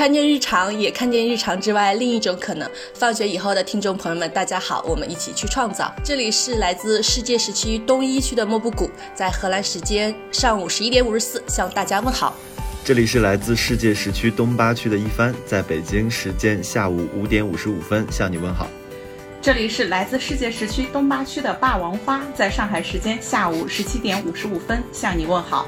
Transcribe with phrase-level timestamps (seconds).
[0.00, 2.66] 看见日常，也看见日常之外另一种可能。
[2.94, 5.94] 放学以后的听众朋友们，大家好，我们一起去创造。
[6.02, 12.34] 这里是来自世界时区东一区的莫布谷，在荷兰时间上午十一点五十四向大家问好。
[12.82, 18.66] 这里是来自世界时区东八区的一帆，在北京时间下午五点五十五分向你问好。
[19.42, 25.66] 这里是来自世界时区东八区的霸王花，在上海时间下午十七点五十五分向你问好。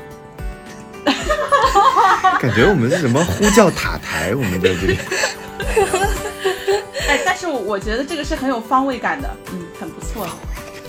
[2.40, 4.34] 感觉我们是什么呼叫塔台？
[4.34, 4.98] 我们在这里。
[7.08, 10.26] 哎，但是我觉得这个是很有方位感的，嗯，很不错。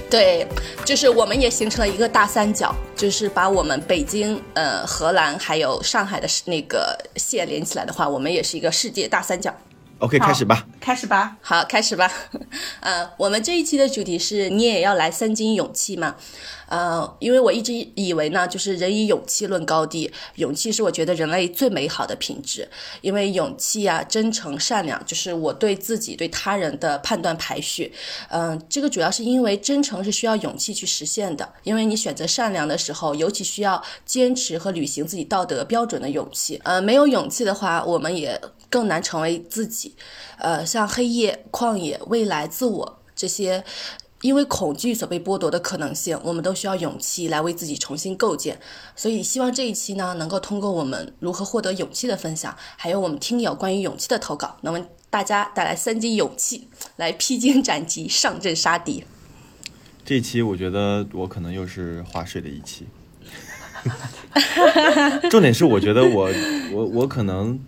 [0.09, 0.47] 对，
[0.85, 9.51] 就是我们也形成了一个大三角，就是把我们北京、呃荷兰还有上海的那个线连起来的话，我们也是一个世界大三角。
[9.99, 12.11] OK，开始吧，开始吧，好，开始吧。
[12.81, 16.15] 呃，我们这一期的主题是你也要来三斤勇气吗？
[16.67, 22.67] 呃，因为我一直以为呢，就是人以勇气论高低，勇气是我觉得人类最美好的品质。
[23.01, 27.93] 因为勇气啊，真诚、善良，就是我对自己、对他人的判断排序。
[28.29, 31.47] 嗯，这个主要是因为真诚是需要勇气去实现的。
[31.63, 36.59] 因为你选择善良的时候，尤其需要坚持和履行自己道德标准的勇气。
[36.63, 39.95] 呃，没有勇气的话，我们也更难成为自己。
[40.37, 43.63] 呃，像黑夜、旷野、未来、自我这些。
[44.23, 48.57] 因为恐惧所被剥夺的可能性，我们都需要勇气来为自己重新构建。
[48.95, 59.03] 所以，希望这一期呢，能够通过我们如何获得勇气的分享，还有我们听友关于勇气的投稿，能为大家带来三斤勇气，来披荆斩棘，上阵杀敌。
[60.05, 62.87] 这一期我觉得我可能又是划水的一期。
[65.29, 66.29] 重点是，我觉得我
[66.71, 67.59] 我我可能。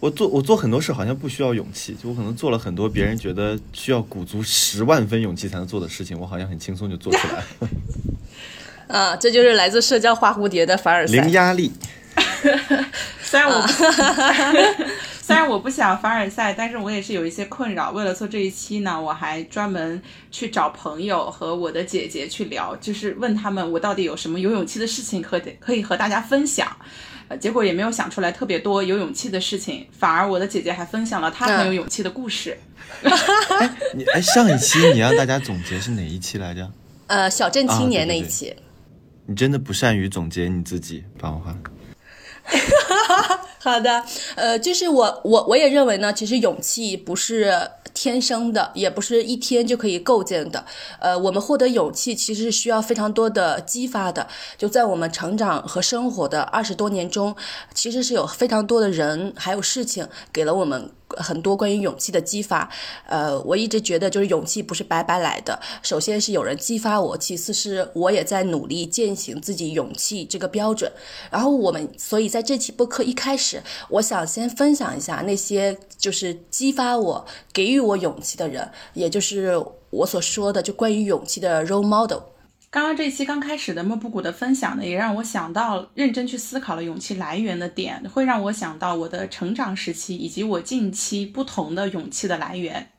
[0.00, 7.68] 我做我做很多事好像不需要勇气，就我可能做了很多别人觉得需要鼓足十万分勇气才能做的事情，我好像很轻松就做出来了。
[8.98, 11.16] 啊，这就是来自社交花蝴蝶的凡尔赛。
[11.16, 11.72] 零压力。
[13.24, 13.66] 虽然我
[15.22, 17.90] 虽然我不想凡尔赛，但是我也是有一些困扰。
[17.90, 26.68] 为了做这一期呢，我还专门去找朋友和我的姐姐去聊，就是问他们我到底有什么有勇气的事情可可以和大家分享。
[27.28, 32.56] 呃，结果也没有想出来特别多有勇气的事情，反而我的姐姐还分享了她很有勇气的故事。
[33.94, 36.70] 你哎，上一期你让大家总结是哪一期来着？
[37.08, 38.54] 呃，小镇青年那一期。
[39.26, 41.56] 你真的不善于总结你自己，霸王花。
[43.60, 44.04] 好的，
[44.36, 47.52] 呃，就是我我我也认为呢，其实勇气不是。
[47.94, 50.64] 天生的也不是一天就可以构建的，
[50.98, 54.26] 呃，我们获得勇气其实是需要非常多的激发的。
[54.58, 57.36] 就在我们成长和生活的二十多年中，
[57.72, 60.90] 其实是有非常多的人还有事情给了我们。
[61.16, 62.68] 很多关于勇气的激发，
[63.06, 65.58] 呃，我一直觉得就是勇气不是白白来的。
[65.82, 70.90] 首先是有人激发我，其次是我也在努力践行自己勇气这个标准。
[71.30, 82.33] 然后我们，所以在这期播客一开始，我想先分享一下那些就是激发我、给予我勇气的人，也就是我所说的就关于勇气的 role model。
[82.74, 92.90] 刚刚这期刚开始的莫布谷的分享呢，也让我想到认真去思考了勇气来源的点，会让我想到我的成长时期以及我近期不同的勇气的来源。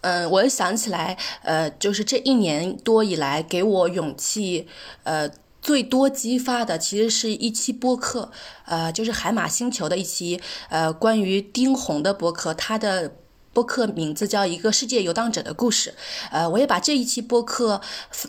[0.00, 4.66] 嗯，我又想起来，呃，就是这一年多以来给我勇气，
[5.02, 5.28] 呃，
[5.60, 8.32] 最多激发的其实是一期播客，
[8.64, 10.40] 呃，就是海马星球的一期，
[10.70, 13.16] 呃，关于丁红的播客，他的。
[13.54, 15.90] 播客名字叫《一个世界游荡者的故事》，
[16.32, 17.80] 呃，我也把这一期播客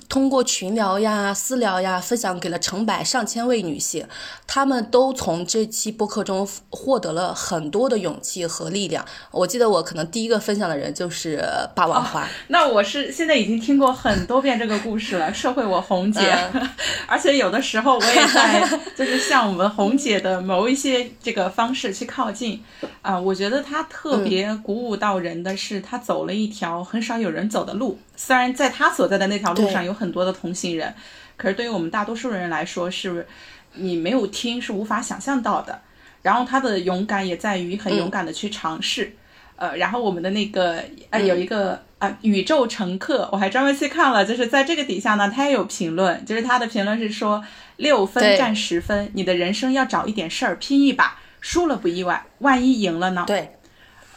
[0.07, 4.07] 通过群聊呀、私聊呀分享给了成百上千位女性，
[4.45, 9.03] 她们都从这期播客中获得了很多的勇气和力量。
[9.31, 11.43] 我记得我可能第一个分享的人就是
[11.73, 12.29] 霸王花。
[12.49, 16.21] 那我是现在已经听过很多遍这个故事了，社会我红姐，
[17.07, 22.63] 而且有的时候我也在就是向我们红姐的某一些这个方式去靠近
[23.05, 25.19] 啊，我觉得他特别鼓舞到。
[25.19, 30.93] 人的是他走了一条很少有人走的路，虽然在他所在的那条路上有很多的同行人，
[31.37, 33.25] 可是对于我们大多数人来说，是
[33.75, 35.79] 你没有听是无法想象到的。
[36.21, 39.15] 然后他的勇敢也在于很勇敢的去尝试。
[39.55, 47.43] 呃，然后我们的那个呃有一个啊宇宙乘客，我还专门去看了，就是在这个底下呢，他也有评论，就是他的评论是说
[47.77, 53.23] 六分占十分，你的人生要找一点事儿拼一把，输了不意外，万一赢了呢？
[53.27, 53.51] 对。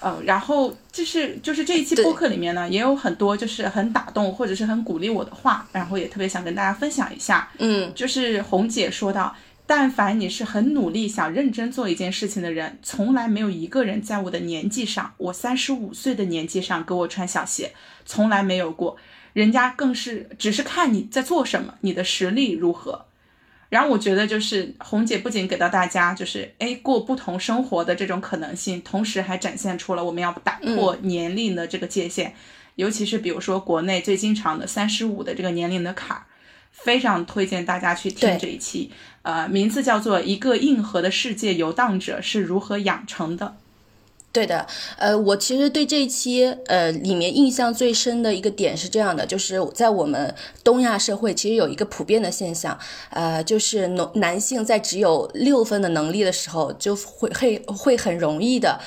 [0.00, 7.50] 呃，然后就是就是这一期播客里面呢，也有很多就是很打动或者是很鼓励我的话，然后也特别想跟大家分享一下。
[7.58, 9.36] 嗯，就是红姐说到，
[9.66, 17.72] 但凡你是很努力想认真做一件事情的人，从来没有一个人在我的年纪上，我三十五岁的年纪上给我穿小鞋，
[18.06, 18.96] 从来没有过。
[19.34, 23.04] 人家更是只是看你在做什么，你的实力如何。
[23.68, 32.34] 然后我觉得就是红姐不仅给到大家就是哎过不同生活的这种可能性，同时还展现出了我们要打破年龄的这个界限，
[32.76, 36.24] 尤其是比如说国内最经常的三十五的这个年龄的坎儿，
[36.70, 38.90] 非常推荐大家去听这一期，
[39.22, 43.56] 呃，名字叫做《一个硬核的世界游荡者是如何养成的》。
[44.30, 44.66] 对的，
[44.98, 50.32] 呃，我其实对这一期呃里面印象最深的一个点是这样的，就是在我们
[50.62, 52.78] 东亚社会，其实有一个普遍的现象，
[53.10, 58.78] 呃，就是男男性在只有六分的能力的时候，就会会会很容易的，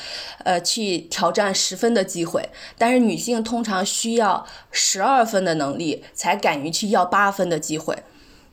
[0.45, 2.47] 呃，去挑战十分的机会，
[2.77, 7.97] 但是女性通常需要十二分的能力才敢于去要八分的机会，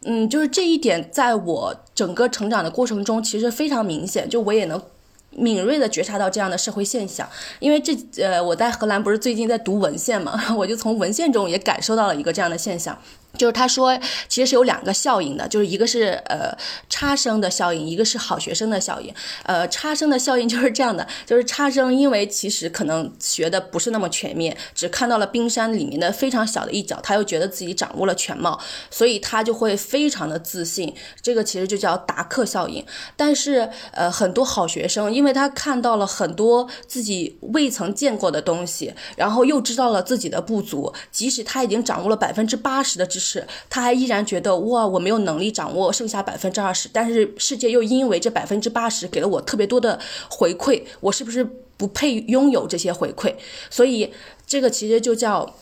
[0.04, 4.82] 嗯，就是这一点在我整个成长的过程中，其实非常明显，就我也能。
[5.30, 7.28] 敏锐的觉察到这样的社会现象，
[7.60, 12.98] 因为这呃，我在荷兰不是最近在读文献嘛， 我就从文献中也感受到了一个这样的现象。
[13.38, 13.98] 就是他说，
[14.28, 16.54] 其实是有两个效应的，就是一个是呃
[16.90, 19.14] 差生的效应，一个是好学生的效应。
[19.44, 28.58] 呃，差生的效应就是这样的，就是差生因为其实可能学的不是那么全面，只看到了冰山里面的非常小的一角，他又觉得自己掌握了全貌，
[28.90, 30.92] 所以他就会非常的自信。
[31.22, 32.84] 这个其实就叫达克效应。
[33.16, 43.27] 但是呃，很多好学生，因为他看到了很多自己未曾见过的东西，然后又知道了自己的不足，即使他已经掌握了百分之八十的知识。
[43.28, 49.98] 是，他还依然觉得哇，我没有能力掌握剩下百分之二十，但是世界又因为这百分之八十给了我特别多的
[50.30, 51.44] 回馈，我是不是
[51.76, 53.34] 不配拥有这些回馈？
[53.68, 54.12] 所以
[54.46, 55.54] 这个其实就叫。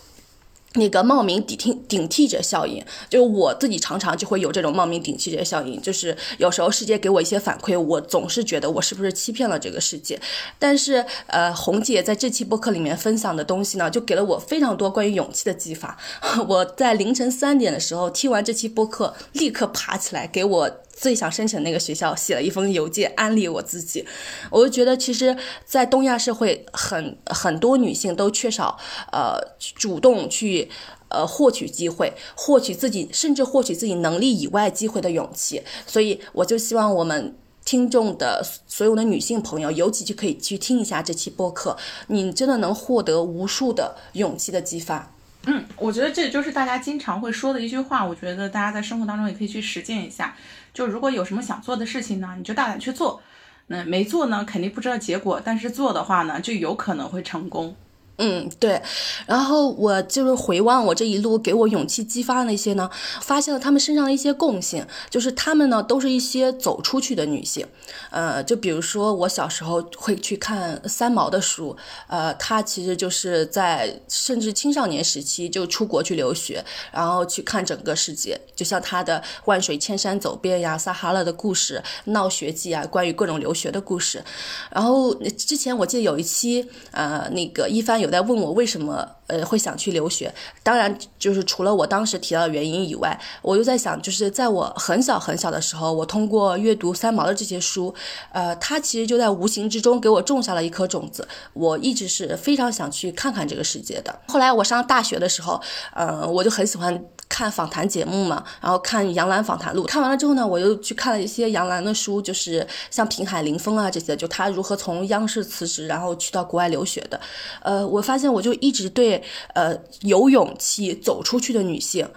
[0.76, 10.20] 那个冒名顶替顶替者效应，就我自己常常就会有这种冒名顶替者效应，就是有时候世界给我一些反馈，我总是觉得我是不是欺骗了这个世界。
[10.58, 15.98] 但是，呃，红姐在这期播客里面分享的东西呢，就给了我非常多关于勇气的激发。
[16.46, 20.70] 我在凌晨三点的时候听完这期播客，立刻爬起来给我。
[20.96, 24.04] 最想申请那个学校写了一封邮件安利我自己，
[24.50, 28.78] 我就觉得其实，在东亚社会，很很多女性都缺少
[29.12, 30.70] 呃主动去
[31.10, 35.62] 呃获取机会，获取自己甚至获取自己能力以外机会的勇气。
[35.86, 41.76] 所以我就希望我们听众的所有的女性朋友，尤其就可以去听一下这期播客，
[42.06, 45.12] 你真的能获得无数的勇气的激发。
[45.48, 50.36] 嗯，我觉得这就是大家经常会说的一句话，我觉得大家在生活当中也可以去实践一下。
[50.76, 53.22] 就如果有什么想做的事情呢，你就大胆去做。
[53.68, 57.74] 那没做呢，肯定不知道结果；但是做的话呢，就有可能会成功。
[58.18, 58.80] 嗯，对。
[59.26, 62.88] 然后我就是回望我这一路给我勇气激发的那些呢，
[63.20, 67.66] 发现了他们身上的一些共性，就是他们呢都是一些走出去的女性。
[68.10, 71.76] 呃，就比如说我小时候会去看三毛的书，
[72.06, 78.40] 呃，她其实就是在甚至青少年时期就出国去留学，然后去看整个世界。
[78.54, 81.82] 就像她的《万水千山走遍》呀，《撒哈拉的故事》、
[82.12, 84.24] 《闹学记》啊，关于各种留学的故事。
[84.70, 88.05] 然后之前我记得有一期，呃，那个一帆有。
[88.06, 90.32] 有在问我为什么呃会想去留学，
[90.62, 97.94] 当然就是除了我当时提到的原因以外，我又在想，就是在我很小很小的时候，我通过阅读三毛的这些书，
[98.32, 104.18] 呃，他其实就在无形之中给我种下了一颗种子，我一直是非常想去看看这个世界的。
[104.28, 105.60] 后来我上大学的时候，
[105.92, 107.04] 呃，我就很喜欢。
[107.28, 117.20] 看访谈节目嘛，然后看杨澜访谈录，看完了之后呢，我又去看了一些杨澜的书，就是像《平海林风》啊这些，就他如何从央视辞职，然后去到国外留学的。
[117.62, 119.22] 呃，我发现我就一直对
[119.54, 122.08] 呃有勇气走出去的女性。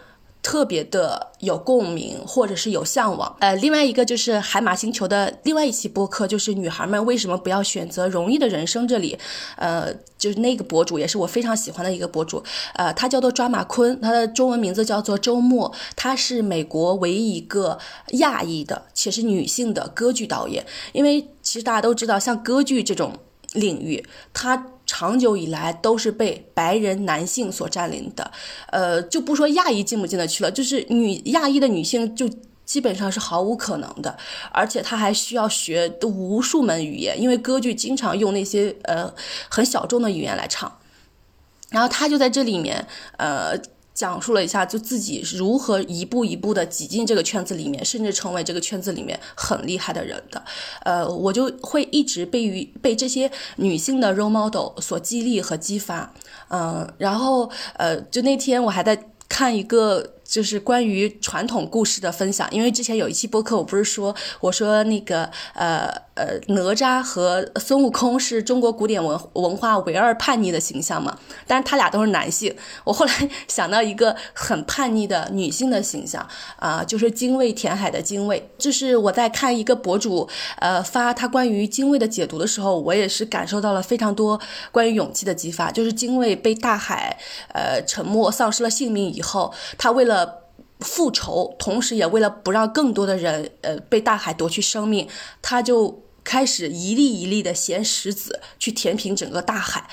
[0.50, 3.36] 特别的有共鸣，或者是有向往。
[3.40, 8.88] 呃，另外一个就是海马星球的另外一期播客，就是女孩们为什么不要选择容易的人生？
[8.88, 9.16] 这里，
[9.58, 17.78] 呃，就是那个博主也是我非常喜欢的一个博主，呃，他叫做抓马坤，他的中文名字叫做周末，他是美国唯一一个
[18.14, 20.66] 亚裔的且是女性的歌剧导演。
[20.94, 23.14] 因为其实大家都知道，像歌剧这种
[23.54, 24.04] 领域，
[24.34, 24.66] 它。
[24.92, 28.32] 长久以来都是被白人男性所占领的，
[28.72, 32.28] 呃，就不说亚裔进不进得去了，就是女亚裔的女性就
[32.66, 34.18] 基本上是毫无可能的，
[34.52, 39.14] 而且她还需要学无数门语言，因为歌剧经常用那些呃
[39.48, 40.80] 很小众的语言来唱，
[41.70, 43.56] 然后她就在这里面，呃。
[44.00, 50.42] 讲述了一下，就自己如何一步一步的挤进这个圈子里面，甚至成为这个圈子里面很厉害的人的。
[50.86, 56.14] 呃，我就会一直被于被这些女性的 role model 所激励和激发。
[56.48, 71.18] 嗯，然后呃，就那天我还在看一个就是关于传统故事的分享，因为之前有一期播客，我不是说我说那个呃呃哪吒和孙悟空是中国古典文文化唯二叛逆的形象嘛？
[71.48, 78.50] 但是他俩都是男性，我后来 想到一个很叛逆的女性的形象啊、就是精卫填海的精卫。
[78.58, 84.40] 就是我在看一个博主呃发他关于精卫的解读的时候，我也是感受到了非常多
[84.72, 85.72] 关于勇气的激发。
[85.72, 87.18] 就是精卫被大海
[87.54, 90.19] 呃沉没，丧失了性命以后，他为了
[90.80, 95.08] 复仇，同时也为了不让更多的人呃被大海夺去生命，
[95.42, 99.90] 他就开始一粒一粒的衔石子去填平整个大海。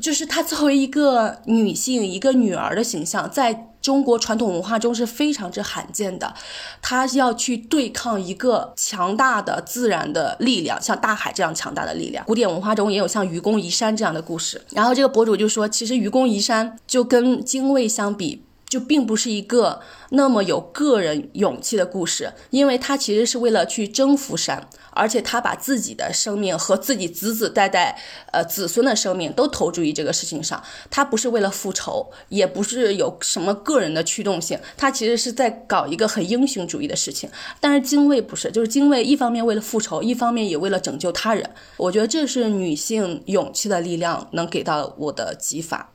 [0.00, 6.32] 就是她作为一个女性、一个女儿的形象，在中国传统文化中是非常之罕见的。
[6.80, 12.24] 她要去对抗一个强大的自然的力量，像大海这样强大的力量。
[12.26, 14.62] 古典文化中也有像愚公移山这样的故事。
[14.70, 27.98] 然后这个博主就说，其实愚公移山就跟精卫相比，就并不是一个那么有个人勇气的故事，因为他其实是为了去征服山，而且他把自己的生命和自己子子代代
[28.32, 30.62] 呃子孙的生命都投注于这个事情上。
[30.90, 37.30] 他不是为了复仇，也不是有什么个人的驱动性，他其实是在搞一个很英雄主义的事情。
[37.60, 41.48] 但是精卫不是，就是精卫一方面为了复仇，一方面也为了拯救他人。
[41.78, 45.92] 我觉得这是女性勇气的力量能给到我的激发。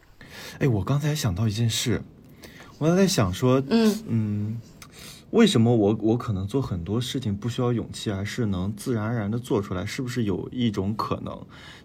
[0.60, 2.04] 哎，我刚才想到一件事，
[2.80, 4.62] 我刚才在想说，嗯嗯，
[5.32, 9.86] 为什么我我可能做很多事情不需要勇气，而是能自然而然的做出来？
[9.86, 11.40] 是不是有一种可能，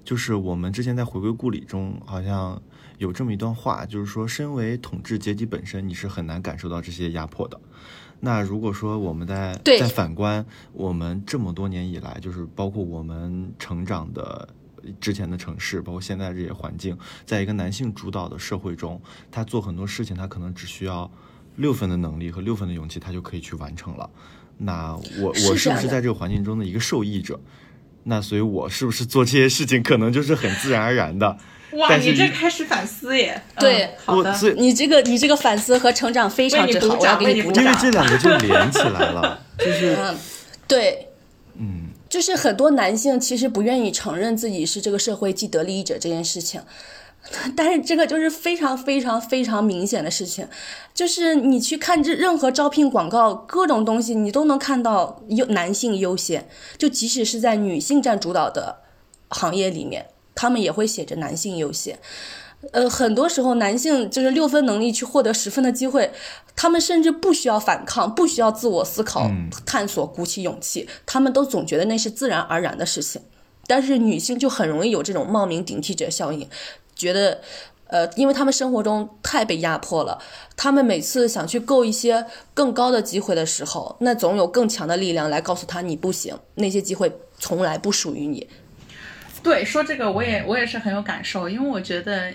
[0.04, 2.60] 就是我们之前在回归故里中好像
[2.98, 7.60] 有这么一段话，就是说，身为统治阶级本身，你是很难感受到这些压迫的。
[8.20, 14.48] 那如果说我们在在反观我们这么多年以来，就是包括我们成长的
[15.00, 21.10] 之前的城市，包括现在这些环境，在一个男性主导的社会中，他做很多事情，他可能只需要
[21.56, 24.08] 六分的能力和六分的勇气，他就可以去完成了。
[24.58, 27.38] 那我我是不是在这个环境中的一个受益者？
[28.04, 31.36] 那所以，我是不是做这些事情可能就是很自然而然的？
[31.72, 33.34] 哇，你这开始反思耶。
[33.56, 34.34] 嗯对好的我。
[34.34, 37.62] 所以你这个你这个反思和成长非常之好，我要给你鼓掌。
[37.62, 40.16] 因为这两个就连起来了，就是嗯，
[40.66, 41.07] 对，嗯，
[42.08, 46.62] 就是很多男性其实不愿意承认自己是这个社会既得利益者这件事情，
[47.54, 50.48] 但是这个就是非常非常非常明显的事情，
[50.94, 56.48] 就是你去看这任何招聘广告，各种东西你都能看到优男性优先，
[56.78, 58.78] 就即使是在女性占主导的
[59.28, 61.98] 行业里面，他们也会写着男性优先。
[62.72, 66.10] 呃，很多时候男性就是六分能力去获得十分的机会，
[66.56, 73.22] 他们甚至不需要反抗，不需要自我思考、嗯探索、鼓起勇气，他们都总觉得那是自然而然的事情。
[73.68, 76.48] 但是女性就很容易有这种冒名顶替者效应，
[76.96, 77.40] 觉得，
[77.86, 80.18] 呃，因为他们生活中太被压迫了，
[80.56, 88.48] 他们每次想去够一些更高的机会的时候，那总有更强的力量来告诉他你不行，那些机会从来不属于你。
[89.42, 92.32] 对，说这个我也我也是很有感受，因为我觉得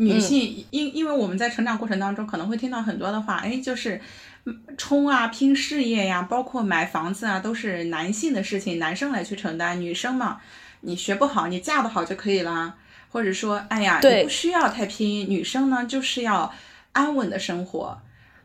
[0.00, 4.00] 女性，因因为我们在成长过程当中可能会听到很多的话，哎，就是
[4.44, 10.40] 嗯冲啊、拼事业呀，包括买房子啊，都是男性的事情，男生来去承担，女生嘛，
[10.80, 12.74] 你学不好，你嫁得好就可以啦，
[13.10, 16.50] 或者说，哎呀，你不需要太拼，女生呢就是要
[16.92, 18.00] 安稳的生活。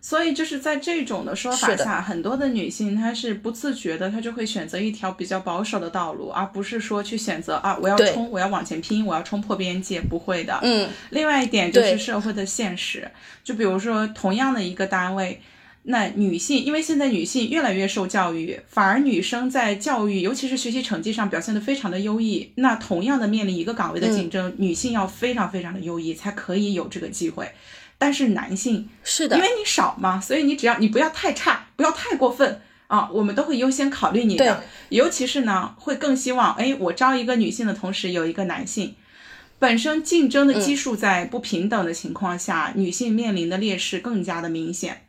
[0.05, 10.59] 所以就是在这种的说法下，很多的女性她是不自觉的，她就会选择一条比较保守的道路，而不是说去选择啊，我要冲，我要往前拼，我要冲破边界，不会的。
[10.61, 13.09] 嗯，另外一点就是社会的现实，
[13.43, 15.41] 就比如说同样的一个单位，
[15.81, 22.51] 那女性因为现在女性越来越受教育，反而女生在教育，尤其是学习成绩上表现得非常的优异。
[22.57, 27.49] 那同样的面临一个岗位的竞争，女性要非常非常的优异，才可以有这个机会。
[27.97, 34.63] 但是男性，是的因为，你少嘛，所以你只要你不要太差，不要太过分啊，我们都会优先考虑你的。
[34.89, 38.95] 尤其是呢，会更希望，哎，我招一个女性的同时有一个男性。
[39.57, 45.03] 本身竞争的基数在不平等的情况下，女性面临的劣势更加的明显。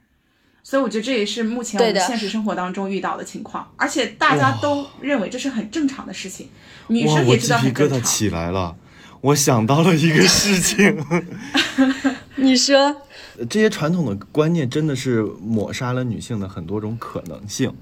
[0.62, 6.49] 所以我觉得这也是目前我们现实生活当中遇到的情况，而且大家都认为这是很正常的事情，
[6.88, 8.02] 女哇，生也知道我鸡皮疙瘩很正常。
[8.02, 8.76] 起来了。
[9.23, 11.05] 我想到了一个事情，
[12.38, 12.95] 你说，
[13.49, 17.73] 这些传统的观念真的是抹杀了女性的很多种可能性。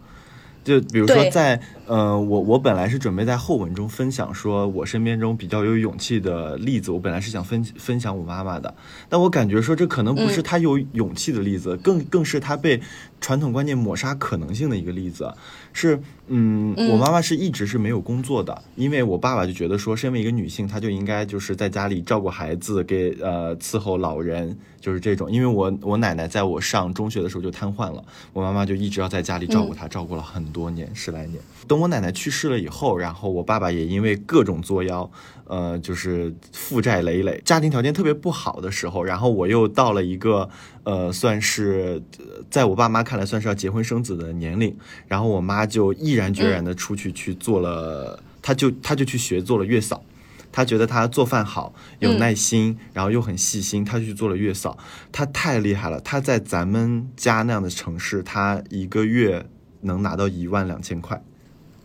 [0.62, 8.74] 就比如说在呃，我我本来是准备在后文中分享说我身边中比较有勇气的例子，我本来是想分分享我妈妈的，
[9.08, 12.80] 但我感觉说这可能不是她有勇气的例子，更更是她被
[13.20, 15.32] 传统观念抹杀可能性的一个例子。
[15.72, 25.30] 是，嗯，我妈妈是一直是没有工作的，因为我爸爸就觉得说，身为一个女性，她就应该就是在家里照顾孩子，给呃伺候老人，就是这种。
[25.30, 31.42] 因为我我奶奶在我上中学的时候就瘫痪了，我妈妈就一直要在家里照顾她，照顾了很多年，十来年。
[31.75, 35.11] 等我奶奶去世了以后，然后我爸爸也因为各种作妖，
[35.49, 40.49] 呃，就是负债累累，家庭条件特别不好的时候，然后我又到了一个
[40.85, 42.00] 呃，算是
[42.49, 44.76] 在我爸妈看来算是要结婚生子的年龄，
[45.09, 50.04] 然后我妈就毅然决然的出去去做了，她就她就去学做了月嫂，
[50.52, 54.78] 她觉得她做饭好，有耐心，然后又很细心，她就去做了月嫂，
[55.11, 59.45] 她太厉害了，她在咱们家那样的城市，她一个月
[59.81, 61.21] 能拿到一万两千块。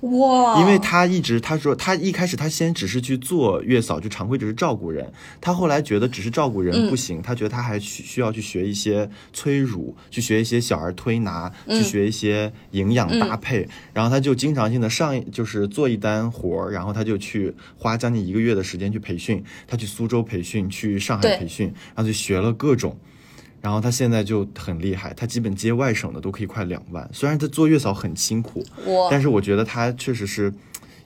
[0.01, 0.61] 哇！
[0.61, 5.11] 因为他一直他说他一开始他先只是去做月嫂，就常规只是照顾人。
[5.41, 13.67] 他后来觉得只是照顾人不行，他觉得他还需需要去学一些催乳，去学一些小儿推拿，去学一些营养搭配。
[13.93, 19.43] 然后他就经常性的上就是做一单活儿，然后他就去花将近一个月的时间去培训。
[19.67, 22.97] 他去苏州培训，去上海培训，然后就学了各种。
[23.61, 27.09] 然后他现在就很厉害，他基本接外省的都可以快两万。
[27.11, 28.63] 虽然他做月嫂很辛苦，
[29.11, 30.53] 但是我觉得他确实是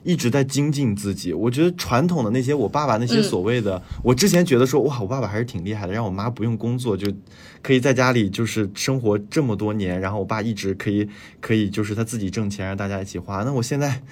[0.04, 1.32] 一直在精进自己。
[1.32, 7.10] 我觉得传统的那些我爸爸那些所谓的，我之前觉得说哇，我爸爸还是挺厉害的，让我妈不用工作就
[7.62, 11.08] 可以在家里就是生活这么多年，然后我爸一直可以
[11.40, 13.42] 可以就是他自己挣钱让大家一起花。
[13.42, 14.02] 那我现在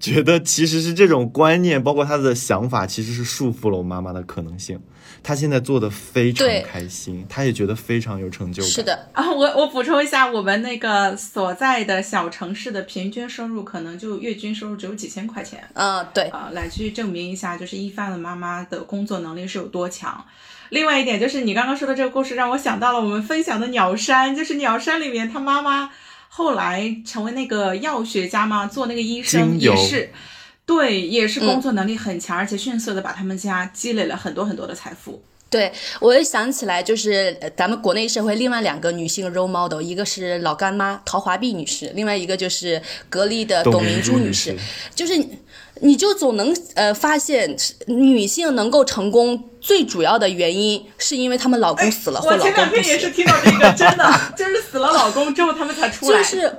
[0.00, 4.80] 觉得其实是这种观念，包括他的想法，其实是束缚了我妈妈的可能性。
[5.22, 8.70] 他现在做的非常开心，他也觉得非常有成就感。
[8.70, 15.62] 是的啊，我我补充一下，我们那个所在的小城市的平均收入可能就月均收入只有几千块钱。
[15.74, 20.24] 嗯，对啊，来去证明一下，就是一帆的妈妈的工作能力是有多强。
[20.70, 25.90] 另外一点就是你刚刚说的这个故事，让我想到了我们分享的鸟山，就是鸟山里面他妈妈
[26.28, 30.10] 后来成为那个药学家嘛，做那个医生也是。
[30.74, 35.22] 对，也是工作能力很强，而且迅速的把他们家积累了很多很多的财富。
[35.50, 44.56] 对，我又想起来，就是咱们国内社会另外两个女性 role model，一个是老干妈陶华碧女士，另外一个就是格力的董明珠女士。
[44.94, 45.12] 就是
[45.82, 47.54] 你就总能呃发现，
[47.86, 56.18] 女性能够成功最主要的原因，是因为她们老公死了或老公不我前两天也是听到这个， 真的就是死了老公之后，他们才出来。
[56.18, 56.58] 就是。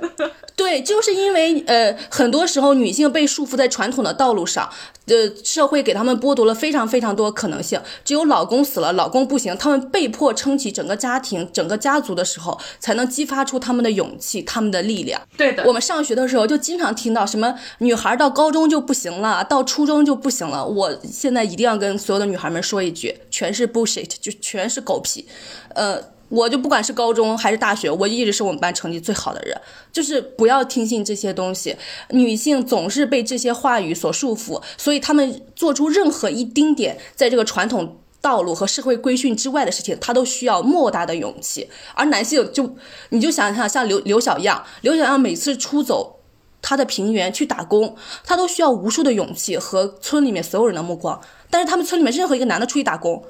[0.56, 4.70] 对，就是因为呃，很多时候女性被束缚在传统的道路上，
[5.06, 7.80] 呃，社会给他们剥夺了非常非常多可能性。
[8.04, 15.20] 只有老公死了，老公不行，他们被迫撑起整个家庭、整个家族的时候，才能激发出他们的勇气、他们的力量。
[15.36, 20.64] 对的，我们上学的时候就经常听到什么女孩到高中就不行了，到初中就不行了。
[20.64, 22.92] 我现在一定要跟所有的女孩们说一
[23.30, 25.26] 全是 bullshit，就全是狗屁，
[25.74, 26.14] 呃。
[26.30, 29.56] 我就不管是高中还是大学，我一直是我们班成绩最好的人。
[29.92, 31.76] 就是不要听信这些东西，
[32.10, 41.68] 女性总是被这些话语所束缚，所以她们做出任何一丁点在这个传统道路和社会规训之外的事情，她都需要莫大的勇气。
[41.94, 42.74] 而男性就，
[43.10, 46.20] 你就想想，像刘刘小样，刘小样每次出走
[46.60, 51.20] 他的平原去打工，他都需要无数的勇气和村里面所有人的目光。
[51.54, 53.24] 但是他们村里面任何一个男的出去打工，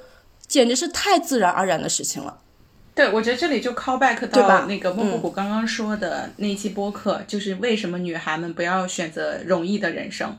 [0.46, 2.38] 简直是太自然而然的事情了。
[2.94, 10.34] 对，我觉得这里就 call back 到那个莫布谷刚刚说的那一期播客，就是为什么女孩们不要选择容易的人生。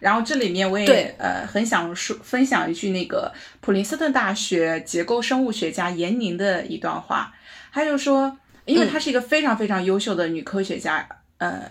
[0.00, 3.32] 然后这里面我也呃很想说分享一句那个
[3.62, 7.32] 普林斯顿大学结构生物学家严宁的一段话，
[7.72, 11.08] 他就说，因为她是一个非常非常优秀的女科学家，
[11.38, 11.62] 呃，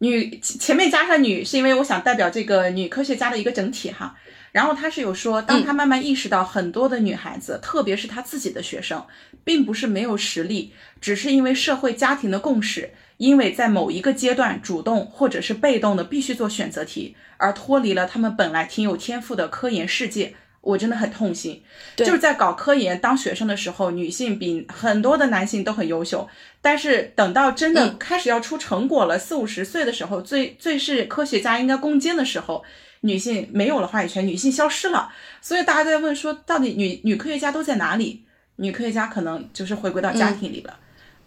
[0.00, 4.14] 女前面加上女是因为我想代表这个女科学家的一个整体哈。
[4.52, 9.06] 然后他是有说，当他慢慢意识到很多的女孩子，特别是他自己的学生，
[9.44, 20.34] 并不是没有实力，只是因为社会家庭的共识，因为在某一个阶段主动或者是被动的必须做选择题，而脱离了他们本来挺有天赋的科研世界。
[20.62, 21.62] 我真的很痛心，
[21.96, 26.28] 就是在搞科研当学生的时候，女性比很多的男性都很优秀，
[26.60, 32.62] 但是等到真的开始要出成果了，四五十岁的时候，最最是科学家应该攻坚的时候。
[33.00, 35.10] 女性没有了话语权，女性消失了，
[35.40, 38.24] 所以大家都在问说，到底女女科学家都在哪里？
[38.56, 40.78] 女科学家可能就是回归到家庭里了，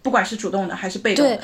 [0.03, 1.35] 不管是主动的还是被动的。
[1.35, 1.43] 对，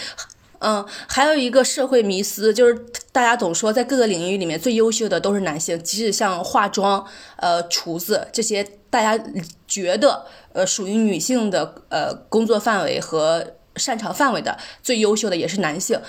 [0.59, 7.03] 嗯，还有一个社会迷思，就是大家总说在各个领域里面最优秀的都是男性，即使像化妆、
[7.37, 9.23] 呃厨子这些，大家
[9.67, 15.99] 觉得呃属于女性的呃工作范围和擅长范围的最优秀的也是男性。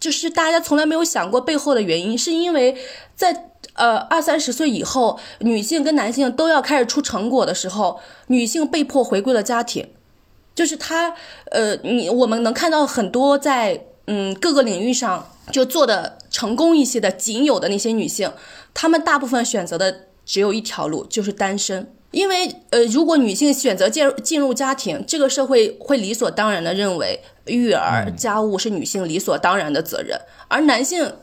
[0.00, 2.74] 就是大家从来没有想过背后的原因，是因为
[3.14, 3.49] 在
[3.80, 9.88] 呃二三十岁以后，女性跟男性都要开始出成果的时候，女性被迫回归了家庭，
[10.54, 11.14] 就是她
[11.50, 18.30] 呃，你我们能看到很多在嗯各个领域上就做的成功一些的仅有的那些女性，
[18.74, 21.92] 她们大部分选择的只有一条路，就是单身。
[22.10, 31.14] 因为呃，如果女性选择进入进入家庭，这个社会会理所当然的认为育儿、家务是女性理所当然的责任，而男性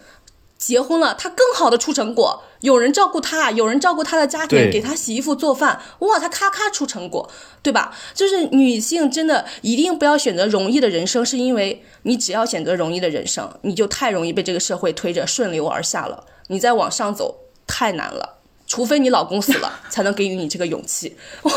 [0.67, 7.29] 结婚了，他更好的出成果，有人照顾他，有人照顾他的家庭，给他洗衣服做饭，哇，他咔咔出成果，
[7.63, 7.95] 对吧？
[8.13, 18.36] 就是女性真的一定不要选择容易的人生，是因为你只要选择容易的人生，你就太容易被这个社会推着顺流而下了，你再往上走太难了。
[18.67, 21.15] 除非你老公死了，才能给予你这个勇气。
[21.41, 21.51] 我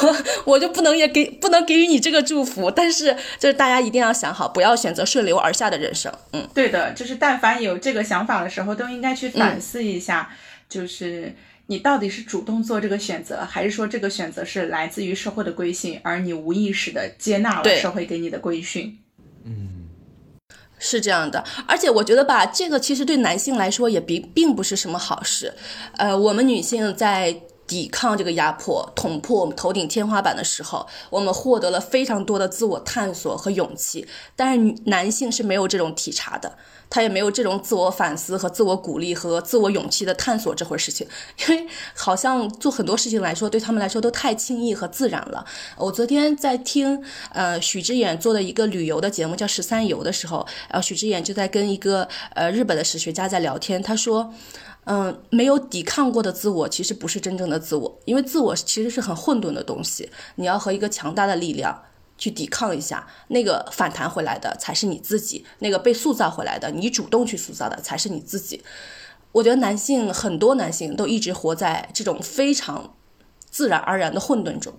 [0.45, 6.11] 我就不能也给不能给予你这个祝福，但是就是大家一定要想好，不要选择顺流而下的人生。
[6.33, 10.31] 嗯，对的，就是但凡有这个想法的时候，都应该去反思一下，
[10.69, 11.35] 就是
[11.67, 18.97] 你到底是主动做这个选择，还是说这个选择是来自于社会的规训，而你无意识的接纳了社会给你的规训。
[20.81, 25.55] 是这样的，而且我觉得吧，这个其实对男性来说也并并不是什么好事。
[25.97, 27.33] 呃，我们女性在
[27.71, 34.09] 抵抗这个压迫、捅破我们头顶天花板的时候，我们获得了非常多的自我探索和勇气。
[34.35, 36.57] 但是男性是没有这种体察的，
[36.91, 41.07] 他也没有这种自我反思和自我鼓励和自我勇气的探索这回事情，
[41.47, 45.45] 因为好像做很多事情来说，对他们来说都太轻易和自然了。
[45.79, 47.01] 我昨天在听
[47.33, 54.35] 呃许知远做的一个旅游的节目叫《十三游》的时候，然后许知远就在跟一个呃日本的史学家在聊天，他说。
[54.85, 61.83] 嗯，没有抵抗过的自我其实不是真正的自我，因为自我其实是很混沌的东西，你要和一个强大的力量
[62.19, 68.63] 去抵抗一下，那个反弹回来的才是你自己，那个被塑造回来的，你主动去塑造的才是你自己。
[69.33, 72.95] 我觉得男性很多男性都一直活在这种非常
[73.49, 74.73] 自然而然的混沌中，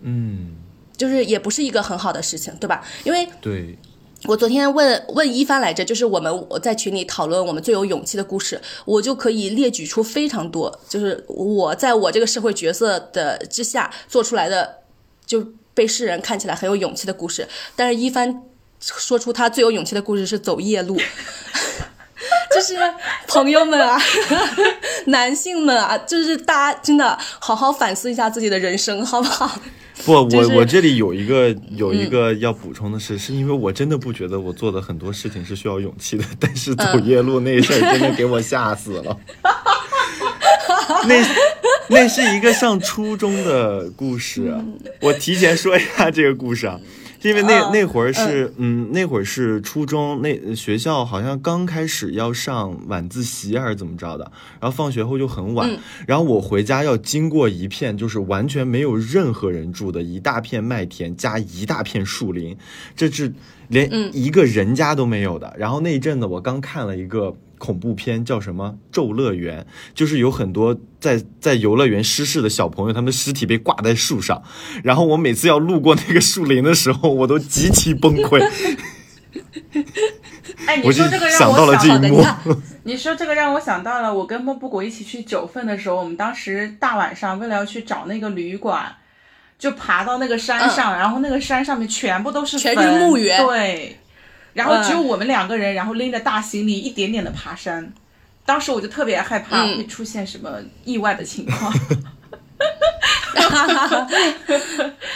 [0.00, 0.56] 嗯，
[0.96, 2.82] 就是也不是一个很好的事情，对吧？
[3.04, 3.78] 因为对，
[4.24, 14.80] 我昨天问问一帆来着，就是我们我在群里讨论我们最有勇气的故事，我就可以列举出非常多，就是我在我这个社会角色的之下做出来的，
[15.24, 17.48] 就被世人看起来很有勇气的故事。
[17.74, 18.42] 但是一帆
[18.80, 20.98] 说出他最有勇气的故事是走夜路，
[22.54, 22.74] 就是
[23.26, 24.00] 朋友们啊，
[25.06, 29.60] 男性们啊，就是大家真的好好反思一下自己的人生，好不好？
[30.04, 39.16] 不，我、就是我这里有一个有一个要补充的是，是因为我真的不觉得我做的很多事情是需要勇气的，但是走夜路那事儿真的给我吓死了。
[41.06, 41.22] 那
[41.88, 44.64] 那是一个上初中的故事啊，
[45.00, 46.80] 我提前说一下这个故事啊。
[47.22, 47.72] 因为那嗯。
[47.72, 54.30] 那会儿是嗯，那会儿是初中，那学校好像刚开始要上晚自习还是怎么着的，
[54.60, 55.70] 然后放学后就很晚，
[56.06, 62.56] 然后我回家要经过一片就是完全没有任何人住的一大片麦田加一大片树林，
[62.94, 63.32] 这是
[63.68, 65.54] 连一个人家都没有的。
[65.58, 69.60] 然后那一阵子我刚看了一个恐怖片，叫什么《咒乐园》，
[69.94, 74.42] 就是有很多在在游乐园失事的小朋友，他们的尸体被挂在树上。
[74.82, 78.40] 然后我每次要路过那个树林的时候，我都极其崩溃。
[80.66, 82.24] 哎，你说这个让我想到了这一幕。
[82.84, 88.92] 你说这个让我想到了，我跟莫布谷一起去九份的时候，我们当时大晚上为了要去找那个旅馆，
[89.58, 93.98] 就爬到那个山上，然后那个山上面全部都是嗯全是坟墓园对，
[94.52, 97.92] 然后只有嗯我们两个人，然后拎着大行李一点点的爬山。
[98.44, 101.72] 当时我就特别害怕嗯会出现什么意外的情况。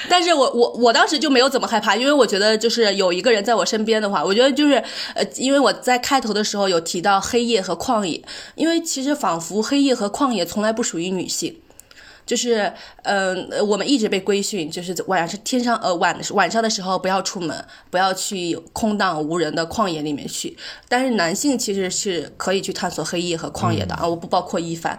[0.08, 4.74] 但是我我我当时就没有怎么害怕，因为我觉得就是有一个人在我身边的话，我觉得就是
[5.14, 8.22] 呃，因为我在开头的时候有提到黑夜和旷野，
[8.54, 11.56] 因为其实仿佛黑夜和旷野从来不属于女性。
[12.26, 20.56] 就是，嗯、呃，我们一直被规训，就是晚上天上呃晚晚上的时候不要出门，不要去空荡无人的旷野里面去。
[20.88, 24.98] 但是男性其实是可以去探索黑夜和旷野的、啊，我不包括一凡。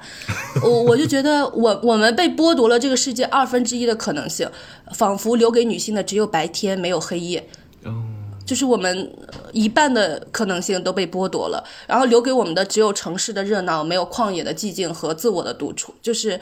[0.61, 4.49] 我我就觉得我我们被剥夺了这个世界二分之一的可能性，
[4.93, 7.47] 仿佛留给女性的只有白天，没有黑夜。
[8.45, 9.11] 就是我们
[9.51, 15.93] 一半的可能性都被剥夺了，然后留给我们的只有城市的热闹，没有旷野的寂静和自我的独处。
[16.01, 16.39] 就是，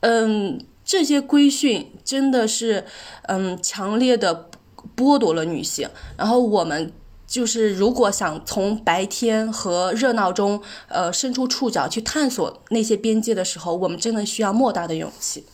[0.00, 2.84] 嗯，这些规训真的是，
[3.22, 4.48] 嗯，强烈的
[4.96, 5.88] 剥夺了女性。
[6.16, 6.92] 然后我们
[7.26, 15.44] 就是如果想从白天和热闹中，呃，伸出触角去探索那些边界的时候，我们真的需要莫大的勇气。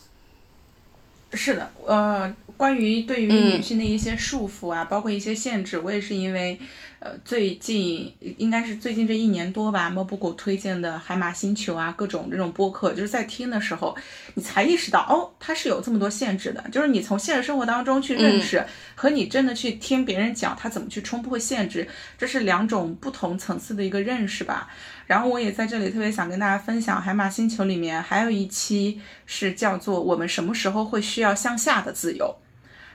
[1.31, 6.59] 是的，呃，关于对于嗯女性的一些束缚啊，包括一些限制，我也是因为，
[6.99, 13.95] 呃，最近应该是最近这一年多吧，猫布谷推荐的海马星球啊，各种这种播客，就是在听的时候，
[14.33, 16.61] 你才意识到哦，它是有这么多限制的。
[16.69, 18.61] 就是你从现实生活当中去认识，
[18.93, 24.67] 和你真的去听别人讲他怎么去冲破限制，这是两种不同层次的一个认识吧。
[25.07, 32.35] 然后我也在这里特别想跟大家分享，海马星球里面还有一期是叫做“我们什么时候会需要向下的自由”。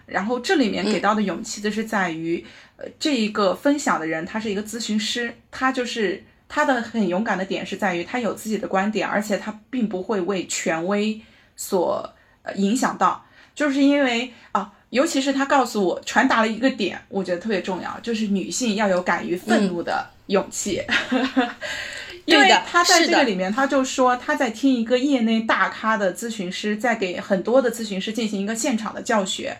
[0.06, 2.44] 然后这里面给到的勇气就是在于，
[2.76, 11.20] 呃，这一个分享的人他是一个咨询师，他就是他的很勇敢的点是在于他有自己的观点，而且他并不会为权威
[11.56, 20.82] 所呃影响到，就是因为啊，尤其是他告诉我传达了一个点，我觉得特别重要，就是女性要有敢于愤怒的勇气，
[22.26, 29.56] 因为他在这个里面他就说他在听一个业内大咖的咨询师在给很多的咨询师进行一个现场的教学。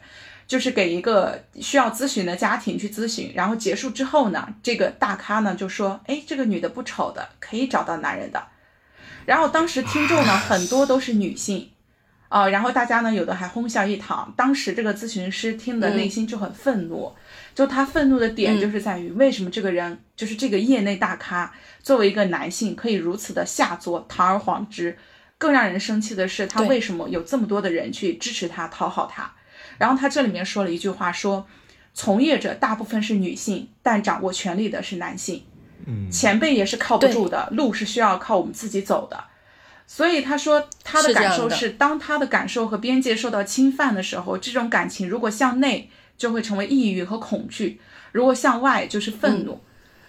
[0.46, 8.46] 就是给一个需要咨询的家庭去咨询，然后结束之后呢，这个大咖呢就说：“哎，这个女的不丑的，可以找到男人的。”
[9.26, 11.70] 然后当时听众呢很多都是女性，
[12.28, 14.32] 啊，然后大家呢有的还哄笑一堂。
[14.36, 17.10] 当时这个咨询师听的内心就很愤怒，
[17.54, 21.52] 就他愤怒的点就是在于为什么这个人就是这个业内大咖
[21.82, 24.98] 作为一个男性可以如此的下作，堂而皇之。
[25.36, 29.30] 更让人生气的是，他为什么有这么多的人去支持他，讨好他？
[29.78, 31.46] 然后他这里面说了一句话，说，
[31.92, 35.44] 从业者大部分是女性，但掌握权力的是男性，
[35.86, 39.24] 嗯，前辈也是靠不住的，路是需要靠我们自己走的。
[39.86, 47.80] 所以他说他的感受是，当他的感受和边界受到侵犯的时候，这种感情如果向内就会成为抑郁和恐惧，
[48.12, 49.60] 如果向外就是愤怒。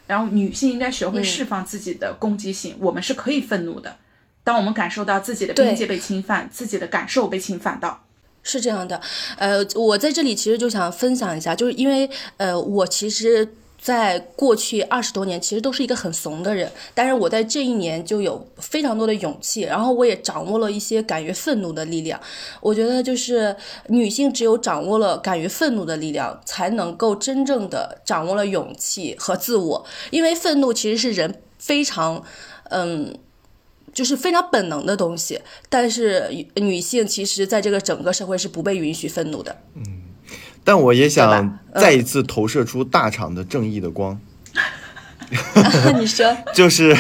[0.08, 3.98] 然后女性应该学会释放自己的攻击性，我们是可以愤怒的，
[4.44, 8.05] 当我们感受到自己的边界被侵犯，自己的感受被侵犯到。
[8.48, 9.02] 是这样的，
[9.40, 22.22] 呃，我在这里其实就想分享一下，就是因为，呃，我其实在过去二十多年其实都是一个很怂的人，但是我在这一年就有非常多的勇气，然后我也掌握了一些敢于愤怒的力量。
[22.62, 23.56] 我觉得就是
[23.88, 32.24] 女性只有掌握了敢于愤怒的力量，才能够真正的掌握了勇气和自我，因为愤怒其实是人非常，
[32.70, 33.18] 嗯。
[33.96, 39.56] 就是非常本能的东西，但是女性其实在这个整个社会是不被允许愤怒的。
[39.74, 39.84] 嗯，
[40.64, 44.20] 但我也想再一次投射出大厂的正义的光。
[45.98, 46.96] 你说， 就是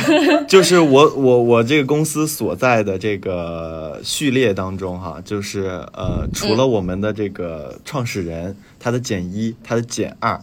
[0.47, 10.41] 就是我我我这个公司所在的这个序列当中哈，就是呃，除了我们的这个创始人，他的减一，他的减二，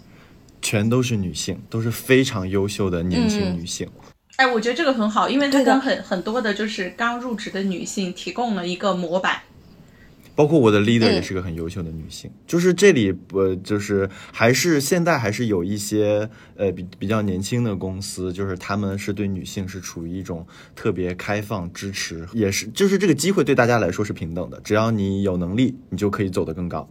[0.60, 3.88] 全都是女性，都是非常优秀的年轻女性。
[4.36, 9.40] 哎，我觉得这个很好，因为它跟很很多的就是刚入职的女性提供了一个模板。
[10.34, 26.88] 包括我的 leader 也是个很优秀的女性，就是这里呃，就是还是现在还是有一些呃比比较年轻的公司，就是他们是对女性是处于一种特别开放支持，也是就是这个机会对大家来说是平等的，只要你有能力，你就可以走得更高。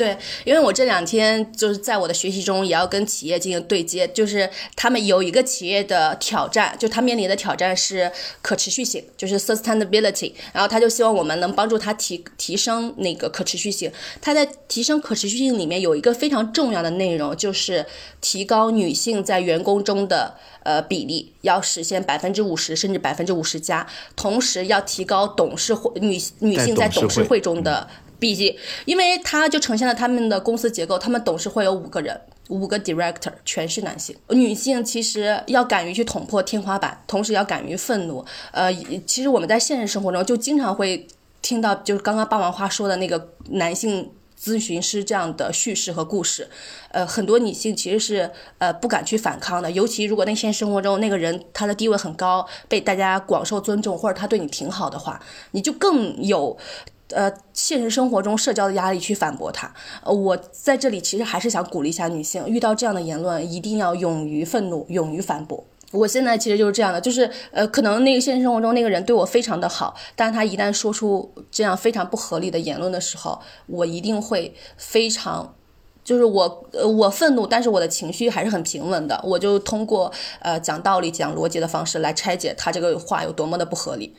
[0.00, 4.08] 对，因为我这两天就是在我的学习中，也要跟企业进行对接。
[4.08, 8.10] 就是他们有一个企业的挑战，就他面临的挑战是
[8.40, 10.32] 可持续性，就是 sustainability。
[10.54, 13.92] 然后他就希望我们能帮助他提提升那个可持续性。
[14.22, 17.84] 他在提升可持续性里面有一个非常重要的内容，就是
[18.22, 23.86] 提高女性在员工中的呃比例，要实现百分之五十甚至百分之五十加。
[24.16, 27.86] 同时要提高董事会女女性在董事会中的。
[28.20, 28.54] 毕竟，
[28.84, 34.14] 因为它就呈现了他们的公司结构，他们董事会有五个人，五个 director 全是男性。
[34.28, 38.22] 女性其实要敢于去捅破天花板，同时要敢于愤怒。
[38.52, 38.70] 呃，
[39.06, 41.08] 其实我们在现实生活中就经常会
[41.40, 46.48] 听到，就是刚刚霸王花说的那个男性咨询师这样的叙事和故事。
[46.90, 55.20] 呃，很多女性其实是呃不敢去反抗的，尤其如果那现实生活中那个人他的地位很高，被大家广受尊重，或者他对你挺好的话，
[55.52, 56.58] 你就更有。
[57.10, 59.72] 呃，现实生活中社交的压力去反驳他。
[60.04, 65.64] 呃，我在这里其实还是想鼓励一下女性，遇到这样的言论，一定要勇于愤怒，勇于反驳。
[65.92, 75.52] 我现在其实就是这样的，就是呃，可能那个现实生活中那个人对我非常的好，但是他一旦说出这样非常不合理的言论的时候，我一定会非常，
[76.04, 84.14] 就是我呃我愤怒，但是我的情绪还是很平稳的，我就通过呃讲道理、讲逻辑的方式来拆解他这个话有多么的不合理。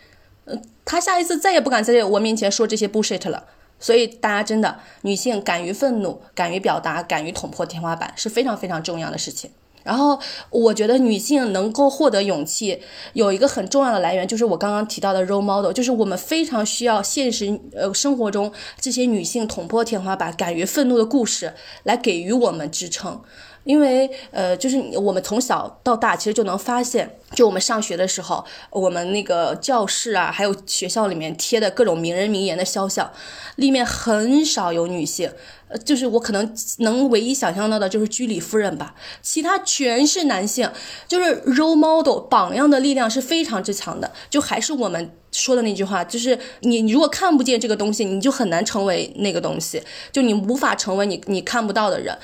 [0.86, 3.46] 他下一次再也不敢在我面前说这些 bullshit 了。
[3.80, 9.50] 所以大家真的，女性敢于愤怒、敢于表达、敢于捅破天花板是非常非常重要的事情。
[9.84, 10.20] 然后
[10.52, 12.80] 我觉得女性能够获得勇气，
[13.14, 23.24] 有一个很重要的来源，就是我刚刚提到的 role model，就是我们非常需要现实呃生活中这些女性捅破天花板、敢于愤怒的故事来给予我们支撑。
[23.64, 33.12] 因为呃，就是我们从小到大其实就能发现，就我们上学的时候，我们那个教室啊，还有学校里面贴的各种名人名言的肖像，
[33.58, 35.32] 里面很少有女性。
[35.68, 40.70] 呃，就是我可能能唯一想象到的就是居里夫人吧，其他全是男性。
[41.08, 44.12] 就是 role model 榜样的力量是非常之强的。
[44.30, 52.18] 就还是我们说的那句话，就是你你如果看不见这个东西，你就很难成为那个东西，就你无法成为你你看不到的人。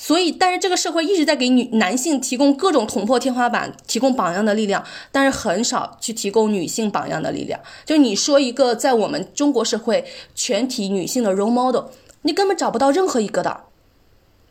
[0.00, 7.60] 所以，但是这个社会一直在给女男性提供各种捅破天花板、提供榜样的力量，但是很少去提供女性榜样的力量。
[7.84, 10.06] 就你说一个在我们中国社会
[10.36, 11.86] 全体女性的 role model，
[12.22, 13.64] 你根本找不到任何一个的。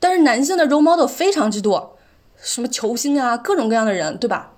[0.02, 1.98] 但是男性的 role model 非常之多，
[2.36, 4.57] 什么球星啊，各种各样的人，对吧？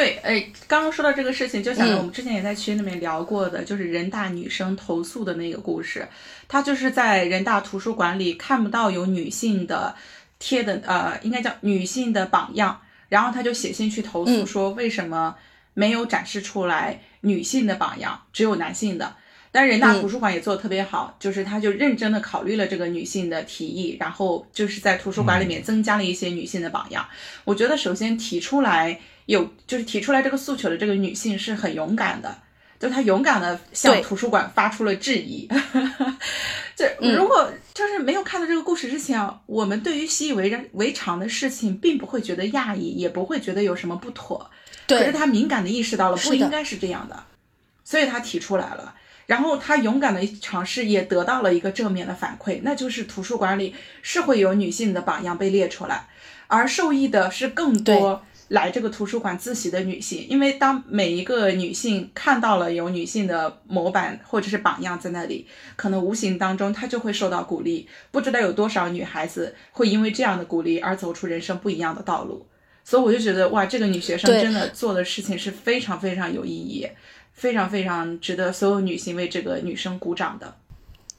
[0.00, 6.08] 对，哎，刚刚说到这个事情，就想到我们之前也在群里面聊过的，就是人大女生投诉的那个故事。
[6.48, 9.94] 她就是在人大图书馆里看不到有女性的
[10.38, 15.36] 贴的，呃，应该叫女性的榜样，然后她就写信去投诉，说为什么
[15.74, 19.16] 没有展示出来女性的榜样，只有男性的。
[19.52, 27.06] 但是人大图书馆也做的特别好，就是他就认真的考虑了这个女性的提议，然后就是在图书馆里面增加了一些女性的榜样。
[27.44, 28.98] 我觉得首先提出来
[29.30, 32.36] 有就是提出来这个诉求的这个女性是很勇敢的，
[32.80, 35.48] 就她勇敢的向图书馆发出了质疑。
[36.74, 44.50] 就如果就是没有看到这个故事之前，我们对于习以为然为常的事情，并不会觉得讶异，也不会觉得有什么不妥。
[44.88, 47.22] 可是她敏感的意识到了不应该是这样的，
[47.84, 48.96] 所以她提出来了。
[49.26, 56.08] 然后她勇敢的尝试，也得到了一个正面的反馈，那就是图书馆里是会有女性的榜样被列出来，
[56.48, 72.46] 而受益的是更多来这个图书馆自习的女性，因为当每一个女性看到了有女性的模板或者是榜样在那里，可能无形当中她就会受到鼓励，不知道有多少女孩子会因为这样的鼓励而走出人生不一样的道路，
[72.84, 76.86] 所以我就觉得哇，这个女学生真的做的事情是非常非常有意义。
[77.32, 80.54] 非常非常值得所有女性为这个女生鼓掌的。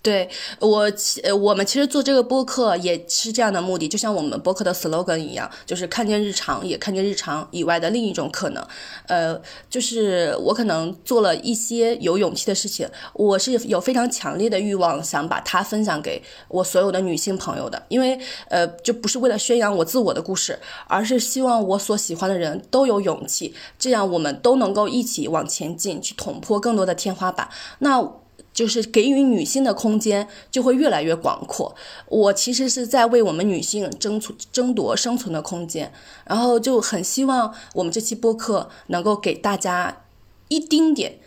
[0.03, 0.27] 对
[0.59, 0.91] 我，
[1.39, 8.65] 我们其实做这个播客也是这样的目的，就像我们播客的 slogan 一样，就是看见日常，也看见日常以外的另一种可能。
[9.07, 27.47] 呃，就是我可能做了一些有勇气的事情，我是有非常强烈的欲望想把它分享给我所有的女性朋友的，因为呃，就不是为了宣扬我自我的故事，而是希望我所喜欢的人都有勇气，这样我们都能够一起往前进，去捅破更多的天花板。
[27.77, 28.13] 那。
[28.53, 31.75] 就是给予女性的空间就会越来越广阔。
[32.07, 35.91] 我其实是在为我们女性争取争夺生存的空间，
[36.25, 40.03] 然后就很希望我们这期播客能够给大家
[40.49, 41.19] 一丁点、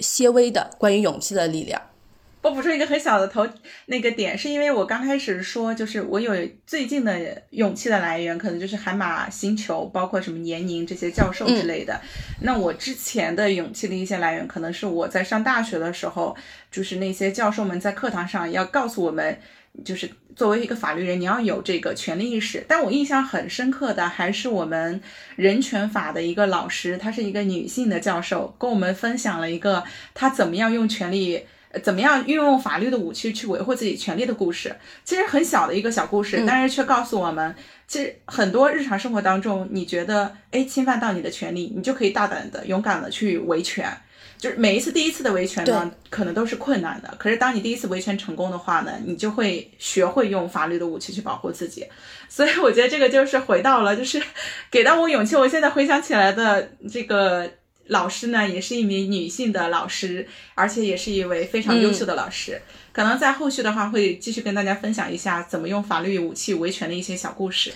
[0.00, 1.82] 些微的关于勇气的力量。
[2.44, 3.48] 我补充一个很小的头
[3.86, 6.34] 那个点，是因为我刚开始说，就是我有
[6.66, 11.98] 最近的勇气的来源，可能就是海马星球，包括什么年宁这些教授之类的。
[12.42, 16.36] 那我之前的勇气的一些来源，可能是我在上大学的时候，
[16.70, 19.38] 就是那些教授们在课堂上要告诉我们，
[19.82, 22.62] 就是作为一个法律人，你要有这个权利意识。
[22.68, 25.00] 但我印象很深刻的还是我们
[25.36, 31.46] 人权法的一个老师，她是一个女性的教授，跟我们分享了一个她怎么样用权利。
[31.82, 37.54] 怎么样运用法律的武器去维护自己权利的故事，其实很小的一个小故事，但是却告诉我们，
[37.88, 43.90] 其实很多日常生活当中，你觉得哎侵犯到你的权利，你就可以大胆的、勇敢的去维权。
[44.36, 51.86] 就是每一次第一次的维权呢，可能都是困难的，可是当你第一次维权成功的话呢，你就会学会用法律的武器去保护自己。
[52.28, 54.22] 所以我觉得这个就是回到了，就是
[54.70, 55.34] 给到我勇气。
[55.34, 57.50] 我现在回想起来的这个。
[57.88, 62.60] 老师呢，也是一名女性的老师，而且也是一位非常优秀的老师。
[62.92, 67.72] 可能在后续的话，会继续跟大家分享一下怎么用法律武器维权的一些小故事。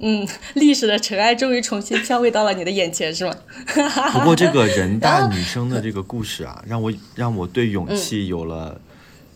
[0.00, 3.32] 嗯，历史的尘埃终于重新飘回到了你的眼前，是吗？
[4.12, 8.80] 不过这个人大女生的这个故事啊，让我让我对勇气有了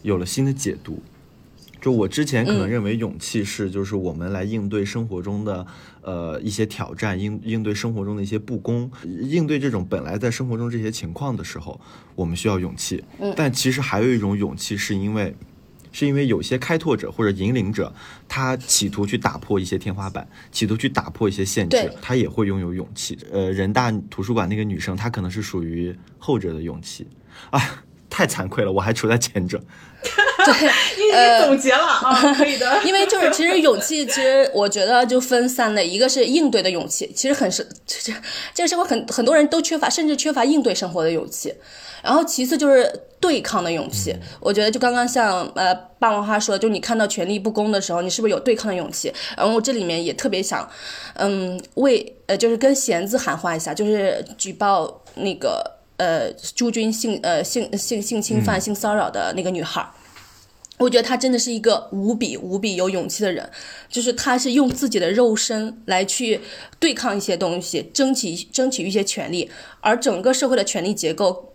[0.02, 1.00] 有了新的解读。
[1.80, 5.66] 就我之前可能认为勇气是就是我们来应对生活中的
[6.02, 11.80] 呃一些挑战，应应对生活中的一些不公，应对这种本来在生活中这些情况的时候，
[12.14, 13.02] 我们需要勇气。
[13.34, 15.34] 但其实还有一种勇气，是因为
[15.90, 17.92] 是因为有些开拓者或者引领者，
[18.26, 23.18] 他企图去打破一些天花板，企图去打破一些限制，他也会拥有勇气。
[23.30, 27.06] 呃，人大图书馆那个女生，她可能是属于后者的勇气
[27.50, 27.60] 啊，
[28.08, 29.62] 太惭愧了，我还处在前者。
[30.46, 32.78] 对，你你总结了啊，可以的。
[32.84, 38.12] 因为就是其实勇气，其实我觉得就分三类，一个是应对的勇气，其实很是这
[38.54, 41.54] 这个社会很很多人都缺乏，甚至缺乏应对生活的勇气。
[42.02, 49.12] 然后其次就是对抗的勇气，我觉得就刚刚像呃霸王花说，就你看到权力不公的时候，你是不是有对抗的勇气？
[49.36, 50.68] 然后这里面也特别想，
[51.14, 55.64] 嗯，为呃就是跟贤子喊话一下，就是举报那个
[55.96, 59.88] 呃朱军性呃性性性侵犯、性骚扰的那个女孩。
[60.78, 63.48] 我觉得他真的是一个无比无比有勇气的人，
[63.88, 66.40] 就是他是用自己的肉身来去
[66.80, 69.50] 对抗一些东西，争取争取一些权利，
[69.80, 71.52] 而整个社会的权力结构。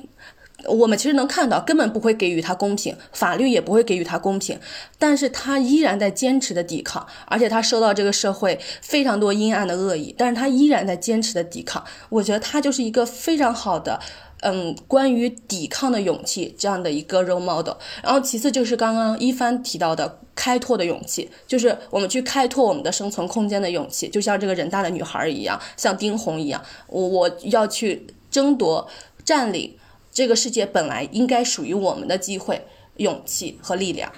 [0.65, 4.59] 我们其实能看到，根本不会给予他公平，法律也不会给予他公平，
[4.97, 11.85] 但是他依然在坚持的抵抗，而且他受到这个社会非常多阴暗的恶意，但是他依然在坚持的抵抗。
[12.09, 13.99] 我觉得他就是一个非常好的，
[14.41, 17.73] 嗯，关于抵抗的勇气这样的一个 role model。
[18.03, 28.87] 然后其次就是刚刚一帆提到的开拓的勇气，就是我们去开拓我们的生存空间的勇气，就像这个人大的女孩一样，像丁红一样，我我要去争夺、
[29.25, 29.75] 占领。
[30.11, 32.65] 这个世界本来应该属于我们的机会、
[32.95, 34.11] 勇气和力量。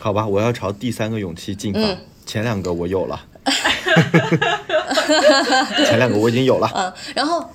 [0.00, 1.80] 好吧，我要朝第三个勇气进发。
[2.26, 3.24] 前两个我有了，
[5.86, 6.70] 前两个我已经有了。
[6.74, 7.48] 嗯，然后。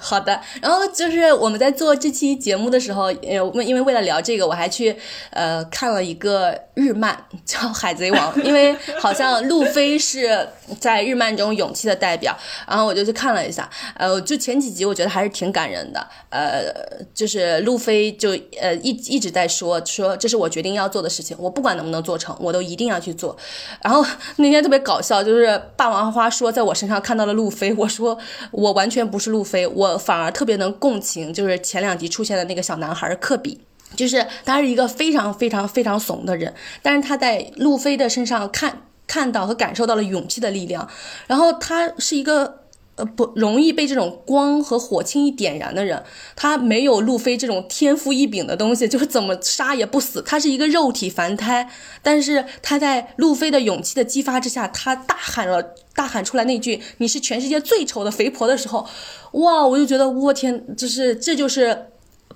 [0.00, 4.96] 好的，然后就是我们在做这期节目的时候，呃，我们因为为了聊这个，我还去
[5.30, 12.32] 呃看了一个日漫叫《海贼王》，因为好像路飞是在日漫中勇气的代表，
[12.68, 16.72] 然后我就去看了一下，呃，就前几集我觉得还是挺感人的，呃，
[17.12, 18.30] 就是路飞就
[18.60, 23.36] 呃一一直在说说这是我决定要做的事情，我不管能不能做成，我都一定要去做。
[23.82, 28.16] 然后那天特别搞笑，就是霸王花说在我身上看到了路飞，我说
[28.52, 29.87] 我完全不是路飞，我。
[29.96, 33.60] 反而特别能共情，就是前两集出现的那个小男孩科比，
[33.94, 40.86] 就是他是一个非常非常非常怂的人，但是他在路飞的身上看看到和感受到了勇气的力量，
[41.26, 42.57] 然后他是一个
[42.98, 46.04] 呃不容易被这种光和火轻易点燃的人，
[46.36, 51.70] 他没有路飞这种天赋异禀的东西， 就是怎么杀也不死，他是一个肉体凡胎，
[52.02, 55.74] 但是他在路飞的勇气的激发之下，他大喊了。
[55.94, 58.86] 大喊出来那句“你是全世界最丑的肥婆”的时候，
[59.32, 59.66] 哇！
[59.66, 61.86] 我就觉得我天，就是这就是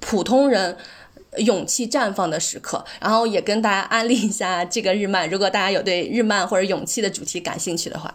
[0.01, 0.77] 普通人
[1.37, 2.85] 勇气绽放的时刻。
[3.01, 8.13] 然后也跟大家安利一下这个日漫，如果大家有对日漫或者勇气的主题感兴趣的话，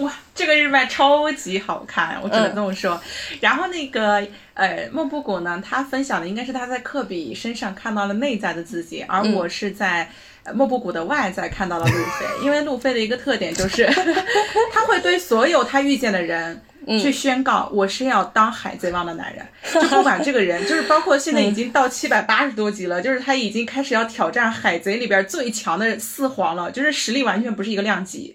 [0.00, 3.00] 哇，这个日漫超级好看，我只能这么说。
[3.40, 10.10] 然后那个呃，莫布谷呢，他分享的应该是他在科比身上看到了内在的自己，而我是在。
[10.54, 13.86] 莫布谷的外在看到了路飞， 因为路飞的一个特点就是，
[14.72, 16.60] 他会对所有他遇见的人
[16.98, 28.34] 去宣告：“我是要当海贼王的男人。”就不管这个人， 就是包括现在已经到七百八十多集了，就是他已经开始要挑战海贼里边最强的四皇了，就是实力完全不是一个量级，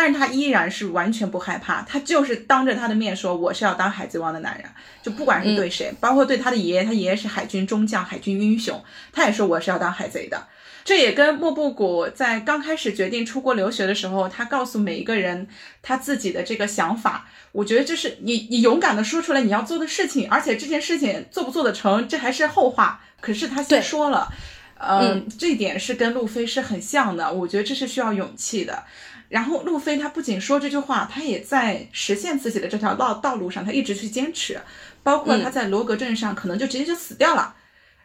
[0.00, 4.64] 但是他依然是完全不害怕，他就是当着他的面说：“我是要当海贼王的男人。”
[5.02, 8.80] 就不管是对谁，包括对他的爷爷，他爷爷是海军中将、海军英雄，
[9.12, 10.46] 他也说：“我是要当海贼的。”
[10.86, 15.48] 这也跟莫布谷在刚开始决定出国留学的时候，他告诉每一个人
[15.82, 17.26] 他自己的这个想法。
[17.50, 23.00] 我觉得就是你，你勇敢的说出来你要做的事情，而且这件事情做不做得成，这还是后话。
[23.20, 24.32] 可是他先说了，
[24.78, 27.32] 嗯，这一点是跟路飞是很像的。
[27.32, 28.84] 我觉得这是需要勇气的。
[29.28, 34.60] 然后路飞他不仅说这句话，他也在实现自己的这条道道路上，他一直去坚持，
[35.02, 37.54] 包括他在罗格镇上可能就直接就死掉了。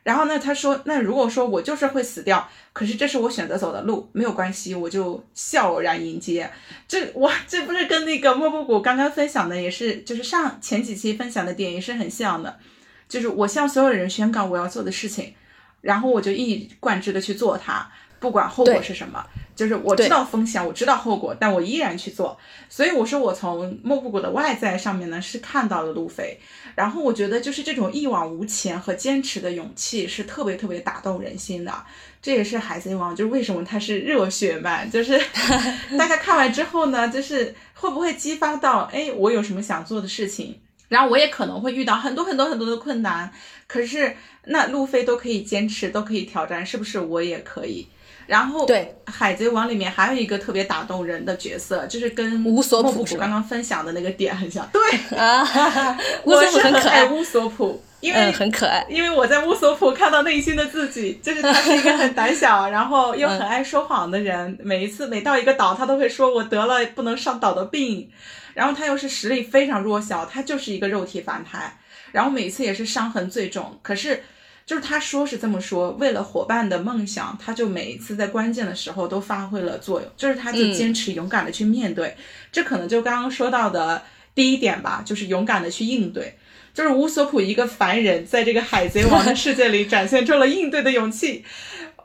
[0.03, 0.38] 然后呢？
[0.38, 6.51] 他说：“那如果说我就是会死掉，可是这是我选择走的路，没有关系，我就笑然迎接。
[6.89, 12.59] 这我这不是跟那个莫布谷刚刚分享的，也是就是上前几期分享的点也是很像的，
[13.07, 15.34] 就是我向所有人宣告我要做的事情，
[15.80, 17.89] 然后我就一以贯之的去做它，
[18.24, 19.21] 不管后果是什么。
[19.55, 22.36] 就是我知道风险，我知道后果，但我依然去做。
[22.69, 26.39] 所以我说，我从莫布谷的外在上面呢是看到了路飞。”
[26.74, 31.71] 然后我觉得就是这种一往无前和坚持的勇气是特别特别打动人心的，
[32.19, 35.21] 这也是海贼王就是为什么它是热血漫，就是
[35.99, 43.32] 大家看完之后呢，就是会不会激发到哎我有什么想做的事情，然后我也可能会遇到很多很多很多的困难，
[43.67, 47.88] 可是那路飞都可以坚持，都可以挑战，是不是我也可以？
[48.34, 54.67] 然后，对《海贼王》里面还有一个特别打动人的角色，就是跟乌索普刚刚分享的那个点很像。
[54.73, 54.81] 对
[55.15, 55.47] 啊，
[56.25, 64.57] 我是很可爱乌索普，因为很可爱，因为我在乌索普看到内心的自己，就是他是一个很胆小， 然后又很爱说谎的人。
[64.63, 68.09] 每一次每到一个岛，他都会说我得了不能上岛的病，
[68.55, 71.77] 然后他又是实力非常弱小，他就是一个肉体凡胎，
[72.11, 73.77] 然后每次也是伤痕最重。
[73.84, 74.23] 可是。
[74.66, 82.16] 就是他说是这么说，为了伙伴的梦想，他就每一次在关键的时候都发挥了作用，就是他就坚持勇敢的去面对。
[82.51, 84.01] 这可能就刚刚说到的
[84.34, 86.38] 第一点吧，就是勇敢的去应对。
[86.74, 91.45] 就是乌索普一个凡人，在这个海贼王的世界里展现出了应对的勇气，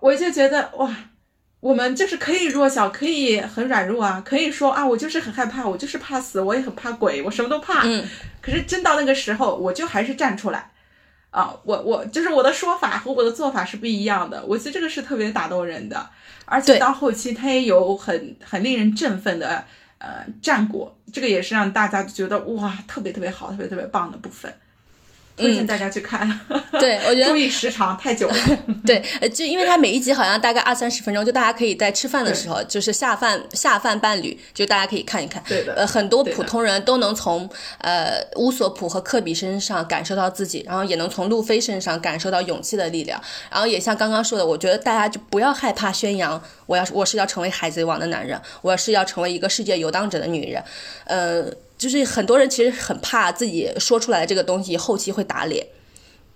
[0.00, 0.94] 我就觉得哇，
[1.60, 7.82] 我们就是可以弱小，可以很软弱啊，可以说啊，我就是很害怕，我就是怕死，我也很怕鬼，我什么都怕。
[7.84, 8.04] 嗯。
[8.42, 10.70] 可是真到那个时候，我就还是站出来。
[11.30, 14.42] 啊，我我就是我的说法和我的做法是不一样的。
[14.46, 16.08] 我觉得这个是特别打动人的，
[16.46, 19.64] 而且到后期他也有很很令人振奋的
[19.98, 24.52] 呃战果，这个也是让大家觉得哇特别特别好、特别特别棒的部分。
[25.38, 26.28] 推荐大家去看，
[26.72, 28.34] 对我觉得 注意时长太久了。
[28.84, 35.42] 对，呃，就因为它每一集好像大概二三十分钟，就大家可以在吃饭的时候，就是下饭下饭伴侣，就大家可以看一看。
[35.46, 35.74] 对的。
[35.74, 43.22] 呃，很多普通人都能从呃乌索普和科比身上感受到自己，然后也能从路飞身上感受到勇气的力量。
[43.50, 50.62] 然后也像刚刚说的，我觉得大家就不要害怕宣扬，我要我是要成为海贼王的男人，我是要成为一个世界游荡者的女人，
[51.04, 51.44] 呃。
[51.78, 55.66] 就是很多人其实很怕自己说出来这个东西后期会打脸，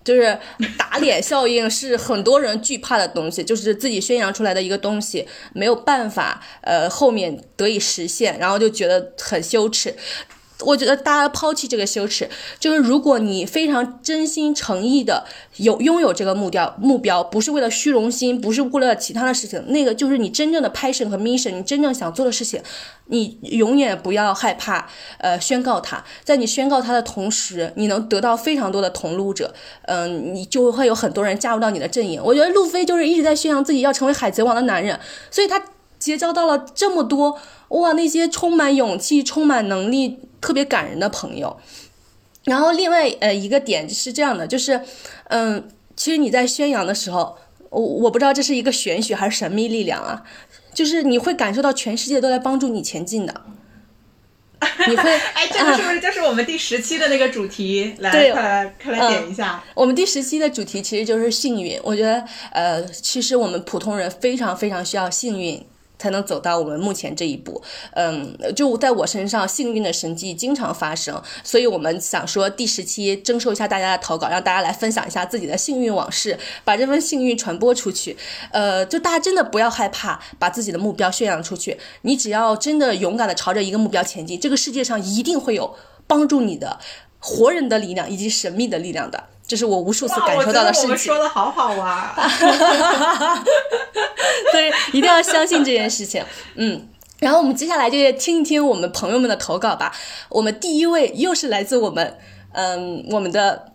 [0.03, 0.39] 就是
[0.77, 9.93] 打脸效应是很多人惧怕的东西，就是自己宣扬出来的一个东西没有办法呃后面得以实现，然后就觉得很羞耻。
[10.65, 15.25] 我觉得大家抛弃这个羞耻，就是如果你非常真心诚意的
[15.57, 22.61] 有拥有这个目标，目标不是为了虚荣心，不是为了其他的事情，那个就是你真正的 passion 和 mission，你真正想做的事情，
[23.07, 24.87] 你永远不要害怕，
[25.17, 26.03] 呃，宣告它。
[26.23, 29.53] 在你宣告它的同时，你能得到非常多的同路者，
[29.83, 32.21] 嗯，你就会有很多人加入到你的阵营。
[32.23, 34.99] 我觉得路飞就是一直在宣扬自己要成为海贼王的男人，
[35.29, 35.61] 所以他
[35.99, 37.37] 结交到了这么多
[37.69, 40.19] 哇，那些充满勇气、充满能力。
[40.43, 41.57] 特别感人的朋友，
[42.43, 44.81] 然后另外呃一个点是这样的，就是
[45.29, 47.37] 嗯，其实你在宣扬的时候，
[47.69, 50.21] 我我不知道这是一个玄学还是神秘力量啊，
[50.73, 53.33] 就是你会感受到全世界都在帮助你前进的，
[54.89, 57.95] 你会 哎，这个是不是就是我们第十期的那个主题？
[57.99, 59.63] 来，快来快来点一下。
[59.73, 62.21] 我们第十期的主题其实就是幸运，我觉得
[62.51, 65.65] 呃，其实我们普通人非常非常需要幸运。
[66.03, 67.61] 才能走到我们目前这一步，
[67.93, 78.17] 嗯，就在我身上，幸运的神迹经常发生，所以我们想说第十期征收一下大家的投稿，让大家来分享一下自己的幸运往事，把这份幸运传播出去。
[78.51, 85.73] 呃，就大家真的不要害怕把自己的目标宣扬出去，你只要真的勇敢的朝着一个目标前进，这个世界上一定会有
[86.05, 86.77] 帮助你的
[87.19, 89.23] 活人的力量以及神秘的力量的。
[89.53, 90.89] 这是我无数次感受到的事情。
[90.89, 92.15] 我说的好好啊！
[94.51, 96.25] 对，一定要相信这件事情。
[96.55, 96.89] 嗯，
[97.19, 99.95] 然后我们接下来就听一听我们朋友们的投稿吧。
[100.29, 102.17] 我们第一位又是来自我们，
[102.53, 103.73] 嗯，我们的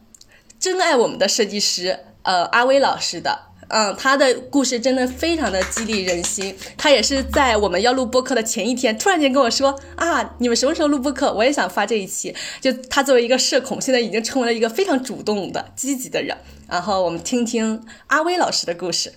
[0.58, 3.38] 真爱我们的设计师，呃，阿威老师的。
[3.68, 6.56] 嗯，他的故事真的非常的激励人心。
[6.76, 11.32] 他也是在我们要录播客的前一天，突然间跟我说啊，你们什么时候录播客？
[11.32, 12.34] 我也想发这一期。
[12.60, 16.36] 就他作为一个社恐，现在已经成为了一个非常主动的、积极的人。
[16.68, 19.12] 然后我们听听阿威老师的故事。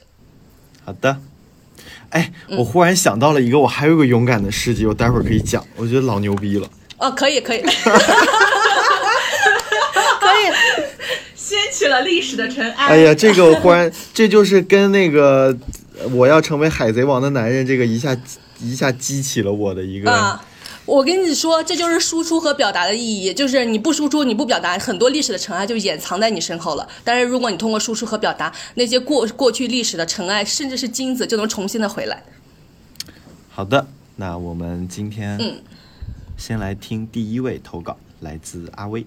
[0.85, 1.17] 好的。
[2.09, 5.65] 哎，我忽然想到了一个，我还有个勇敢的事迹，我待会儿可以讲。
[5.77, 6.69] 我觉得老牛逼了。
[6.97, 7.61] 哦，可以，可以。
[7.61, 7.73] 可以。
[11.35, 12.87] 掀起了历史的尘埃。
[12.87, 15.57] 哎呀，这个我忽然， 这就是跟那个
[16.11, 18.15] 我要成为海贼王的男人，这个一下
[18.59, 20.11] 一下激起了我的一个。
[20.11, 20.45] 啊，
[20.85, 26.87] 我跟你说，这就是输出和表达的意义，就是你不输出，你不表达，很多历史的尘埃就掩藏在你身后了。
[27.03, 32.21] 但是如果你通过输出和表达，那些过过去历史的尘埃，甚至是金子，就能重新的回来。
[33.49, 35.61] 好的，那我们今天嗯，
[36.37, 39.03] 先来听第一位投稿，来自阿威。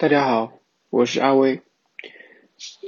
[0.00, 1.60] 大家好，我是阿威。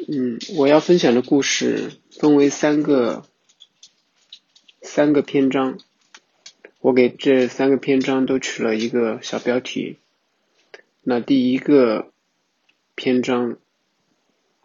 [0.09, 3.27] 嗯，我要分享的故事分为三个
[4.81, 5.79] 三个篇章，
[6.81, 9.99] 我给这三个篇章都取了一个小标题。
[11.03, 12.11] 那第一个
[12.95, 13.59] 篇章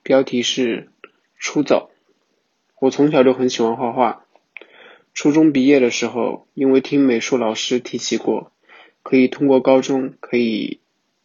[0.01, 0.87] 标题是
[1.37, 1.91] “出走”。
[2.79, 4.25] 我从小就很喜欢画画，
[5.13, 8.53] 初中毕业的时候，因为听美术老师提起过，
[9.03, 10.79] 可以通过高中可以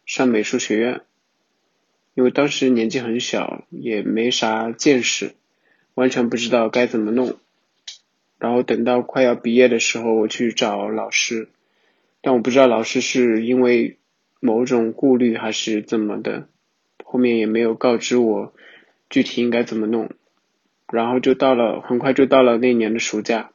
[0.05, 1.01] 上美术学院。
[2.15, 5.33] 因为当时年纪很小，也没啥见识，
[5.95, 7.37] 完全不知道该怎么弄。
[8.37, 11.49] 然后等到快要毕业的时候，我去找老师，
[12.21, 13.97] 但我不知道老师是因为
[14.39, 16.47] 某种顾虑还是怎么的，
[17.03, 18.53] 后面也没有告知我
[19.09, 20.11] 具体应该怎么弄。
[20.91, 23.49] 然后就到了，很快就到了那年的暑假，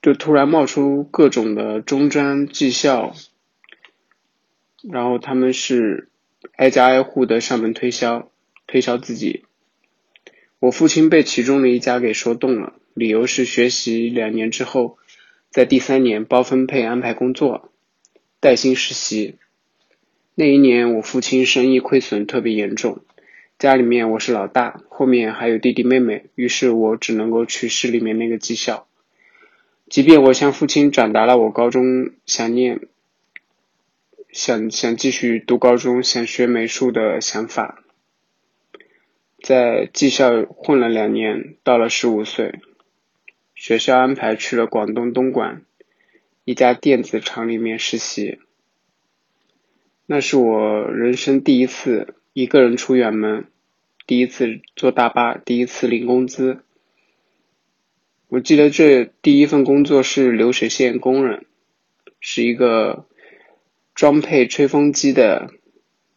[0.00, 3.14] 就突然冒出各种的中专技校，
[4.82, 6.08] 然后他们是。
[6.56, 8.30] 挨家挨户的上门推销，
[8.66, 9.44] 推销自己。
[10.58, 14.98] 我父亲被其中的一家给说动了，理由是学习两年之后，
[15.50, 17.72] 在第三年包分配安排工作，
[18.40, 19.36] 带薪实习。
[20.34, 23.00] 那一年我父亲生意亏损特别严重，
[23.58, 28.86] 家里面我是老大，后面还有弟弟妹妹，于是我只能够去市里面那个技校。
[29.88, 32.80] 即便我向父亲转达了我高中想念、
[34.32, 37.84] 想想继续读高中、想学美术的想法，
[39.42, 42.60] 在技校混了两年，到了十五岁，
[43.54, 45.66] 学校安排去了广东东莞
[46.44, 48.38] 一家电子厂里面实习。
[50.06, 53.46] 那是我人生第一次一个人出远门，
[54.06, 56.64] 第一次坐大巴，第一次领工资。
[58.28, 61.44] 我记得这第一份工作是流水线工人，
[62.18, 63.06] 是一个
[63.94, 65.50] 装配吹风机的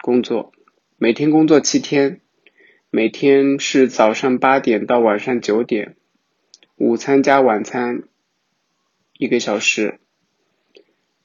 [0.02, 0.54] 工作，
[0.98, 2.22] 每天工作七天，
[2.90, 5.98] 每天是早上八点到晚上九点，
[6.78, 8.04] 午餐加晚餐
[9.18, 10.00] 一个小时，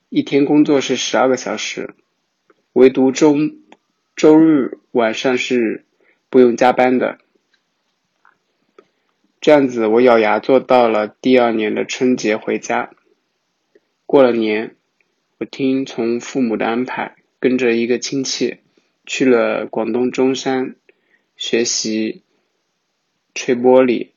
[0.09, 1.95] 一天工作是十二个小时，
[2.73, 3.37] 唯独周
[4.17, 5.87] 周日晚上是
[6.29, 7.19] 不用加班的。
[9.41, 12.91] 这样子，我咬牙做到了第二年的春节回家。
[14.05, 14.77] 过了年，
[15.41, 18.59] 我听从父母的安排，跟着一个亲戚
[19.07, 20.77] 去了广东中山
[21.35, 22.23] 学习
[23.35, 24.11] 吹玻璃。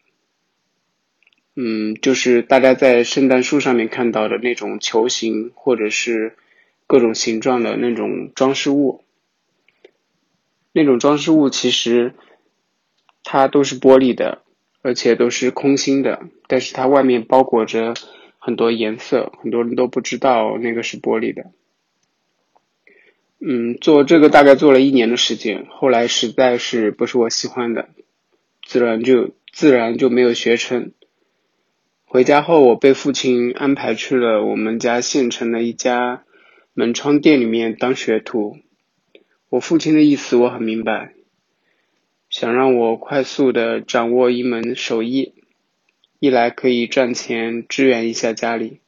[1.56, 6.36] 嗯，就是大家在圣诞树上面看到的那种球形或者是
[6.88, 9.06] 各种形状的那种装饰物。
[10.74, 12.16] 那种装饰物其实
[13.24, 14.44] 它都是玻璃的。
[14.86, 17.94] 而且都是空心的，但是它外面包裹着
[18.46, 21.52] 很多颜色，很多人都不知道那个是玻璃的。
[23.40, 27.88] 嗯，做这个大概做了一年的时间，后来实在是不是我喜欢的，
[28.66, 30.92] 自然就自然就没有学成。
[32.04, 36.26] 回家后，我被父亲安排去了我们家县城的一家
[36.74, 38.58] 门窗店里面当学徒。
[39.48, 41.14] 我父亲的意思我很明白。
[42.30, 45.34] 想让我快速的掌握一门手艺，
[46.24, 48.80] 一来可以赚钱支援一下家里，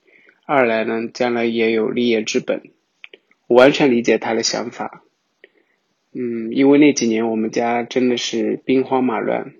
[0.46, 2.62] 二来呢将来也有立业之本。
[3.48, 5.04] 我完全理解他的想法。
[6.14, 9.52] 嗯，因为那几年我们家真的是兵荒马乱，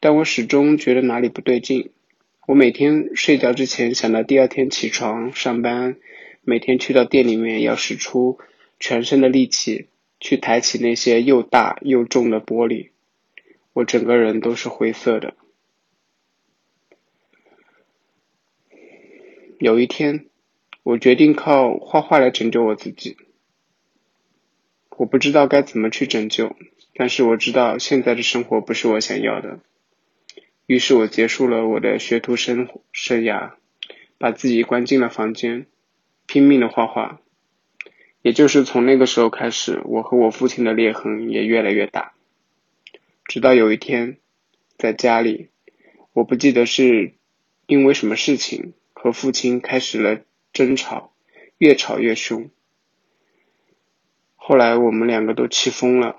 [0.00, 1.90] 但我始终觉得哪里不对劲。
[2.46, 5.96] 我每天睡觉之前想到第二天起床上班，
[6.40, 8.38] 每天去到店里面要使出
[8.80, 9.88] 全身的力气。
[10.20, 12.88] 去抬起那些又大又重的玻璃，
[13.74, 15.34] 我整个人都是灰色的。
[19.62, 20.26] 有一天，
[20.82, 23.16] 我决定靠画画来拯救我自己。
[24.96, 26.56] 我不知道该怎么去拯救，
[26.94, 29.60] 但是我知道现在的生活不是我想要的。
[30.66, 33.52] 于是我结束了我的学徒生生涯，
[34.18, 35.68] 把自己关进了房间，
[36.26, 37.20] 拼命的画画。
[38.20, 42.14] 也就是从那个时候开始，我和我父亲的裂痕也越来越大。
[43.26, 44.18] 直到有一天，
[44.76, 45.50] 在家里，
[46.12, 47.14] 我不记得是
[47.66, 50.20] 因为什么事情和父亲开始了
[50.52, 51.12] 争吵，
[51.58, 52.50] 越吵越凶。
[54.36, 56.16] 后来我们两个都气疯了，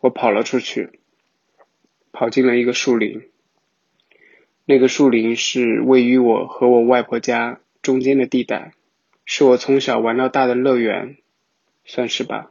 [0.00, 0.98] 我跑了出去，
[2.10, 3.30] 跑进了一个树林。
[4.64, 8.72] 那个树林是位于我和我外婆家中间的地带，
[9.24, 11.18] 是我从小玩到大的乐园。
[11.84, 12.50] 算是吧。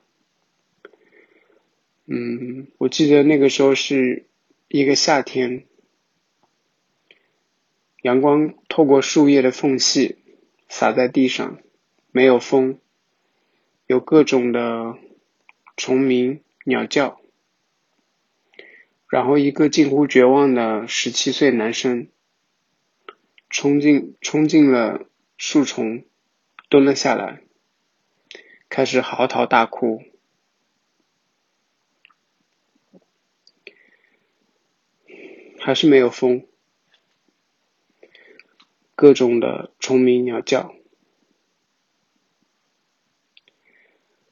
[2.06, 4.28] 嗯，我记得那个时候是
[4.70, 5.66] 一个夏天，
[8.04, 10.18] 阳光透过树叶的缝隙
[10.68, 11.62] 洒在地上，
[12.12, 12.82] 没有风，
[13.88, 14.97] 有各种的
[15.78, 17.22] 虫鸣、鸟叫，
[19.08, 22.10] 然后一个近乎绝望的十七岁男生
[23.49, 26.04] 冲进冲进了树丛，
[26.68, 27.41] 蹲了下来。
[28.68, 30.01] 开始嚎啕大哭，
[35.58, 36.45] 还是没有风，
[38.96, 40.76] 各种的虫鸣鸟叫，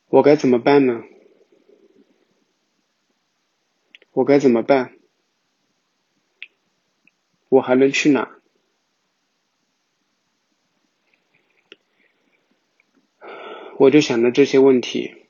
[0.07, 1.03] 我该怎么办呢？
[4.12, 4.97] 我该怎么办？
[7.49, 8.38] 我还能去哪？
[13.78, 15.26] 我就想着这些问题，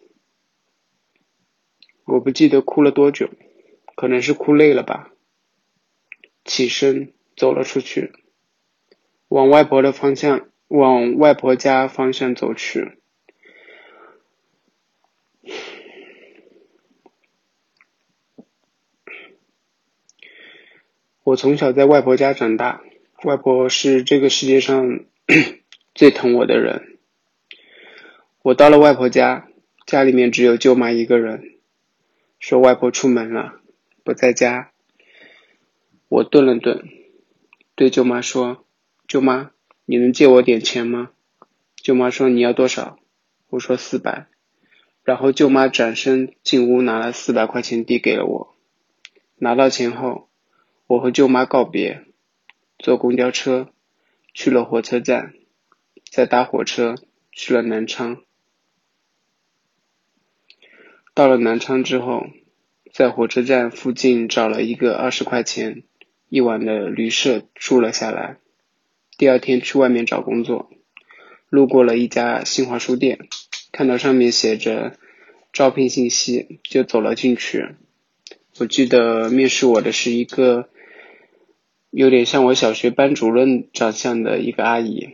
[2.03, 3.29] 我不记得哭了多久，
[3.95, 5.13] 可能是哭累了吧。
[6.43, 8.11] 起身走了出去，
[9.31, 12.97] 往外婆的方向往外婆家方向走去。
[21.23, 22.81] 我从小在外婆家长大
[23.23, 25.05] 外婆是这个世界上
[25.95, 26.99] 最疼我的人。
[28.41, 29.47] 我到了外婆家
[29.85, 31.55] 家里面只有舅妈一个人
[32.37, 33.61] 说外婆出门了
[34.03, 34.73] 不在家。
[36.09, 36.83] 我顿了顿
[37.75, 38.65] 对舅妈说
[39.11, 39.51] 舅妈，
[39.83, 41.11] 你能借我点钱吗？”
[41.75, 42.97] 舅妈说：“你要多少？”
[43.51, 44.27] 我说：“四百。”
[45.03, 48.55] 然后舅妈转身进屋拿了四百块钱递给了我。
[49.35, 50.29] 拿到钱后，
[50.87, 52.05] 我和舅妈告别，
[52.79, 53.73] 坐公交车
[54.33, 55.33] 去了火车站，
[56.09, 56.95] 再搭火车
[57.33, 58.23] 去了南昌。
[61.13, 62.27] 到了南昌之后，
[62.93, 65.83] 在火车站附近找了一个二十块钱
[66.29, 68.37] 一晚的旅社住了下来。
[69.21, 70.71] 第二天去外面找工作，
[71.47, 73.19] 路过了一家新华书店。
[73.71, 74.97] 看到上面写着
[75.53, 77.75] 招聘信息，就走了进去。
[78.57, 80.69] 我记得面试我的是一个
[81.91, 85.09] 有点像我小学班主任长相的一个阿姨，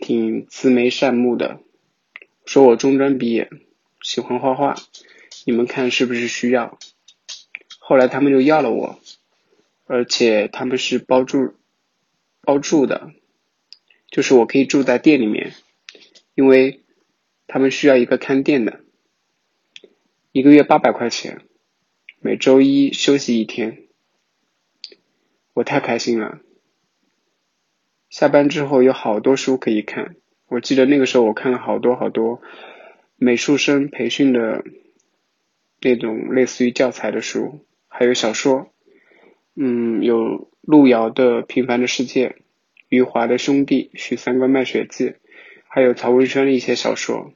[0.00, 1.60] 挺慈眉善目的，
[2.44, 3.48] 说我中专毕业，
[4.02, 4.74] 喜欢画画，
[5.44, 6.80] 你们看是不是需要？
[7.78, 8.98] 后来他们就要了我，
[9.86, 11.54] 而且他们是包住
[12.50, 13.12] 包住的，
[14.10, 15.52] 就是我可以住在店里面，
[16.34, 16.80] 因为。
[17.52, 18.78] 他们需要一个看店的，
[20.30, 21.40] 一个月八百块钱，
[22.20, 23.88] 每周一休息一天，
[25.52, 26.38] 我太开心了。
[28.08, 30.14] 下班之后有好多书可以看，
[30.46, 32.40] 我记得那个时候我看了好多好多
[33.16, 34.62] 美术生培训的
[35.80, 38.72] 那种类似于教材的书，还有小说，
[39.62, 42.28] 嗯，有路遥的《平凡的世界》，
[42.88, 45.16] 余华的《兄弟》，许三观卖血记，
[45.68, 47.34] 还有曹文轩的一些小说。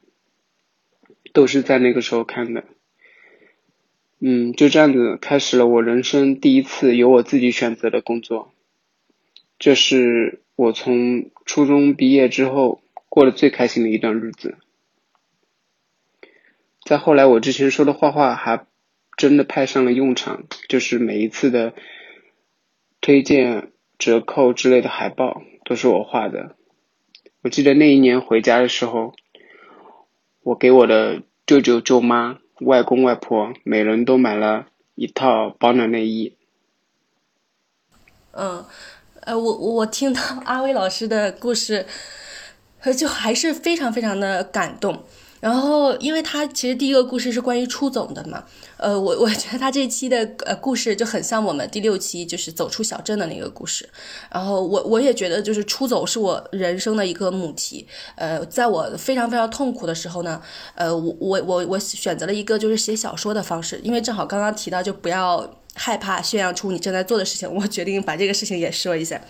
[1.33, 2.63] 都是在那个时候看的，
[4.19, 8.53] 嗯，就这样子开始了我人生第一次由我自己选择的工作。
[9.59, 14.57] 这是我从初中毕业之后过得最开心的一段日子。
[16.85, 18.65] 再后来，我之前说的画画还
[19.17, 21.73] 真的派上了用场，就是每一次的
[23.05, 26.55] 推荐、折扣之类的海报都是我画的。
[27.43, 29.13] 我记得那一年回家的时候。
[30.41, 36.35] 我给我的舅舅、舅妈、外公外婆，每人都买了一套保暖内衣。
[38.31, 38.65] 嗯，
[39.21, 41.85] 呃，我我听到阿威老师的故事，
[42.97, 45.03] 就还是非常非常的感动。
[45.41, 48.43] 然后，因为他其实第一个故事是关于出走的嘛，
[48.77, 53.87] 呃，我 我觉得他这期的呃故事就很像我们第六期就是走出小镇的那个故事。
[54.31, 57.85] 然后我我也觉得就是出走是我人生的一个母题。
[58.15, 60.41] 呃，在我非常非常痛苦的时候呢，
[60.73, 69.21] 呃，我我我我选择了一个就是写小说的方式，因为正好刚刚提到就不要害怕宣扬出你正在做的事情，我决定把这个事情也说一下。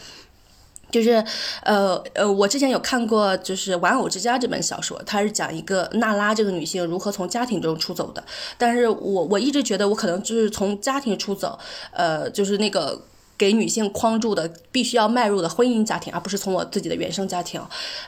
[0.91, 1.23] 就是，
[1.63, 8.23] 呃呃，我之前有看过，就是《玩偶之家》这本小说，它是讲一个娜拉这个女性如何从家庭中出走的。
[8.57, 11.59] 但是我我一直觉得，我可能就是从家庭出走，
[11.91, 13.01] 呃，就是那个。
[13.37, 17.61] 给女性框住的必须要迈入的婚姻家庭，而不是从我自己的原生家庭，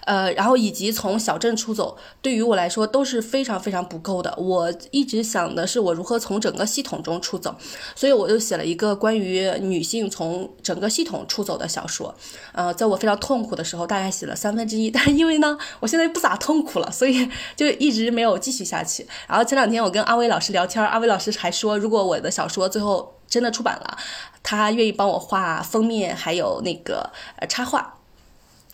[0.06, 4.34] 呃，然后以及从小镇出走，对于我来说都是非常非常不够的。
[4.38, 7.56] 我一直想的是我如何从整个系统中出走，
[7.96, 12.16] 所以我就写了一个关于女性从整个系统出走的小说。
[12.54, 19.06] 呃，在我非常痛苦的时候，大概写了三分之一，但是因为呢，我现在不咋痛苦了，所以就一直没有继续下去。
[19.28, 23.17] 然后前两天我跟阿威老师聊天，阿威老师还说，如果我的小说最后。
[23.30, 23.98] 真的出版了，
[24.42, 27.96] 他愿意帮我画封面，还有那个呃插画，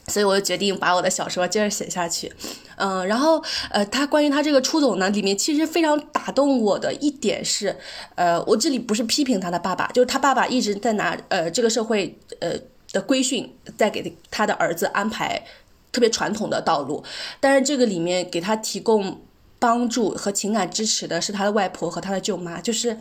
[0.07, 2.31] 所以我就决定把我的小说接着写下去。
[2.75, 7.75] 嗯，然后呃，他关于他这个出走呢，里面其实非常打动我的一点是，
[8.15, 12.53] 呃，我这里不是批评他的爸爸，就是他爸爸一直在拿呃这个社会呃
[12.91, 15.43] 的规训，在给他的儿子安排
[15.91, 17.03] 特别传统的道路，
[17.39, 19.21] 但是这个里面给他提供
[19.57, 22.99] 帮助和情感支持的是他的外婆和他的舅妈，就是。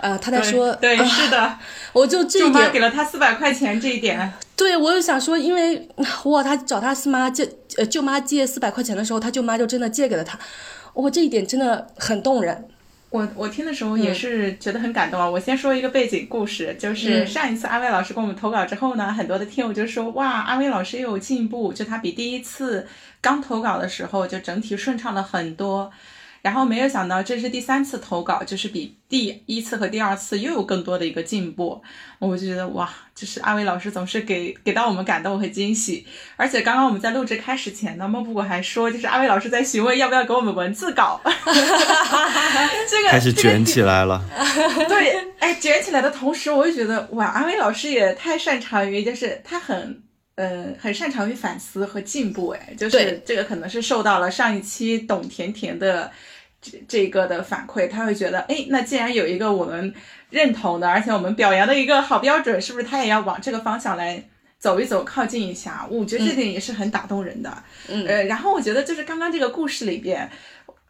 [0.00, 1.58] 呃，他在说，对，是的，
[1.92, 5.88] 我就这一点给了他四百块钱，这一点，对我就想说，因为
[6.24, 10.38] 哇，他找他四妈借，呃，舅妈借四百块钱的时候，他舅妈就真的借给了他，
[10.94, 12.68] 哇，这一点真的很动人。
[13.10, 15.28] 我我听的时候也是觉得很感动啊。
[15.28, 22.86] 我先说一个背景故事，就是上一次阿威老师给我们投稿之后呢，很多的听友就说，哇，阿威老师又有进步，就他比第一次
[23.20, 25.90] 刚投稿的时候就整体顺畅了很多。
[26.42, 31.80] 然后没有想到这是第三次投稿，就是比第一次和第二次又有更多的一个进步，
[32.18, 36.04] 我就觉得哇，就是阿伟老师总是给给到我们感动和惊喜。
[36.36, 44.20] 而且刚刚我们在录制开始前呢，莫布谷还说，就是阿伟老师在询问要不要给我们文字稿， 这个开始卷起来了。
[44.88, 50.02] 对，哎，卷起来的同时，我就觉得哇，阿伟老师也太擅长于，就是他很。
[50.34, 56.10] 呃，很擅长于反思和进步，哎，就是这个可能是受到了上一期董甜甜的
[56.62, 59.92] 这这个的反馈，他会觉得，哎，那既然有一个我们
[60.30, 64.24] 认同的，而且我们表扬的一个好标准，是不是他也要往这个方向来
[64.58, 65.84] 走一走，靠近一下？
[65.90, 67.62] 我觉得这点也是很打动人的。
[67.88, 70.30] 嗯，呃，然后我觉得就是刚刚这个故事里边，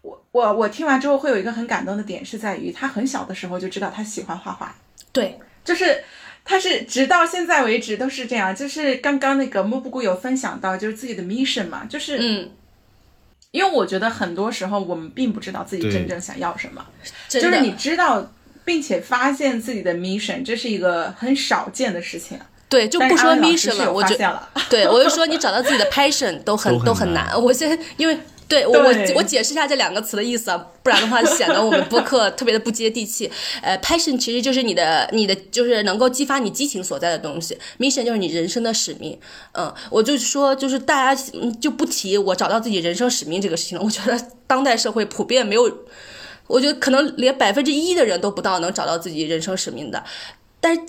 [0.02, 4.74] 我我我听完之后会有一个很感动的点，是在于他很小的时候就知道他喜欢画画，
[5.12, 6.04] 对，就是。
[6.44, 12.50] 他是直到现在为止都是这样，就是刚刚那个木布谷有分享到，就是自己的 mission 嘛，就是嗯，
[13.52, 16.84] 因为我觉得很多时候我们并不知道自己真正想要什么，
[17.28, 18.30] 就是你知道
[18.64, 22.38] 并且发现自己的 mission，这是一个很少见的事情。
[22.68, 24.16] 对，就不说 mission 了，我就
[24.68, 27.40] 对我就说你找到自己的 passion 都很都很难。
[27.40, 28.18] 我现在因为。
[28.52, 33.30] 对我我我解释一下这两个词的意思啊，不然的话显得我们播客 特别的不接地气。
[33.62, 39.18] 呃，passion 其实就是你的你的就是能够激发你激情所在的东西，mission 就是你人生的使命。
[39.52, 41.22] 嗯，我就说就是大家
[41.58, 43.82] 就不提我找到自己人生使命这个事情了。
[43.82, 45.78] 我觉得当代社会普遍没有，
[46.46, 50.04] 我觉得可能连百分之一的人都不到能找到自己人生使命的。
[50.60, 50.82] 但是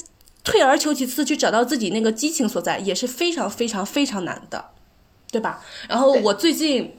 [0.44, 4.66] 退而求其次去找到自己那个激情所在也是非常非常非常难的，
[5.32, 5.64] 对吧？
[5.88, 6.96] 然后我最近。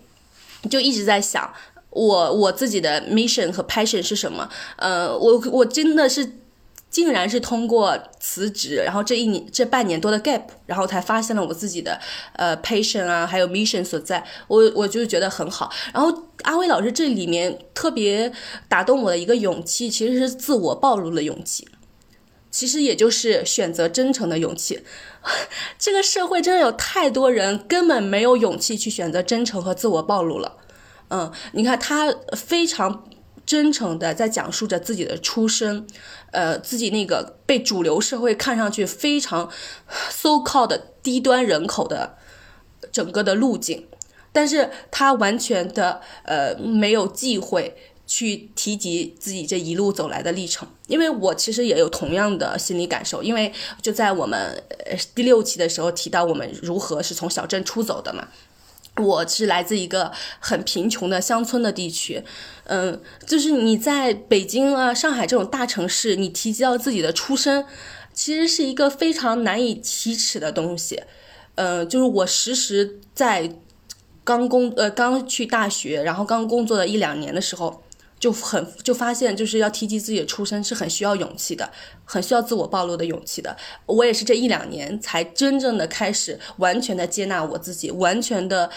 [0.68, 1.52] 就一直在想，
[1.90, 4.48] 我我自己的 mission 和 passion 是什么？
[4.76, 6.38] 呃，我我真的是，
[6.90, 12.00] 竟然是通过辞职，然后这一年这半年多的 gap，然后才发现了我自己的
[12.34, 14.24] 呃 passion 啊，还有 mission 所在。
[14.48, 15.72] 我我就觉得很好。
[15.92, 18.32] 然后阿威老师这里面特别
[18.68, 21.66] 打动我的一个勇气，其实是自我暴露的勇气，
[22.50, 24.82] 其实也就是选择真诚的勇气。
[25.78, 30.58] 这个社会真的有太多人根本没有勇气去选择真诚和自我暴露了。
[31.08, 33.04] 嗯，你看他非常
[33.46, 35.86] 真诚的在讲述着自己的出身，
[36.32, 39.50] 呃，自己那个被主流社会看上去非常
[40.10, 42.16] so called 低端人口的
[42.90, 43.86] 整个的路径，
[44.32, 47.76] 但是他完全的呃没有忌讳。
[48.06, 53.50] 去提及自己这一路走来的历程，因为我其实也有同样的心理感受，因为
[53.80, 58.28] 就在我们呃第六期的时候提到我们如何是从小镇出走的嘛，
[58.98, 62.22] 我是来自一个很贫穷的乡村的地区，
[62.64, 67.64] 嗯，就是你在北京啊、上海这种大城市，你提及到自己的出身，
[68.12, 71.02] 其实是一个非常难以启齿的东西，
[71.54, 73.50] 嗯，就是我时时在
[74.22, 77.82] 刚工呃刚去大学，然后刚工作的一两年的时候。
[78.24, 81.70] 就很就发现，就是要提及自己的出身是很需要勇气的，
[82.06, 83.54] 很需要自我暴露的勇气的。
[83.84, 88.70] 我也是这一两年才真正的开始完全的接纳我自己，完全的，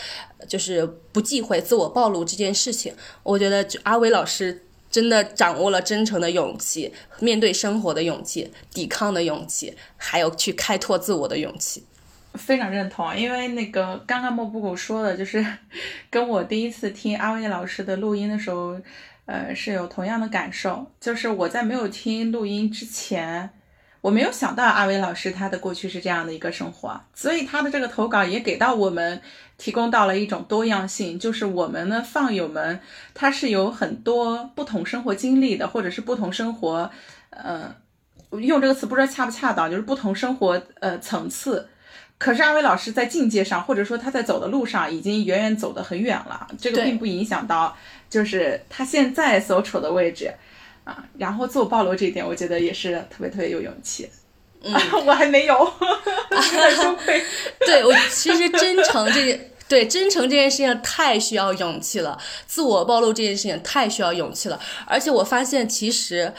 [0.50, 2.94] 就是不忌讳自我暴露这件事情。
[3.24, 6.92] 我觉得阿伟老师真的掌握了真诚的勇气，
[7.22, 11.86] 面对生活的勇气，抵抗的勇气，还有去开拓自我的勇气。
[12.34, 15.46] 非常认同，因为那个刚刚莫布谷说的，就是
[16.12, 18.78] 跟我第一次听阿伟老师的录音的时候。
[19.28, 23.50] 呃，是有同样的感受，就是我在没有听录音之前，
[24.00, 29.22] 我没有想到阿伟老师他的过去是这样的一个生活，所以他的这个投稿也给到我们
[29.58, 32.80] 提供到了一种多样性，就是我们的放友们
[33.14, 36.90] 他是有很多不同生活经历的，或者是不同生活，
[37.32, 37.76] 呃，
[38.32, 41.68] 用这个词不知道恰不恰当，就是不同生活呃层次。
[42.20, 47.78] 可是阿威老师在境界上，或者说他在走的路上已经远远走得很远了，这个并不影响到。
[48.10, 50.34] 就是他现在所处的位置，
[50.84, 54.10] 啊，然后自我暴露这一点，我觉得也是特别特别有勇气。
[54.64, 54.74] 嗯，
[55.06, 55.56] 我还没有，
[56.76, 57.22] 羞愧。
[57.66, 64.60] 对我其实真诚这对真诚这件事情太需要勇气了，自我暴露这件事情太需要勇气了。
[64.88, 66.34] 而且我发现，其实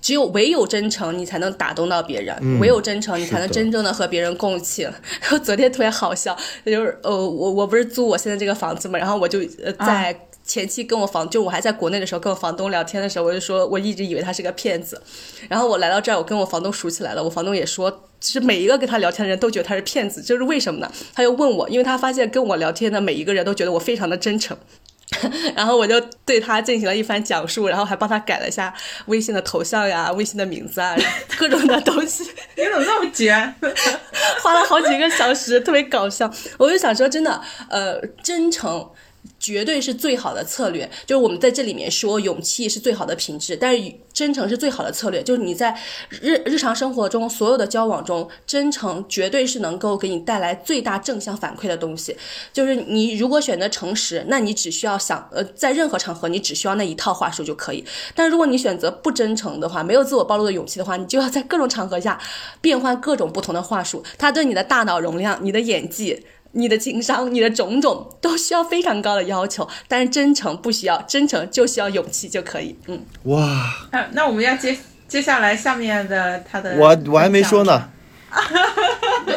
[0.00, 4.88] 只有唯有真诚，你才能打动到别人；唯有真诚，你才能真正的和别人共情。
[5.22, 10.16] 然后昨天特别好笑，就是呃，我我不是租我现在这个房子嘛，然后我就呃在。
[10.44, 15.00] 前期跟我房，就我还在国内的时候，跟我房东聊天的时候，我就说我一直以为他是个骗子。
[15.48, 17.24] 然后我来到这儿，我跟我房东熟起来了。
[17.24, 20.92] 我房东也说，其实每一个跟他聊天的人都觉得他是骗子，就是为什么呢？
[21.14, 24.56] 他又问我，因为他发现跟我聊天的每一个人都觉得我非常的真诚。
[25.54, 28.74] 然后我就对他进行了一番讲述，然后还帮他改了一下
[29.06, 30.96] 微信的头像呀、微信的名字啊，
[31.38, 32.24] 各种的东西。
[32.56, 33.32] 你怎么那么绝？
[34.42, 36.28] 花了好几个小时，特别搞笑。
[36.58, 38.90] 我就想说，真的，呃，真诚。
[39.38, 40.88] 绝对是最好的策略。
[41.06, 45.22] 就是我们在这里面说，勇气是最好的品质，但是真诚是最好的策略。
[45.22, 45.76] 就是你在
[46.08, 52.16] 日日常生活中所有的交往中，真诚绝对是能够给你带来最大正向反馈的东西。
[52.52, 57.84] 就是你如果选择诚实，那你只需要想呃，在任何场合你只需要那一套话术就可以。
[58.14, 62.20] 但如果你选择不真诚的话，没有自我暴露的勇气的话，你就要在各种场合下
[62.60, 64.04] 变换各种不同的话术。
[64.16, 66.24] 它对你的大脑容量、你的演技。
[66.54, 72.76] 你的情商，你的种种都需要非常高的要求，但是真诚不需要，真诚就需要勇气就可以。
[72.86, 74.76] 嗯，哇，那那我们要接
[75.06, 77.90] 接下来下面的他的，我我还没说呢。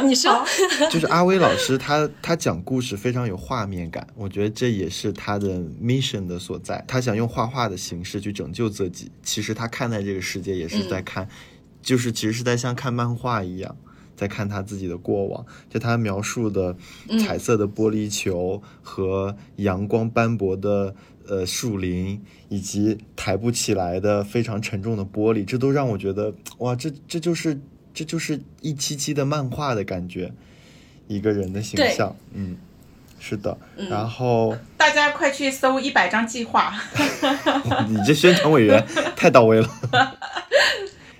[0.01, 0.43] 你说，
[0.89, 6.83] 就是阿威老师他他讲故事非常有画面感，我觉得这也是他的 mission 的所在。
[6.87, 11.27] 他想用画画的形式去拯救自己，其实他看待这个世界也是在看，
[11.83, 13.75] 就是其实是在像看漫画一样。
[14.17, 16.75] 在看他自己的过往，就他描述的
[17.23, 20.95] 彩色的玻璃球和阳光斑驳的
[21.27, 27.59] 呃树林，以及抬不起来的非常沉重的玻璃，这都让我觉得哇，这这就是
[27.93, 30.33] 这就是一期期的漫画的感觉，
[31.07, 32.57] 一个人的形象，嗯，
[33.19, 36.73] 是的，然后 大家快去搜一百张计划，
[37.87, 38.83] 你这宣传委员
[39.15, 39.69] 太到位了。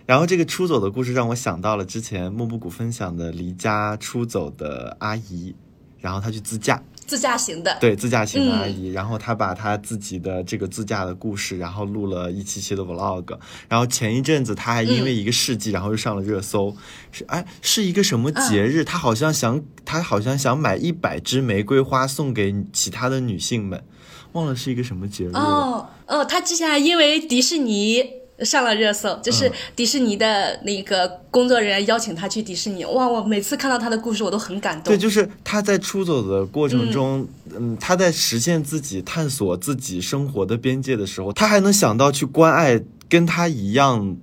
[0.08, 5.54] 然后这个出走的故事让我想到了之前木布谷分享的离家出走的阿姨，
[6.00, 13.38] 然后她去自驾，自驾型的，对，自驾型的阿姨，然后她把她自己的这个自驾的故事，然后录了一期期的 vlog，
[13.68, 16.74] 然后前一阵子她还因为一个事迹，然后又上了热搜，
[17.12, 18.86] 是哎是一个什么节日？
[18.86, 23.84] 她好像想她好像想买一百支玫瑰花送给其他的女性们，
[24.32, 28.06] 忘了是一个什么节日哦哦，她之前还因为迪士尼。
[28.46, 32.86] 上了热搜，就是迪士尼的那个工作人员邀请他去迪士尼。
[32.86, 34.94] 哇，我每次看到他的故事，我都很感动。
[34.94, 44.18] 对，就是他在出走的过程中，嗯，他在实现自己、探索自己生活的边界的时候，他还能想到去关爱跟他一样。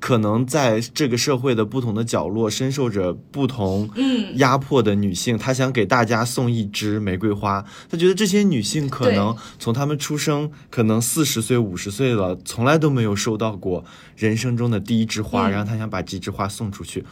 [0.00, 3.90] 可能在这个社会的不同的角落，深受着不同
[4.36, 7.64] 压迫的女性，她想给大家送一支玫瑰花。
[7.90, 13.84] 她觉得这些女性可能从她们出生，可能四十岁、五十岁了，从来都没有收到过
[14.16, 17.04] 人生中的第一枝花，然后她想把这枝花送出去。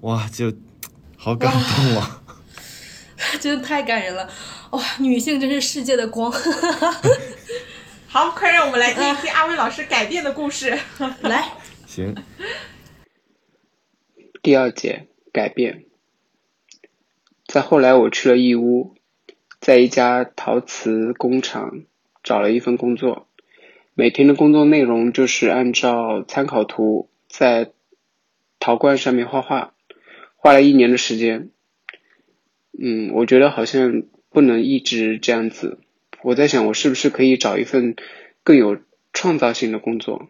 [0.00, 0.52] 哇，就
[1.16, 2.22] 好感动啊！
[3.40, 4.28] 真的太感人了！
[4.70, 6.32] 哇，女性真是世界的光。
[8.06, 10.78] 好，快让我们来听一听阿威老师改变的故事。
[11.22, 11.52] 来。
[11.98, 12.14] 行。
[14.42, 15.84] 第二节改变。
[17.46, 18.94] 再后来，我去了义乌，
[19.60, 21.82] 在一家陶瓷工厂
[22.22, 23.26] 找了一份工作。
[23.94, 27.72] 每天的工作内容就是按照参考图在
[28.60, 29.74] 陶罐上面画画，
[30.36, 31.50] 画了一年的时间。
[32.78, 35.80] 嗯，我觉得好像不能一直这样子。
[36.22, 37.96] 我在想，我是不是可以找一份
[38.44, 38.78] 更有
[39.12, 40.28] 创造性的工作？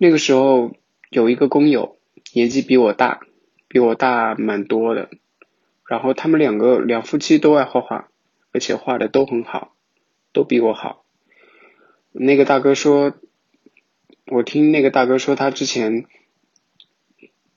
[0.00, 0.76] 那个时候
[1.10, 1.98] 有一个工友，
[2.32, 3.20] 年纪比我大，
[3.66, 5.10] 比我大蛮多的。
[5.86, 8.08] 然后他们两个两夫妻都爱画画，
[8.52, 9.74] 而且画的都很好，
[10.32, 11.04] 都比我好。
[12.12, 13.14] 那个大哥说，
[14.26, 16.06] 我听那个大哥说，他之前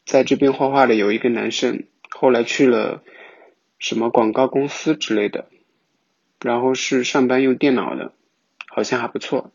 [0.06, 3.04] 在这边画画的有一个男生，后来去了
[3.78, 5.48] 什么广告公司之类的，
[6.40, 8.14] 然后是上班用电脑的，
[8.68, 9.52] 好像还不错。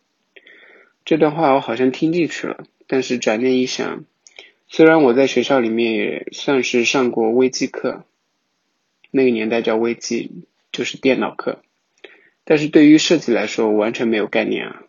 [1.07, 2.65] 这段话我好像听进去了。
[2.89, 4.05] 但是转念一想，
[4.67, 8.05] 虽然我在学校里面也算是上过微机课，
[9.13, 11.63] 那个年代叫微机，就是电脑课，
[12.45, 14.83] 但是对于设计来说完全没有概念啊。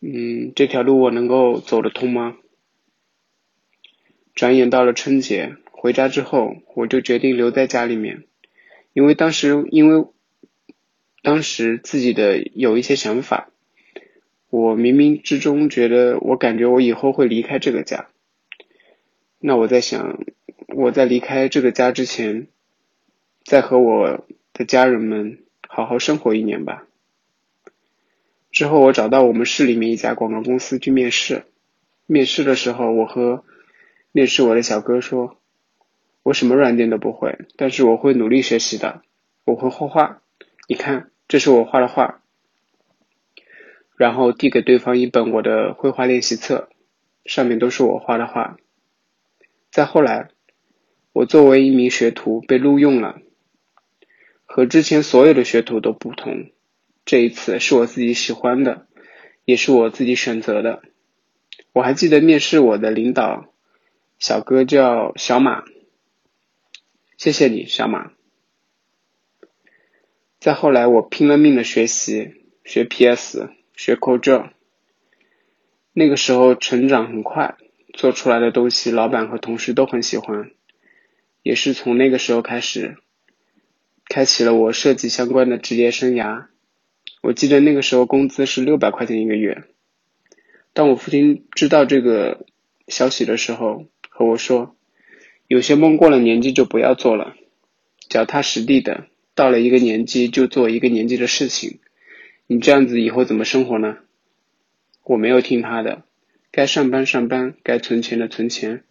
[0.00, 2.36] 嗯，这条路我能够走得通吗？
[4.34, 8.24] 转眼到了春节，回家之后我就决定留在家里面，
[8.92, 10.06] 因为当时因为
[11.22, 13.50] 当时自己的有一些想法。
[14.56, 18.06] 我冥冥之中觉得，我感觉我以后会离开这个家。
[19.38, 20.18] 那我在想，
[20.68, 22.46] 我在离开这个家之前，
[23.44, 26.86] 再和我的家人们好好生活一年吧。
[28.50, 31.44] 之后我找到我们市里面一家广告公司去面试。
[32.06, 33.44] 面试的时候，我和
[34.12, 35.36] 面试我的小哥说
[36.24, 39.02] ：“我什么软件都不会，但是我会努力学习的。
[39.44, 40.22] 我会画画，
[40.66, 42.22] 你看，这是我画的画。”
[43.96, 46.68] 然后递给对方一本我的绘画练习册，
[47.24, 48.56] 上面都是我画的画。
[49.70, 50.28] 再后来，
[51.12, 53.20] 我作为一名学徒被录用了，
[54.44, 56.50] 和之前所有的学徒都不同。
[57.04, 58.86] 这一次是我自己喜欢的，
[59.44, 60.82] 也是我自己选择的。
[61.72, 63.52] 我还记得面试我的领导
[64.18, 65.64] 小哥叫小马，
[67.16, 68.12] 谢谢你，小马。
[70.38, 72.34] 再后来，我拼了命的学习，
[72.64, 74.50] 学 PS，学 Code。
[75.92, 77.56] 那个时候成长很快，
[77.92, 80.50] 做出来的东西，老板和同事都很喜欢。
[81.42, 82.96] 也是从那个时候开始，
[84.08, 86.46] 开启了我设计相关的职业生涯。
[87.22, 89.64] 我记得那个时候工资是六百块钱一个月。
[90.72, 92.46] 当我父亲知道这个
[92.88, 94.76] 消息的时候，和我说
[95.48, 97.34] ：“有些梦过了年纪就不要做了，
[98.08, 101.78] 脚踏实地的，到了一个年纪就做一个年纪的事情。
[102.46, 103.98] 你这样子以后怎么生活呢？”
[105.04, 106.02] 我没有听他的，
[106.50, 108.82] 该上班上班，该存钱的存钱。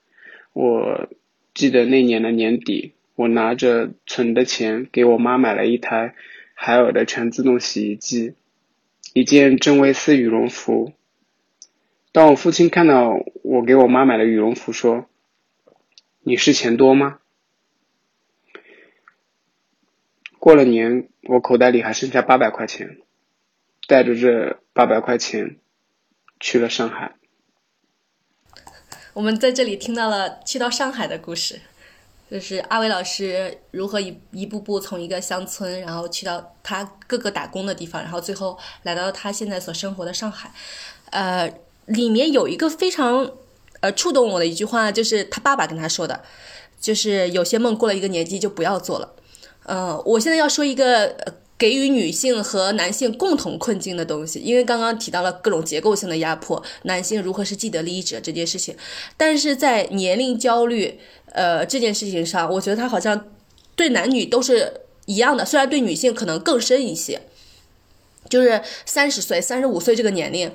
[0.54, 1.10] 我
[1.54, 6.16] 记得那年的年底，我拿着存的钱给我妈买了一台
[6.54, 8.36] 海尔的全自动洗衣机，
[9.14, 10.94] 一件真维斯羽绒服。
[12.14, 15.10] 当我父亲看到我给我妈买的羽绒服，说
[16.24, 17.20] ：“你是钱多吗？”
[20.40, 23.00] 过了年，我口袋里还剩下八百块钱，
[23.88, 25.60] 带着这八百块钱。
[26.38, 27.16] 去了上海，
[29.14, 31.62] 我们在这里听到了去到上海的故事，
[32.30, 40.52] 就是阿伟老师如何一一步步从一个乡村，然后去到他各个打工的地方，然后最后来到他现在所生活的上海。
[41.12, 41.52] 呃，
[41.86, 43.32] 里面有一个非常
[43.80, 46.22] 呃触动我的一句话，就是他爸爸跟他说的，
[46.82, 49.16] 就是有些梦过了一个年纪就不要做了。
[49.64, 51.45] 呃，我现在要说一个。
[51.58, 58.76] 给予女性和男性共同困境的东西，因为刚刚提到了各种结构性的压迫，男性如何是既得利益者这件事情，
[59.16, 61.00] 但是在年龄焦虑，
[61.32, 63.28] 呃这件事情上，我觉得他好像
[63.76, 67.22] 对男女都是一样的，虽然对女性可能更深一些，
[68.30, 70.52] 就是三十岁、三十五岁这个年龄。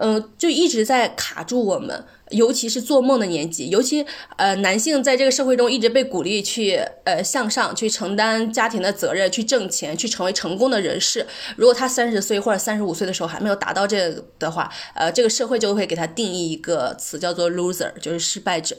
[0.00, 2.02] 嗯，就一直在卡住我们，
[2.32, 4.04] 尤其是做梦的年纪，尤其
[4.36, 11.26] 呃，男性在这个社会中一直被鼓励去呃向上，去承担家庭的责任，去挣钱，去成为成功的人士。
[11.56, 18.76] 如果他三十岁或者三十五岁的时候还没有达到这个的话，呃，这个社会就会给他定义一个词，叫做 loser，就是失败者。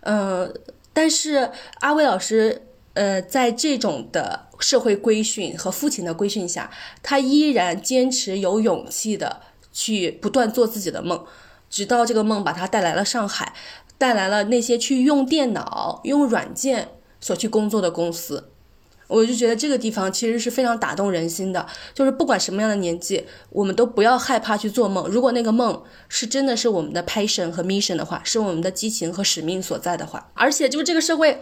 [0.00, 0.54] 嗯，
[0.92, 2.62] 但是阿威老师，
[2.92, 6.70] 呃，在这种的社会规训和父亲的规训下，
[7.02, 9.40] 他依然坚持有勇气的。
[9.76, 11.26] 去不断做自己的梦，
[11.74, 13.52] 直到这个梦把他带来了上海，
[13.98, 18.50] 带来了那些去用电脑、用软件所去工作的公司。
[19.08, 25.08] 我就觉得这个地方其实是非常打动人心的，就是不管什么样的年纪，我们都不要害怕去做梦。
[25.08, 31.40] 如果那个梦是真的是我们的 passion 和 mission 的话，是我们的激情和使命所在的话，而且就是这个社会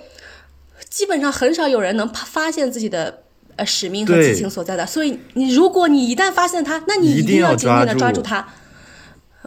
[0.89, 3.24] 基本上很少有人能发现自己的。
[3.55, 8.49] 呃，使命和激情所在的，所以你如果你一旦发现它，那你一定要紧紧的抓住它。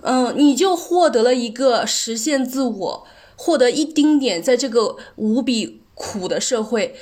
[0.06, 6.95] 嗯，你就获得了一个实现自我、获得一丁点在这个无比苦的社会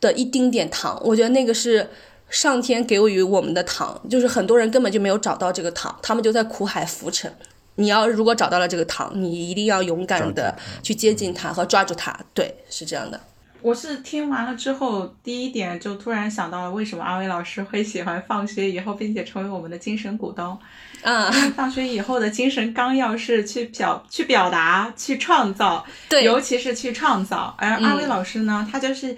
[0.00, 1.00] 的一丁点糖。
[1.04, 1.88] 我觉得那个是
[2.28, 7.34] 上天给予我们的糖，就是很多人根本就没有找到这个糖，他们就在苦海浮沉。
[7.76, 12.16] 你要如果找到了这个糖，你一定要勇敢的去接近它和抓住它。
[12.34, 13.18] 对，是这样的。
[13.64, 20.58] 我是听完了之后，第一点就突然想到了，为什么阿威老师会喜欢放学以后，并且成为我们的精神股东？
[21.00, 27.54] 嗯，放学以后的精神纲要是去表、去表达、去创造，对，尤其是去创造。
[27.56, 29.16] 而阿威老师呢，他就是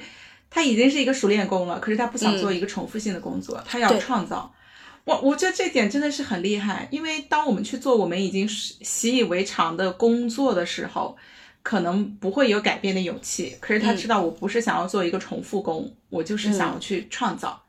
[0.49, 4.55] 他已经是一个熟练工了，可是他不想做一个重复性的工作，他要创造。
[5.03, 11.16] 我我觉得这点真的是很厉害，因为当我们去做我们已经习以为常的工作的时候。
[11.67, 17.61] 可能不会有改变的勇气，可是他知道我不是想要做一个重复工，我就是想要去创造，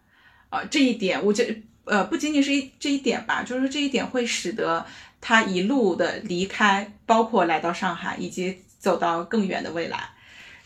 [0.49, 4.85] 啊，这一点我觉得呃不仅仅是一这一点吧，就是这一点会使得
[5.19, 10.11] 他一路的离开，包括来到上海以及走到更远的未来。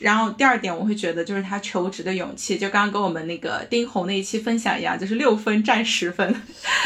[0.02, 6.34] 然后第二点，我会觉得就是他求职的勇气，就刚刚跟我们那个丁红那一期分享一样，就是六分占十分。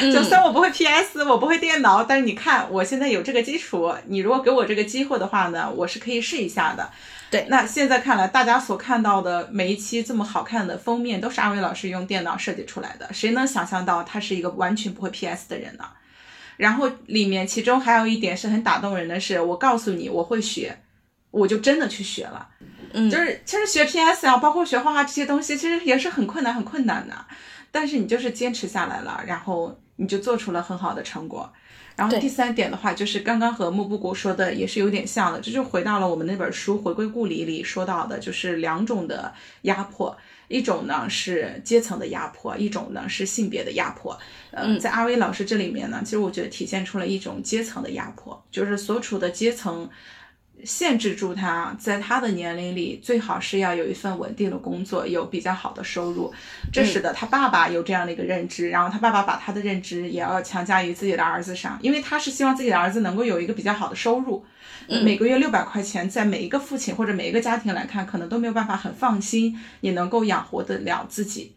[0.01, 6.89] 就虽然我不会 PS，我不会电脑，但是你看我现在有这个基础，你如果给我这个机会的话呢，我是可以试一下的。
[7.31, 13.09] 对，那现在看来，大家所看到的每一期这么好看的封面，都是阿伟老师用电脑设计出来的。
[13.13, 15.85] 谁能想象到他是一个完全不会 PS 的人呢？
[16.57, 20.77] 然后里面其中还有一点是很打动人的是，我告诉你我会学，
[21.31, 22.47] 我就真的去学了。
[22.95, 27.13] 嗯，就是其实学 PS 啊，包括学画画这些东西，其实也是很困难、很困难的。
[27.71, 31.51] 但是你就是坚持下来了，然后你就做出了很好的成果。
[31.97, 39.33] 然后第三点的话，就是刚刚和木布谷说的也是有点像的，这就回到了我们那本书《回归故里》里说到的，就是两种的
[39.63, 40.17] 压迫，
[40.47, 44.17] 一种呢是阶层的压迫，一种呢是性别的压迫。
[44.51, 49.89] 嗯，在阿威老师这里面呢，其实我觉得体现出了一种阶层的压迫，就是所处的阶层。
[50.63, 56.33] 限制住他，在他的年龄里，最好是要有一份稳定的工作，有比较好的收入。
[56.71, 64.45] 这使得他爸爸有这样的一个认知，然后他爸爸把他的认知也要强加于自己的儿子上，因为他是希望自己的儿子能够有一个比较好的收入。
[64.87, 71.55] 每个月六百块钱，在每一个父亲或者每一个家庭来看，可能都没有办法很放心，也能够养活得了自己。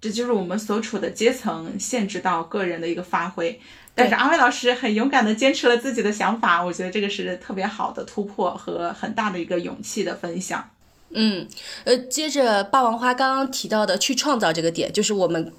[0.00, 3.60] 这就是我们所处的阶层限制到个人的一个发挥。
[3.94, 10.70] 但是阿威老师很勇敢的坚持了自己的想法，我觉得这个是特别好的突破和很大的一个勇气的分享。
[11.10, 11.46] 嗯，
[11.84, 15.52] 呃，接着霸王花刚刚提到的去创造这个点，就是我们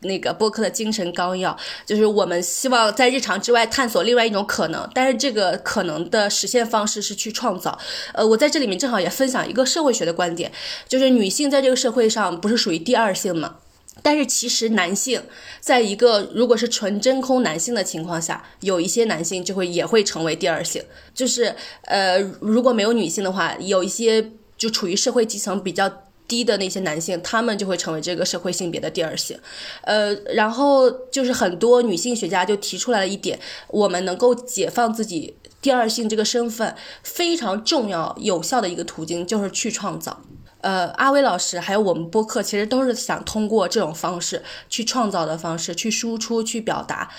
[0.00, 7.76] 那个播客的精神纲要，就是我们希望在日常之外探索另外一种可能，但是这个可能的实现方式是去创造。
[8.14, 10.50] 呃，我在这里面正好也分享一个社会学的观点，
[10.88, 13.56] 就是女性在这个社会上不是属于第二性吗？
[14.02, 15.22] 但是其实男性
[15.60, 20.82] 在一个如果是纯真空男性的情况下，有一些男性就会也会成为第二性，
[21.14, 25.90] 就是呃如果没有女性的话，有一些就处于社会基层比较
[26.26, 29.38] 低的那些男性，他们就会成为这个社会性别的第二性，
[29.82, 33.38] 呃，然后就是很多女性学家就提出来了一点，
[33.68, 40.22] 我们能够解放自己第二性这个身份非常重要有效的一个途径就是去创造。
[40.62, 47.10] 呃，阿威老师还有我们播客，其实都是想通过这种方式去创造的方式，去输出、去表达，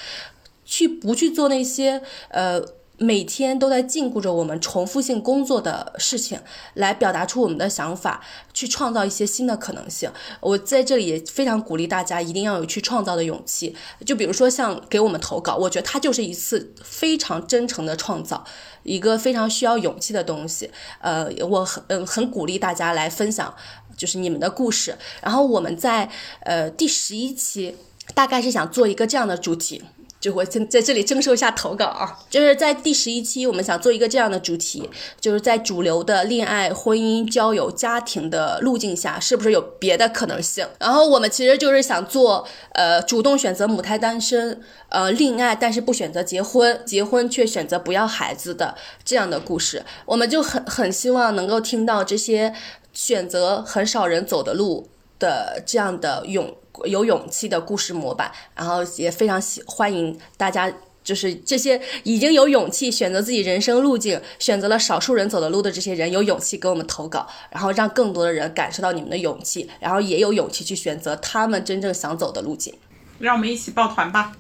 [0.66, 2.60] 去不去做那些呃
[2.98, 6.40] 每天都在禁锢着我们重复性工作的事情，
[6.76, 10.12] 来表达出我们的想法，去创造一些新的可能性。
[10.40, 13.76] 我在这里也非常鼓励大家，一定要有去创造的勇气。
[14.06, 18.46] 就比如说像给我们投稿，我觉得它就是一次非常真诚的创造。
[18.84, 23.54] 一个非常需要勇气的东西，呃，我很嗯很鼓励大家来分享，
[23.96, 24.98] 就是你们的故事。
[25.22, 26.10] 然后我们在
[26.42, 27.76] 呃第十一期，
[28.14, 29.82] 大概是想做一个这样的主题。
[30.24, 34.90] 就我在在这里征收一下投稿啊，就是在第十一期，我们想做一个这样的主题，
[35.20, 40.66] 就是在主流的恋爱、婚姻、交友、家庭的路径下，是不是有别的可能性？
[40.80, 52.54] 然后我们其实就是想做，呃，主动选择母胎单身，呃，恋爱但是不选择结婚，结婚却选择不要孩子的这样的故事，我们就很很希望能够听到这些
[52.94, 54.88] 选择很少人走的路
[55.20, 56.56] 的这样的勇。
[56.86, 60.72] 有勇气的故事模板，然后也非常喜欢迎大家，
[61.04, 72.74] 就是这些已经有勇气选择自己人生路径、选择了少数人走的路的这些人，有勇气给我们投稿，然后让更多的人感受到你们的勇气，然后也有勇气去选择他们真正想走的路径。
[73.20, 74.34] 让我们一起抱团吧！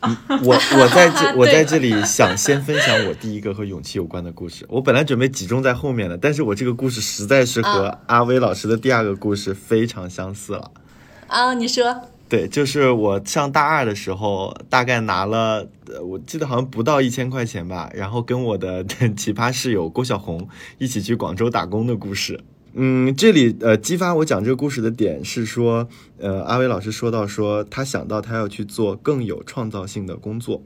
[0.43, 4.65] 我我在这 我在这里想先分享我第一个和勇气有关的故事。
[4.67, 10.71] 我本来准备集中在后面的，但是我这个故事实在是和阿威老师的第二个故事非常相似了。
[11.27, 12.01] 啊，你说。
[12.33, 15.69] 对，就是我上大二的时候，大概拿了，
[16.03, 18.83] 我记得好像不到一千块钱吧，然后跟我的
[19.15, 20.49] 奇葩室友郭小红
[20.79, 22.39] 一起去广州打工的故事。
[22.73, 25.87] 嗯，这里呃，激发我讲这个故事的点是说，
[26.17, 30.63] 呃，阿伟老师说到说他想到他要去做更有创造性的工作。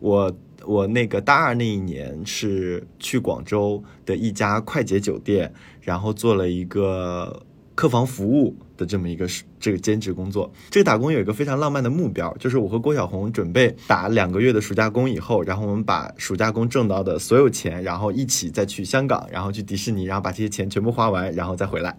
[0.00, 0.34] 我
[0.64, 5.52] 我那个大二那一年是去广州的一家快捷酒店，
[5.82, 7.42] 然后做了一个。
[7.74, 9.28] 客房服务的这么一个
[9.60, 21.96] 这个兼职工作，这个打工有一个非常浪漫的目标，就是我和郭晓红准备打两个月的暑假工以后，然后我们把暑假工挣到的所有钱，然后一起再去香港，然后去迪士尼，然后把这些钱全部花完，然后再回来。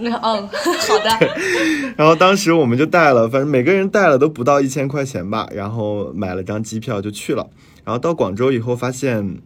[0.22, 1.94] 哦，好的。
[1.96, 7.50] 然后当时我们就带了，反正每个人带了都不到一千块钱吧，然后买了张机票就去了。
[7.84, 9.42] 然后到广州以后发现。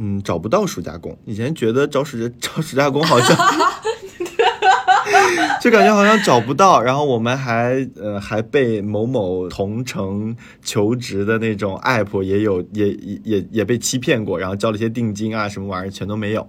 [0.00, 1.18] 嗯，找不到暑假工。
[1.24, 3.36] 以前觉得找暑假找暑假工好像，
[5.62, 6.80] 就感觉好像找不到。
[6.80, 12.90] 然后我们还呃还被某某同城求职的那种 app 也有也
[13.24, 16.46] 也也被欺骗过，然后交了一些定金啊什么玩意儿全都没有。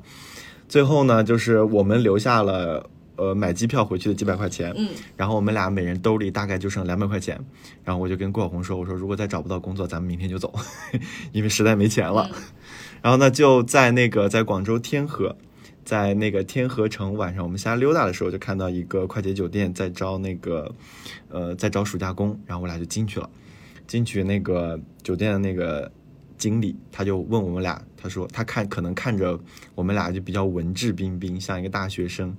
[0.67, 4.73] 最后呢，就是我们留下了呃买机票回去的几百块钱。
[4.77, 4.87] 嗯。
[5.17, 7.39] 然后我们俩每人兜里大概就剩两百块钱。
[7.83, 10.53] 然后我就跟郭晓红说：“我说如果再找不到工作，咱们明天就走，
[11.33, 12.29] 因为实在没钱了。”
[13.01, 15.35] 然后呢，就在那个在广州天河，
[15.83, 20.73] 在那个天河城晚上我们瞎溜达的时候，就看到一个快捷酒店在招那个，
[21.29, 22.39] 呃，在招暑假工。
[22.45, 23.29] 然后我俩就进去了。
[23.87, 25.91] 进去那个酒店的那个
[26.37, 29.39] 经理，他就问我们俩，他说他看可能看着
[29.73, 32.37] 我们俩就比较文质彬彬，像一个大学生。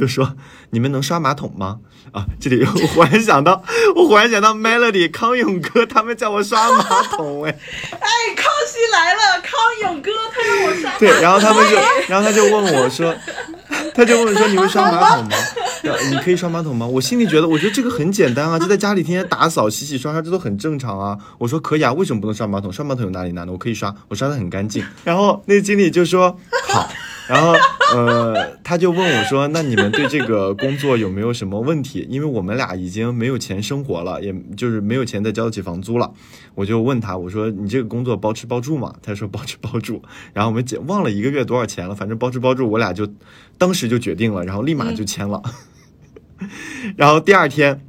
[0.00, 0.34] 就说
[0.70, 1.78] 你们能刷马桶吗？
[2.12, 3.62] 啊，这里我 忽然想到，
[3.94, 7.50] 我忽然想到 Melody 康永哥他们叫我刷马桶哎，
[7.90, 9.52] 哎，康熙来了，康
[9.82, 10.90] 永哥他让我刷。
[10.98, 11.76] 对，然后他们就，
[12.08, 13.14] 然后他就问我说，
[13.94, 15.36] 他就问说你会刷马桶吗？
[16.10, 16.86] 你可以刷马桶吗？
[16.86, 21.16] 我心里觉得，我觉得这个很简单啊，就在家里天天打扫、洗洗刷刷，这都很正常啊。
[21.38, 22.72] 我说可以啊，为什么不能刷马桶？
[22.72, 23.52] 刷马桶有哪里难的？
[23.52, 24.82] 我可以刷，我刷的很干净。
[25.04, 26.36] 然后那经理就说
[26.68, 26.90] 好。
[27.30, 27.54] 然后，
[27.94, 32.04] 呃，他就问我说：“那你们对这个工作有没有什么问题？
[32.10, 36.12] 因为我们俩已经没有钱生活了，也就是没有钱再交得起房租了。”
[36.56, 40.02] 我就问他：“我说你这个工作包吃包住吗？”他说：“包吃包住。”
[40.34, 43.08] 然后我们姐忘了一个月多少钱了，反正包吃包住，我俩就
[43.56, 45.40] 当时就决定了，然后立马就签了。
[46.96, 47.80] 然后第二天，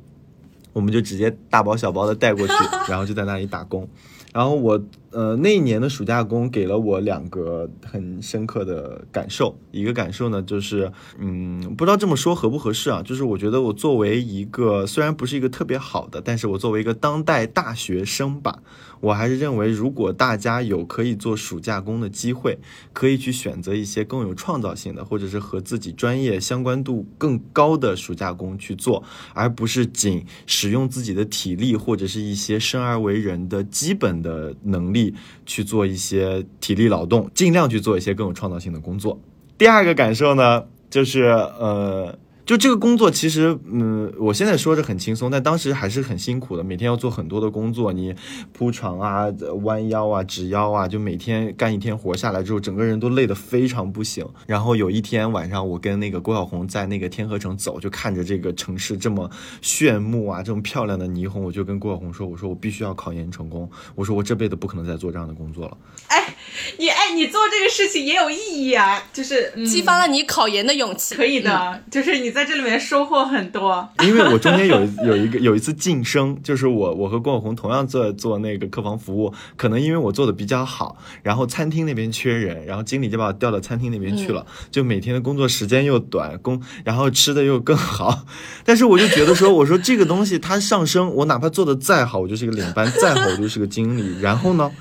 [0.74, 2.54] 我们就直接大包小包的带过去，
[2.88, 3.90] 然后就在那里打工。
[4.34, 4.84] 然后我。
[5.14, 9.54] 呃，那一年的暑假工给了我两个很深刻的感受。
[9.70, 10.90] 一个感受呢，就是，
[11.20, 13.02] 嗯，不知道这么说合不合适啊？
[13.04, 18.64] 就是我觉得我作为一个虽然不是一个特别好的，但是我作为一个当代大学生吧，
[19.02, 22.58] 我还是认为，如果大家有可以做暑假工的机会，
[22.94, 29.04] 可以去选择一些更有创造性的，或者是和自己专业相关度更高的暑假工去做，
[29.34, 35.14] 而不是仅使用自己的体力或者是一些生而为人的基本的能力。
[35.44, 39.20] 去做一些体力劳动，尽量去做一些更有创造性的工作。
[39.58, 42.18] 第二个感受呢，就是呃。
[42.46, 46.64] 就这个工作，其实，嗯，我现在说着很轻松，但当时还是很辛苦的。
[46.64, 48.14] 每天要做很多的工作，你
[48.52, 49.26] 铺床啊、
[49.64, 54.28] 弯腰啊、直腰啊，就每天干一天活下来之后，整个人都累得非常不行。
[54.48, 59.30] 然后有一天晚上，我跟那个郭晓红在那个天河城走，就看着这个城市这么
[59.62, 65.78] 炫目啊，这么漂亮的霓虹，我就跟郭晓红说：“我说我必须要考研成功，我说我这辈子不可能再做这样的工作了。”
[66.10, 66.36] 哎，
[66.78, 71.16] 你哎，你做这个事情也有意义啊，就是激发了你考研的勇气。
[71.16, 72.42] 可以的，就是你在。
[72.42, 88.26] 在这里面收获很多，因为我中间有有一个有一次晋升，就是我我和郭晓红同样做做那个客房服务，可能因为我做的比较好，然后餐厅那边缺人，然后经理就把我调到餐厅那边去了，就每天的工作时间又短，工然后吃的又更好，
[88.66, 94.72] 但是我就觉得说，我说这个东西它上升，我哪怕做的再好，我就是个领班，再好我就是个经理，然后呢，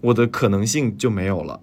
[0.00, 1.60] 我的可能性就没有了。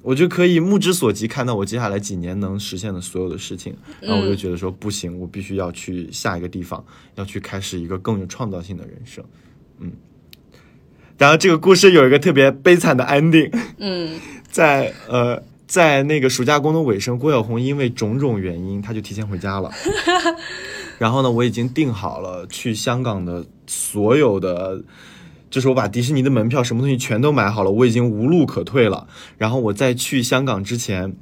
[0.00, 6.82] 我就可以目之所及看到我接下来几年能实现的所有的事情，然后我就觉得说不行，我必须要去下一个地方，
[7.16, 9.22] 要去开始一个更有创造性的人生，
[9.80, 9.92] 嗯。
[11.18, 14.18] 然后这个故事有一个特别悲惨的 ending，嗯，
[14.48, 19.70] 在呃在那个暑假工的尾声，郭晓红因为种种原因，他就提前回家了。
[20.98, 24.82] 然后呢，我已经订好了去香港的所有的。
[25.50, 29.06] 就是我把迪士尼的门票什么东西全都买好了，我已经无路可退了。
[29.36, 31.16] 然后我在去香港之前，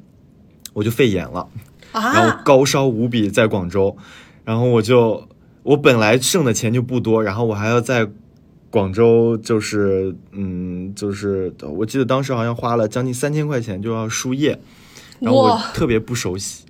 [0.73, 1.49] 我就肺炎了，
[1.93, 3.97] 然后高烧无比，在广州。
[4.45, 5.29] 然后我就，
[5.63, 8.09] 我本来剩的钱就不多，然后我还要在
[8.71, 14.59] 广州，就是嗯，就是我记得当时好像花了将近三千块钱就要输液，
[15.21, 16.65] 然后我特别不熟悉。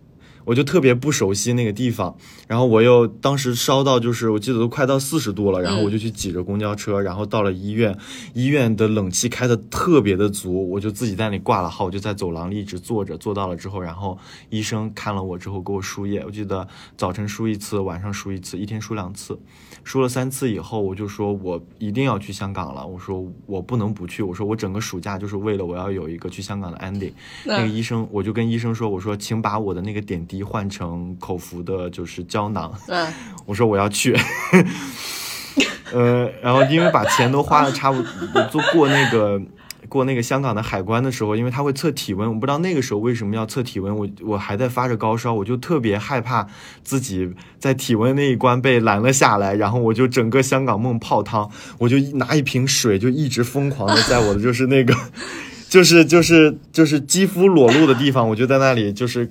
[0.45, 2.17] 我就特别不熟悉那个地方，
[2.47, 7.97] 然后我又当时烧到就是我记得都快到四十度了，然后我就去挤着公交车，然后到了医院，
[8.35, 14.17] 医院的冷气开的特别的足，我就自己在那里挂了号，我就在走廊里一直坐着，坐到了之后，然后
[14.51, 16.67] 医生看了我之后给我输液，我记得
[16.97, 19.39] 早晨输一次，晚上输一次，一天输两次。
[19.83, 22.85] 输了三次以后，我就说我一定要去香港了。
[22.85, 24.21] 我说我不能不去。
[24.21, 27.13] 我说我整个暑假就是为了我要有一个去香港的 ending。
[27.45, 32.73] 那个医生，我就跟医生说，我说请把我的那个点滴换成口服的，就是胶囊。
[32.89, 33.07] 嗯，
[33.47, 34.15] 我说我要去。
[35.93, 39.41] 呃，然后因为把钱都花的差不多，就过那个。
[39.89, 46.45] 过那个香港的海关的时候，因为他会测体温，我不知道那个时候为什么要测体温，我我还在发着高烧，我就特别害怕
[46.83, 51.49] 自己在体温那一关被拦了下来，然后我就整个香港梦泡汤，
[51.79, 54.93] 我就拿一瓶水就一直疯狂的在我的就是那个，
[55.71, 59.31] 就是就是就是肌肤裸露的地方，我就在那里就是。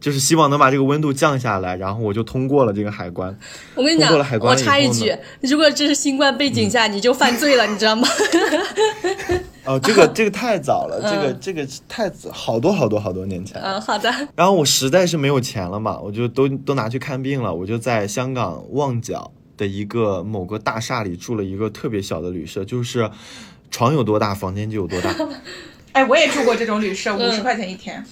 [0.00, 3.36] 就是希望能把这个温度降下来，然后我就通过了这个海关。
[3.74, 8.06] 我跟你讲，我插一句，如果这是新冠背景下，你就犯罪了，你知道吗？
[9.64, 13.60] 哦，这个这个太早了，这个这个太早，好多好多好多年前。
[13.60, 14.12] 嗯，好的。
[14.36, 23.10] 然后我实在是没有钱了嘛，我就都都拿去看病了，我就在香港旺角的一个某个大厦里住了一个特别小的旅社，就是
[23.70, 25.12] 床有多大，房间就有多大。
[25.90, 28.04] 哎，我也住过这种旅社，五十块钱一天。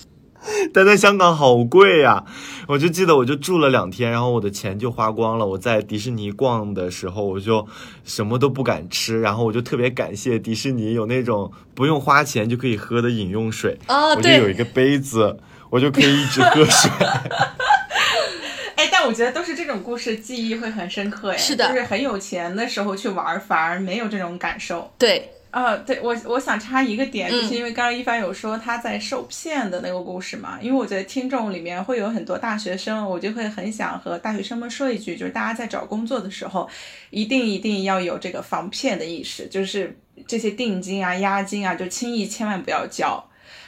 [0.73, 2.25] 但在香港好贵呀，
[2.69, 5.47] 我就记得我就住了两天，然后我的钱就花光了。
[5.47, 7.67] 我在迪士尼逛的时候，我就
[8.05, 13.79] 什么都不敢吃，然后我就特别感谢迪士尼有那种不用花钱就可以喝的饮用水。
[13.89, 15.39] 哦，我就有一个杯子，
[15.71, 16.91] 我就可以一直喝水。
[18.77, 21.37] 哎，但但我觉得都是这种故事，记忆会很深刻哎。
[21.37, 24.91] 是的就是很有钱的时候去玩，反而没有这种感受。
[24.97, 36.69] 对，呃，对我我想插一个点，嗯就是因为刚刚一帆有说他在受骗的那个故事嘛，因为我觉得听众里面会有很多大学生，我就会很想和大学生们说一句，就是大家在找工作的时候，
[37.11, 43.25] 一定一定要有这个防骗的意识，就是这些定金啊、押金啊，就轻易千万不要交，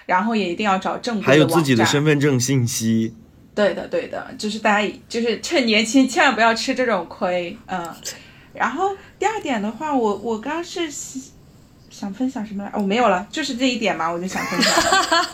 [0.07, 3.15] 然后也一定要找正规还有自己的网站身份证信息。
[3.55, 7.95] 对的，对的，就是大家就是趁年轻，千万不要吃这种亏，嗯。
[8.53, 10.91] 然后第二点的话，我我刚刚是
[11.99, 12.71] 想分享什么来？
[12.75, 14.71] 哦，没有了，就是这一点嘛，我就想分享。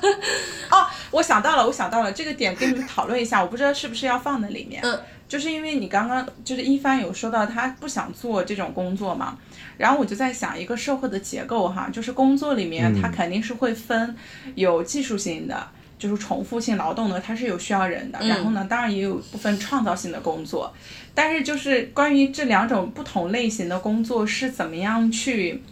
[0.71, 4.81] 哦，我想到了，我想到了，这个点跟你们讨论一下，我不知道是不是要放在里面。
[4.85, 9.37] 嗯，就是因为你刚刚就是一帆有说到他不想做这种工作嘛，
[9.77, 14.17] 然后我就在想一个社会的结构哈，就是工作里面它肯定是会分
[14.55, 15.67] 有技术性的。
[15.99, 20.75] 就是重复性劳动呢，它是有需要人的，然后呢，当然也有部分创造性的工作，
[21.15, 25.63] 但是就是关于这两种不同类型的工作是怎么样去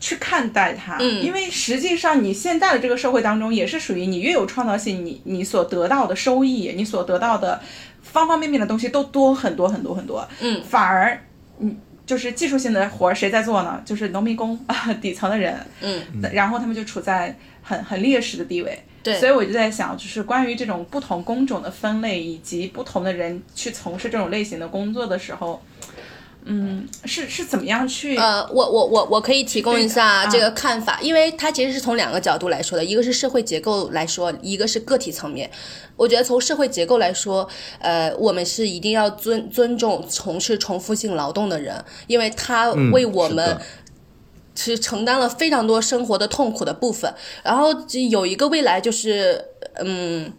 [0.00, 1.22] 去看待它，嗯。
[1.22, 7.60] 因为实际上你现在的这个社会当中，也是属于你越有创造性，你你所得到的收益，你所得到的
[8.02, 11.20] 方方面面的东西都多很多很多很多，嗯，反而
[11.58, 11.76] 嗯。
[12.06, 13.82] 就是技术性的活儿谁在做呢？
[13.84, 16.00] 就是农民工啊，底层的人，嗯，
[16.32, 19.18] 然后他们就处在很很劣势的地位，对。
[19.18, 25.60] 所以我就在想，就是关于这种不同工种的分类，以及不同的人去从事这种类型的工作的时候，
[26.48, 28.16] 嗯，是是怎么样去？
[28.16, 35.50] 呃，我我我我可以提供一下这个看法，因为它其实是从两个角度来说的，一个是社会结构来说，一个是个体层面。
[35.96, 37.48] 我觉得从社会结构来说，
[37.80, 43.62] 呃，我们是一定要尊尊重从事重复性劳动的人，因为他嗯为我们是的
[44.54, 47.12] 其实承担了非常多生活的痛苦的部分。
[47.42, 49.44] 然后这有一个未来就是，
[49.74, 50.32] 嗯，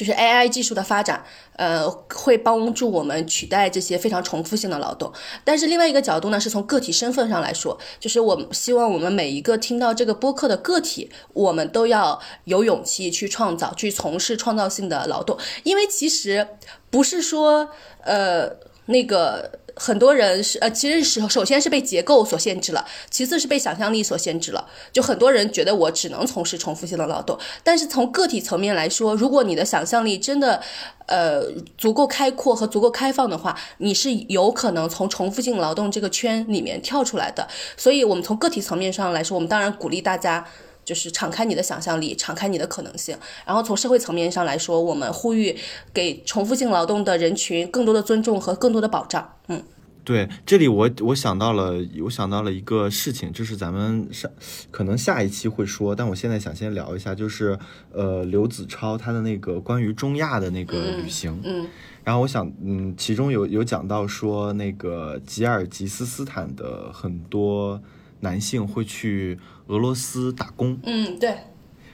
[0.00, 1.22] 就是 AI 技术的发展，
[1.56, 5.12] 呃，会帮助我们取代这些非常重复性的劳动。
[5.44, 16.48] 但是另外一个角度呢，是从个体身份上来说，就是我希望我们每一个听到这个播客的个体，我们都要有勇气去创造，去从事创造性的劳动，因为其实
[16.88, 17.68] 不是说，
[18.04, 18.56] 呃，
[18.86, 19.59] 那个。
[19.82, 24.68] 很多人是呃，其实是首先是被结构所限制了，其次是被想象力所限制了。
[24.92, 30.60] 就很多人觉得我只能从事重复性的劳动，但是从个体层面来说，如果你的想象力真的
[31.06, 31.42] 呃
[31.78, 37.48] 足够开阔和足够开放的话，你是有可能从重复性劳动这个圈里面跳出来的。
[37.78, 40.46] 所以，我们从个体层面上来说，我们当然鼓励大家。
[40.84, 43.16] 就是敞开你的想象力，敞开你的可能性。
[43.46, 45.56] 然后从社会层面上来说，我们呼吁
[45.92, 49.36] 给重复性劳动的人群更多的尊重和更多的保障。
[49.48, 49.62] 嗯，
[50.04, 51.74] 对，这里我我想到了，
[52.04, 54.30] 我想到了一个事情，就是咱们上
[54.70, 57.58] 可能下一期会说，但我现在想先聊一下，就是
[57.92, 61.66] 呃刘子超他的那个关于中亚的那个旅行，嗯
[62.02, 67.80] 然后我想，嗯，其中有有讲到说那个吉尔吉斯斯坦的很多
[68.20, 69.38] 男性会去
[69.70, 71.32] 俄罗斯打工，嗯，对，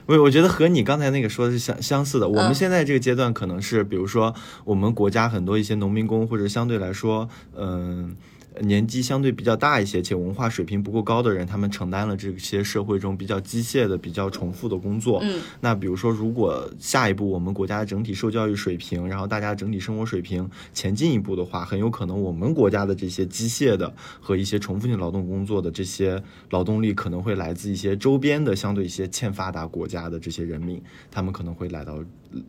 [0.07, 2.27] 我我觉得和你刚才那个说的是相相似的。
[2.27, 4.33] 我们嗯现在这个阶段可能是，比如说
[4.65, 8.15] 我们国家很多一些农民工，或者相对来说，嗯、
[8.61, 15.19] 年纪相对比较大一些且文化水平不够高的人，他们承担了这些社会中比较机械的、比较重复的工作。
[15.23, 30.81] 嗯，那比如说，如果下一步我们国家的整体受教育水平，然后大家整体生活水平前进一步的话，很有可能我们国家的这些机械的和一些重复性劳动工作的这些劳动力，可能会来自一些周边的相对一些欠发达国家的这些人民，
[31.11, 31.99] 他们可能会来到，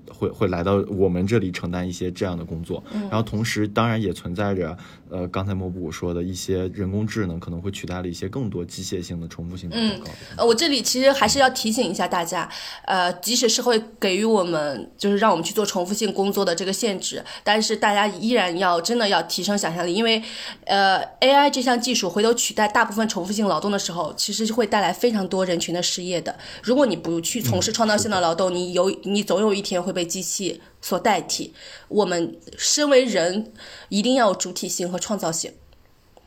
[0.08, 2.82] 会会来到我们这里承担一些这样的工作。
[2.92, 4.76] 然后同时，当然也存在着，
[5.10, 10.12] 呃，刚才莫布我说的一些人工智能可能会取代了一些更多机械性的、重复性比较高的。
[10.36, 12.48] 呃，我这里其实还是要提醒一下大家，
[12.84, 20.22] 呃，即使是会给予我们就是让我们去做重复性工作的这个限制，但是大家依然要真的要提升想象力，因为
[20.64, 26.36] 呃，AI 这项技术回头取代大部分重复性劳动的时候，其实是会带来非常多人群的失业的。
[26.62, 31.52] 如果你不去从事创造性的劳动，你有你总有一天会被机器所代替。
[31.88, 33.52] 我们身为人，
[33.88, 35.52] 一定要有主体性和创造性，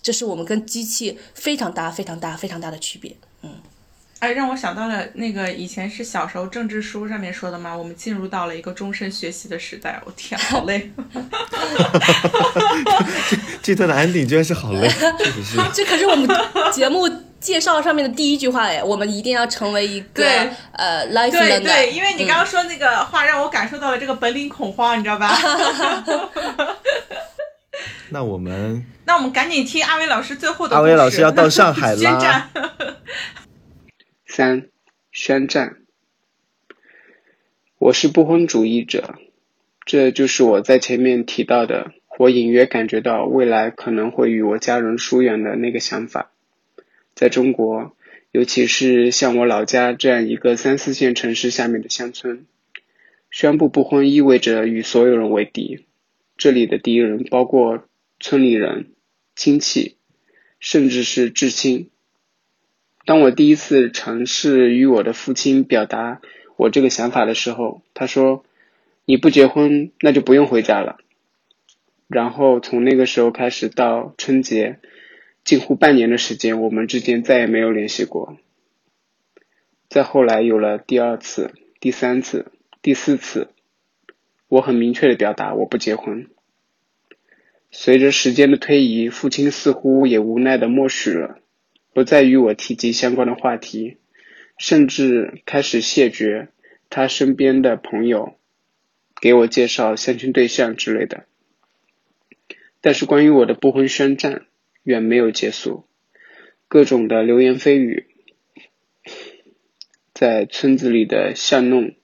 [0.02, 3.16] 这是我们跟机器非常大、非常大、非常大的区别。
[3.44, 3.50] 嗯
[4.20, 10.00] 哎，让我想到了那个以前是小时候政治书上面说的嘛，我们进入到了一个终身学习的时代。
[10.06, 10.92] 我天，好累。
[13.64, 14.88] 这段的 ending 居然是好累，
[15.18, 15.58] 确实是。
[15.74, 16.30] 这可是我们
[16.72, 17.10] 节目
[17.42, 21.60] 介绍上面的第一句话哎，我们一定要成为一个对呃 life 对。
[21.60, 25.36] 对，因为你刚刚说那个话，让我感受到了这个本领恐慌，你知道吧？
[28.12, 32.50] 那我们 那我们赶紧听阿威老师最后的阿威老师要到上海宣啦战。
[34.28, 34.68] 三、
[35.12, 35.78] 宣战。
[37.80, 39.16] 我是不婚主义者，
[39.86, 46.30] 这就是我在前面提到的我隐约感觉到未来可能会与我家人疏远的那个想法。
[47.22, 47.96] 在中国，
[48.32, 52.48] 尤其是像我老家这样一个三四线城市下面的乡村，
[53.30, 55.86] 宣布不婚意味着与所有人为敌。
[56.36, 57.84] 这里的敌人包括
[58.20, 58.94] 村里人、
[59.36, 59.98] 亲戚，
[60.60, 61.92] 甚至是至亲。
[63.06, 66.22] 当我第一次尝试与我的父亲表达
[66.56, 68.44] 我这个想法的时候，他说
[69.06, 70.98] ：“你不结婚，那就不用回家了。”
[72.10, 74.80] 然后从那个时候开始到春节，
[75.44, 78.38] 近乎半年的时间，我们之间再也没有联系过。
[79.90, 82.52] 再后来有了第二次、第三次、
[82.82, 83.50] 第四次。
[84.48, 86.28] 我很明确的表达我不结婚。
[87.72, 91.40] 随着时间的推移，父亲似乎也无奈的默许了，
[91.94, 93.96] 不再与我提及相关的话题，
[94.58, 96.50] 甚至开始谢绝
[96.90, 98.36] 他身边的朋友
[99.22, 101.26] 给我介绍相亲对象之类的。
[102.82, 104.48] 但是关于我的不婚宣战
[104.84, 105.86] 远没有结束，
[106.68, 108.08] 各种的流言蜚语，
[110.14, 111.96] 在村子里的巷弄。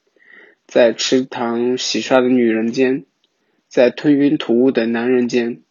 [0.65, 3.05] 在池塘洗刷的女人间，
[3.69, 5.61] 在吞云吐雾的男人间，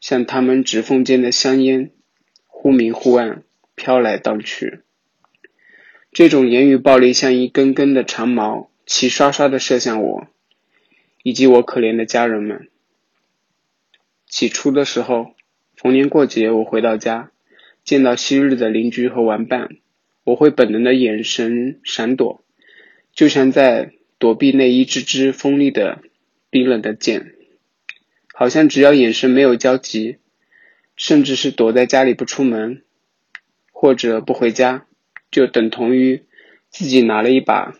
[0.00, 1.90] 像他们指缝间的香烟，
[2.46, 3.42] 忽明忽暗，
[3.74, 4.80] 飘来荡去。
[6.10, 10.26] 这种言语暴力像一根根的长矛，齐刷刷的射向我，
[11.22, 12.70] 以及我可怜的家人们。
[14.26, 15.34] 起初的时候，
[15.80, 17.30] 逢年过节，我回到家，
[17.84, 19.70] 见到昔日的邻居和玩伴，
[20.24, 22.44] 我会本能的眼神闪躲，
[23.14, 23.92] 就像在。
[24.20, 26.02] 躲避那一支支锋利的、
[26.50, 27.32] 冰冷的剑，
[28.34, 30.18] 好像只要眼神没有交集，
[30.94, 32.82] 甚至是躲在家里不出门，
[33.72, 34.84] 或者不回家，
[35.30, 36.24] 就等同于
[36.68, 37.74] 自己拿了一把，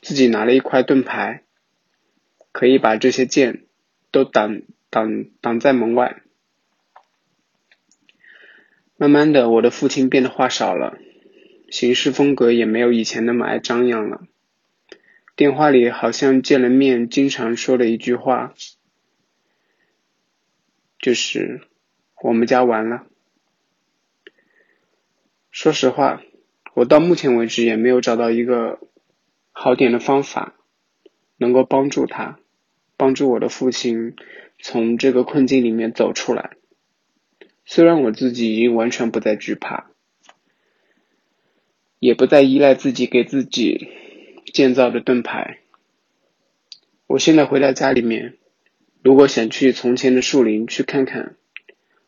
[0.00, 1.42] 自己拿了一块盾牌，
[2.52, 3.64] 可以把这些剑
[4.12, 6.22] 都挡挡挡在门外。
[9.02, 10.96] 慢慢的，我的父亲变得话少了，
[11.70, 14.20] 行事风格也没有以前那么爱张扬了。
[15.34, 18.54] 电话里好像见了面，经常说的一句话，
[21.00, 21.62] 就是
[22.22, 23.04] 我们家完了。
[25.50, 26.22] 说实话，
[26.74, 28.78] 我到目前为止也没有找到一个
[29.50, 30.54] 好点的方法，
[31.38, 32.38] 能够帮助他，
[32.96, 34.14] 帮助我的父亲
[34.60, 36.52] 从这个困境里面走出来。
[37.64, 39.90] 虽然我自己已经完全不再惧怕，
[41.98, 43.88] 也不再依赖自己给自己。
[44.52, 45.60] 建造的盾牌。
[47.06, 48.36] 我现在回到家里面，
[49.02, 51.36] 如果想去从前的树林去看看，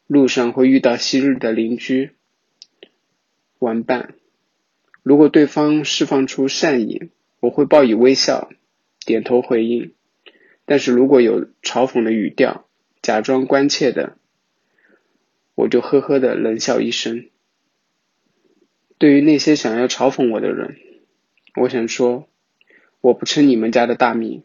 [0.07, 2.11] 路上会遇到昔日的邻居、
[3.59, 4.15] 玩伴。
[5.03, 7.09] 如果对方释放出善意，
[7.41, 8.51] 我会报以微笑，
[9.07, 9.93] 点头回应；
[10.67, 12.69] 但是如果有嘲讽的语调，
[13.01, 14.19] 假装关切的，
[15.55, 17.31] 我就呵呵的冷笑一声。
[18.99, 20.77] 对于那些想要嘲讽我的人，
[21.57, 22.29] 我想说。
[23.01, 24.45] 我不吃你们家的大米，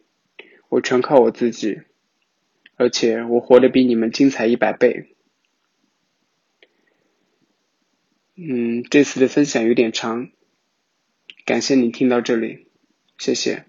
[0.68, 1.80] 我全靠我自己，
[2.76, 5.16] 而且我活得比你们精彩一百倍。
[8.36, 10.30] 嗯，这次的分享有点长，
[11.46, 12.68] 感谢你听到这里，
[13.18, 13.64] 谢谢。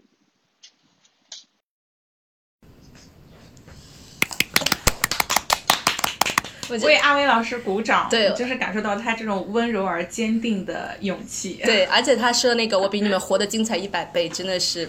[6.79, 11.61] 为阿威老师鼓掌，对，就是感受到他这种温柔而坚定的勇气。
[11.65, 14.89] 对，而且他说那个“我比你们活得精彩一百倍”，真的是。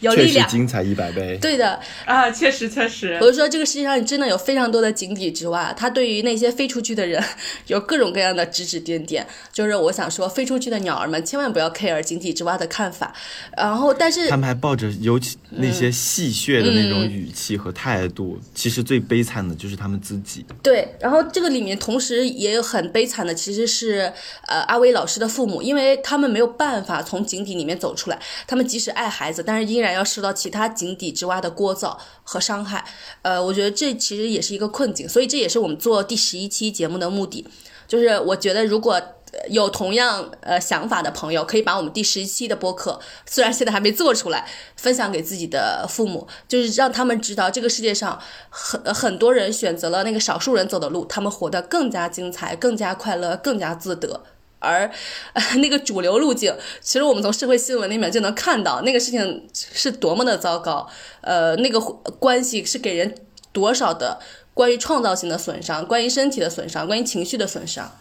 [0.00, 1.38] 有力量，精彩一百倍。
[1.40, 3.18] 对的啊，确实确实。
[3.20, 7.22] 我是说，这个世界上真的有非常多的井底之蛙，他对于那些飞出去的人
[7.68, 9.26] 有各种各样的指指点点。
[9.52, 13.14] 就是我想说，飞出去的鸟儿们千万不要 care 井底之蛙的看法。
[13.56, 18.38] 然后，但是他们还抱着尤其那些戏谑的那种语气和态度。
[18.54, 20.44] 其实最悲惨的就是他们自己。
[20.62, 24.12] 对，然后这个里面同时也有很悲惨的，其实是
[24.46, 29.85] 呃阿威老师的父母，因为他们没有办法从井底里面走出来，他们即使爱孩子，但是依然。
[29.86, 32.84] 然要受到其他井底之蛙的聒噪和伤害，
[33.22, 37.46] 呃，我觉得这其实也是一个困境，所以这也是我们做第十一期节目的目的。
[37.86, 39.00] 就是我觉得如果
[39.48, 44.44] 有同样呃想法的朋友，可以把我们第十一期的播客，虽然现在还没做出来，
[44.76, 54.24] 分享给自己的父母，就是让他们知道这个世界上很很多人选择了那个少数人走的路，他们活得更加精彩、更加快乐、更加自得。
[54.58, 54.90] 而
[55.60, 60.88] 那个主流路径，其实我们从社会新闻里面就能看到，那个事情是多么的糟糕。
[61.20, 63.14] 呃，那个关系是给人
[63.52, 64.18] 多少的
[64.54, 67.98] 关于创造性的损伤，关于身体的损伤，关于情绪的损伤。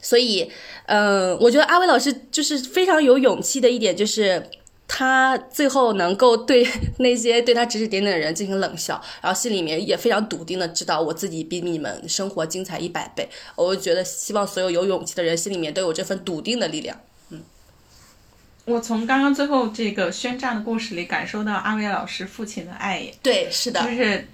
[0.00, 0.50] 所以，
[0.86, 4.50] 嗯，我觉得阿威老师就是非常有勇气的一点，就是。
[4.88, 6.66] 他最后能够对
[6.98, 13.28] 那些对他指指点点的人进行冷笑，然后心里面也非常笃定的知道我自己比你们生活精彩一百倍。
[13.54, 16.98] 我就觉得希望所有有勇气的人心里面都有这份笃定的力量。
[17.30, 17.42] 嗯
[18.64, 24.26] 我从刚刚最后这个宣战的故事里感受到阿伟老师父亲的爱，对，是的，就是。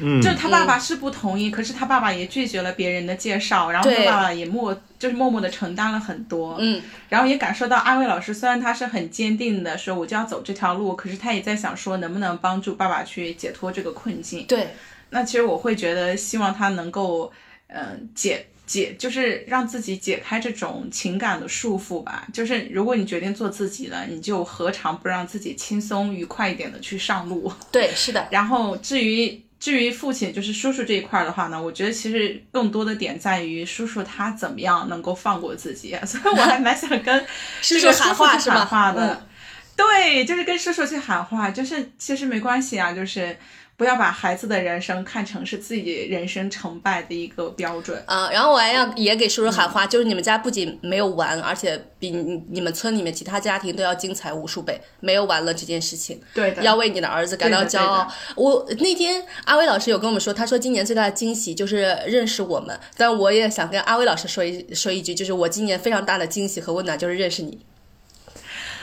[0.00, 14.46] 嗯，就他爸爸是不同意，可是他爸爸也拒绝了别人的介绍，然后他爸爸也默就是默默的承担了很多，嗯，然后也感受到阿威老师虽然他是很坚定的说我就要走这条路，可是他也在想说能不能帮助爸爸去解脱这个困境。
[14.46, 14.68] 对，
[15.10, 17.30] 那其实我会觉得希望他能够，
[17.68, 22.26] 嗯、解解就是让自己解开这种情感的束缚吧。
[22.32, 27.52] 就是如果你决定做自己了，你就何尝不让自己轻松愉快一点的去上路？
[27.70, 37.16] 对，是的，然后至于至于父亲，就是叔叔这一块儿的话呢，我觉得其实更多的点在于叔叔他怎么样能够放过自己， 所以我还蛮想跟
[37.62, 38.56] 叔叔这个喊话是吧？
[38.56, 39.14] 去喊话的。
[39.14, 39.28] 嗯。
[39.76, 43.36] 对，就是跟叔叔去喊话，就是其实没关系啊，就是
[43.76, 48.00] 不要把孩子的人生看成是自己人生成败的一个标准。
[48.06, 56.20] 啊、然后我还要也给叔叔喊话，就是你们家不仅没有完，而且比你你们村里面其他家庭都要精彩无数倍，没有完了这件事情。
[56.32, 58.06] 对的，要为你的儿子感到骄傲。
[58.36, 62.78] 我那天阿威老师有跟我们说，他说今年最大的惊喜就是认识我们。
[62.96, 67.58] 但我也想跟阿威老师说一说一句，就是我今年非常大的惊喜和温暖就是认识你。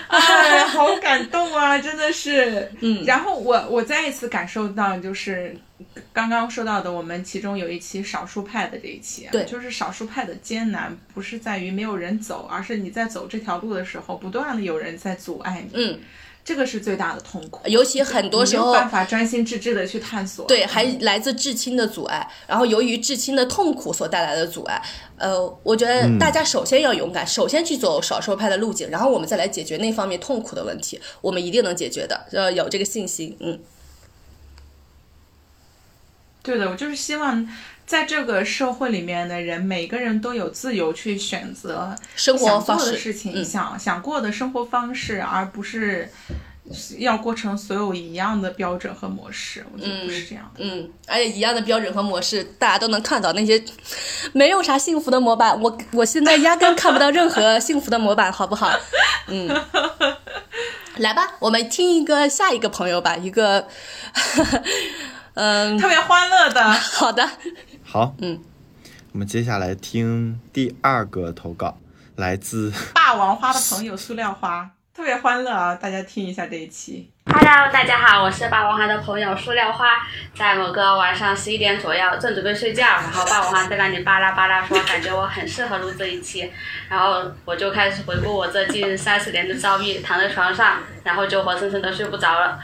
[0.18, 2.72] 哎，好感动啊，真的是。
[2.82, 3.06] 嗯。
[3.06, 5.56] 然后我我再一次感受到，就是
[6.12, 9.46] 刚刚说到的，我们其中有一期少数派的这一期啊，对。
[9.46, 16.00] 就是少数派的艰难，不是在于没有人走，而是你在走这条路的时候，不断的有人在阻碍你，嗯，
[16.44, 17.62] 这个是最大的痛苦。
[17.66, 20.46] 尤其很多时候没有办法专心致志的去探索。
[20.48, 24.82] 对，还来自至亲的阻碍，然后由于至亲的痛苦所带来的阻碍，
[25.18, 33.60] 呃，我觉得大家首先要勇敢，首先去走少数派的路径，然后我们再来解决那方面痛苦的问题，我们一定能解决的，要有这个信心，嗯。
[36.42, 37.48] 对的，我就是希望
[37.90, 46.08] 在这个社会里面的人，每个人都有自由去选择生活方式的事情，嗯想想过的生活方式，而不是
[47.00, 49.66] 要过成所有一样的标准和模式。
[49.74, 50.64] 我觉得不是这样的。
[50.64, 53.60] 嗯，而且一样的标准和模式，大家都能看到那些
[54.34, 55.60] 没有啥幸福的模板。
[55.60, 58.72] 我我现在压根看不到任何幸福的模板，好不好？
[59.30, 59.50] 嗯，
[60.98, 63.68] 来吧，我们听一个下一个朋友吧，一个，
[65.34, 67.28] 嗯，特别欢乐的， 好的，
[67.92, 68.40] 好，嗯，
[69.14, 71.76] 我们接下来听第二个投稿，
[72.18, 75.74] 来自 霸王花的朋友塑料花， 特别欢乐啊！
[75.74, 77.10] 大家听一下这一期。
[77.26, 79.88] Hello，大家好，我是霸王花的朋友塑料花。
[80.36, 86.48] 在某个晚上十一点左右，正准备睡觉，然后霸王花在那里巴拉巴拉说，感觉我很适合录这一期，
[86.90, 92.60] 然后我就开始回顾我这近三十年的遭遇，躺在床上，然后就活生生的睡不着了。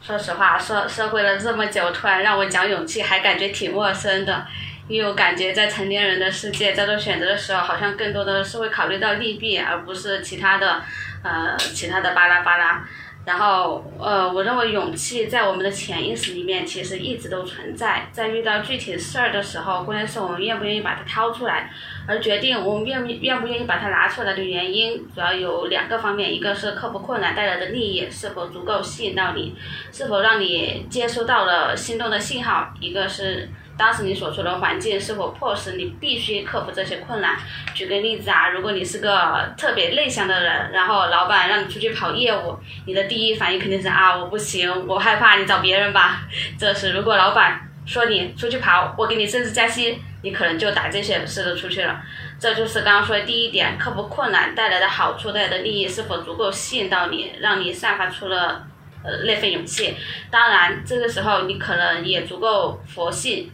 [0.00, 4.46] 说实话，社社会了这么久，突然让我讲勇气，还感觉挺陌生的。
[4.88, 10.82] 因为我感觉在成年人的世界，在做选择的时候，好像更多的是会考虑到利弊，而不是其他的，
[11.22, 12.84] 呃，其他的巴拉巴拉。
[13.26, 21.70] 然后，呃，我认为勇气在我们的潜意识里面其实一直都存在，在遇到具体事儿的时候，关键是我们愿不愿意把它掏出来，
[22.06, 29.54] 而决定我们愿不愿不愿意把它拿出来的原因，主要有两个方面，一个是克服困难带来的利益是否足够吸引到你，
[29.92, 37.38] 是否让你接收到了心动的信号，一个是当时你所处的环境是否迫使你必须克服这些困难。
[37.72, 46.22] 举个例子啊，如果你是个特别内向的人，然后老板让你出去跑业务，你的第一反应肯定是啊，我不行，我害怕，你找别人吧。
[46.58, 52.02] 这时如果老板说你出去跑，我给你升职加薪，你可能就打这些似的出去了。
[52.40, 58.66] 这就是刚刚说的第一点，克服困难带来的好处带来的利益是否足够吸引到你，让你散发出了
[59.04, 59.96] 呃那份勇气。
[60.30, 63.52] 当然，这个时候你可能也足够佛性。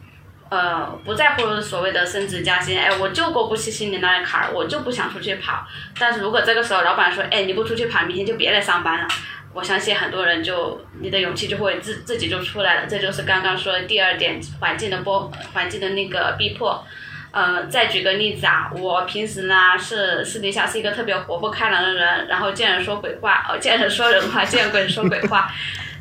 [0.50, 5.66] 呃，不在乎所谓的升职加薪，哎，我就过不去心里那个坎儿，我就不想出去跑。
[5.98, 9.08] 但是如果这个时候老板说，哎，你不出去跑，明天就别来上班了，
[9.52, 12.86] 我相信很多人就你的勇气就会自自己就出来了。
[12.86, 16.86] 这就是刚刚说的第二点，环境的波，环境的那个逼迫。
[17.32, 25.50] 呃，再举个例子啊，我平时呢是私底下是一个特别活泼开朗的人，然后见人说鬼话，哦，见人说人话，见鬼说鬼话。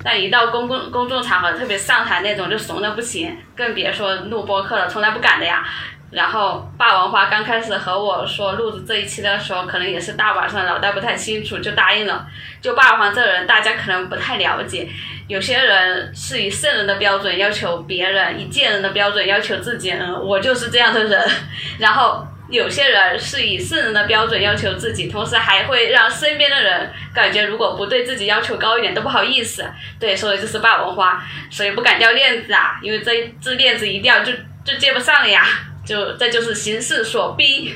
[0.03, 5.63] 但一到公共公众场合，特别上台那种，就怂的不行，更别说录播客了，从来不敢的呀。
[6.11, 12.27] 然后霸王花刚开始和我说录制这一期的时候，可能也是大晚上脑袋不太清楚就答应了。
[12.61, 14.87] 就霸王花这人，大家可能不太了解，
[15.27, 19.89] 有些人是以圣人的标准要求别人，以贱人的标准要求自己。
[19.91, 21.27] 嗯，我就是这样的人。
[21.79, 29.65] 然后有些人是以圣人的标准要求自己，同时还会让身边的人感觉如果不对自己要求高一点都不好意思。
[29.99, 34.31] 对，所以就是霸王花，所以不敢掉链子啊，因为这这链子一掉就
[34.63, 35.45] 就接不上了呀。
[35.85, 37.73] 就这就是形势所逼，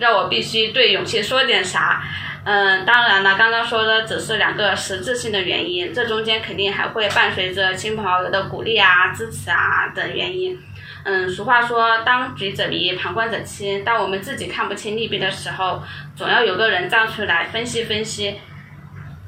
[0.00, 2.02] 让我必须对勇气说点啥。
[2.44, 10.58] 嗯，当然了，刚刚说的只是两个实质性的原因，这中间肯定还会伴随着亲朋好友的鼓励啊、支持啊等原因。
[11.04, 13.84] 嗯，俗话说“当局者迷，旁观者清”。
[13.84, 15.82] 当我们自己看不清利弊的时候，
[16.16, 18.40] 总要有个人站出来分析分析，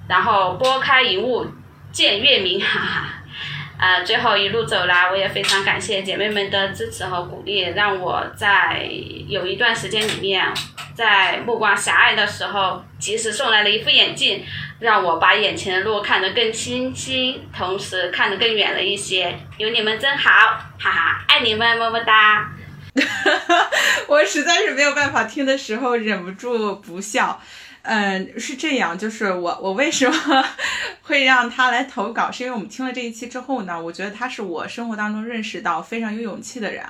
[0.08, 1.46] 然后拨开云雾
[1.92, 3.08] 见月明，哈哈。
[3.78, 8.88] 啊，最后一路走来，我也非常感谢姐妹们的支持和鼓励，让我在
[9.28, 10.42] 有一段时间里面，
[10.94, 14.42] 在目光狭隘的时候，及时送来了一副眼镜，
[14.80, 19.38] 让我把眼前的路看得更清晰，同时看得更远了一些。
[19.58, 20.30] 有你们真好，
[20.78, 22.50] 哈哈，爱你们，么么哒。
[24.08, 27.38] 我实在是没有办法听的时候忍不住不笑。
[27.88, 30.44] 嗯，是这样，就是我我为什么
[31.02, 36.84] 会让他来投稿，是因为我们听了这一期之后呢，我觉得他是我生活当中认识到非常有勇气的人，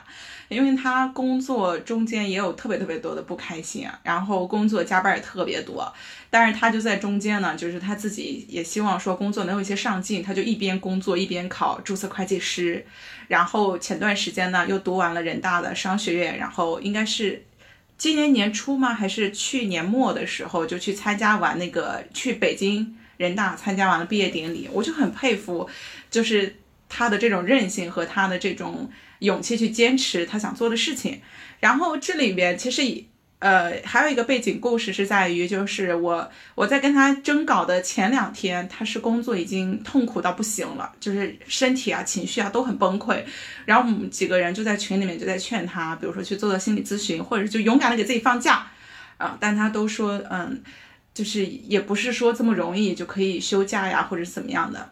[0.48, 5.92] 因为他工作中间也有特别特别多的不开心，然后工作加班也特别多，
[6.30, 12.86] 但是他就在中间呢，就是他自己也希望说工作能有一些上进，他就一边工作一边考注册会计师，
[13.28, 17.44] 然后前段时间呢又读完了人大的商学院，然后应该是。
[17.98, 18.94] 今年年初吗？
[18.94, 25.68] 还是去年末的时候就去参加完那个去北京人大参加完了毕业典礼，我就很佩服，
[26.10, 26.56] 就是
[26.88, 28.90] 他的这种韧性和他的这种
[29.20, 31.20] 勇气去坚持他想做的事情。
[31.60, 33.04] 然后这里边其实也。
[33.46, 43.22] 呃，还有一个背景故事是在于，就是我我在跟他征稿的前两天，他是工作已经痛苦到不行了，就是身体啊、情绪啊都很崩溃。
[43.64, 48.66] 然后我们几个人就在群里面就在劝他，比如说去做做心理咨询，或者就勇敢的给自己放假
[49.16, 49.38] 啊。
[49.38, 50.60] 但他都说，嗯，
[51.14, 54.90] 就是也不是说这么容易就可以休假呀，或者怎么样的。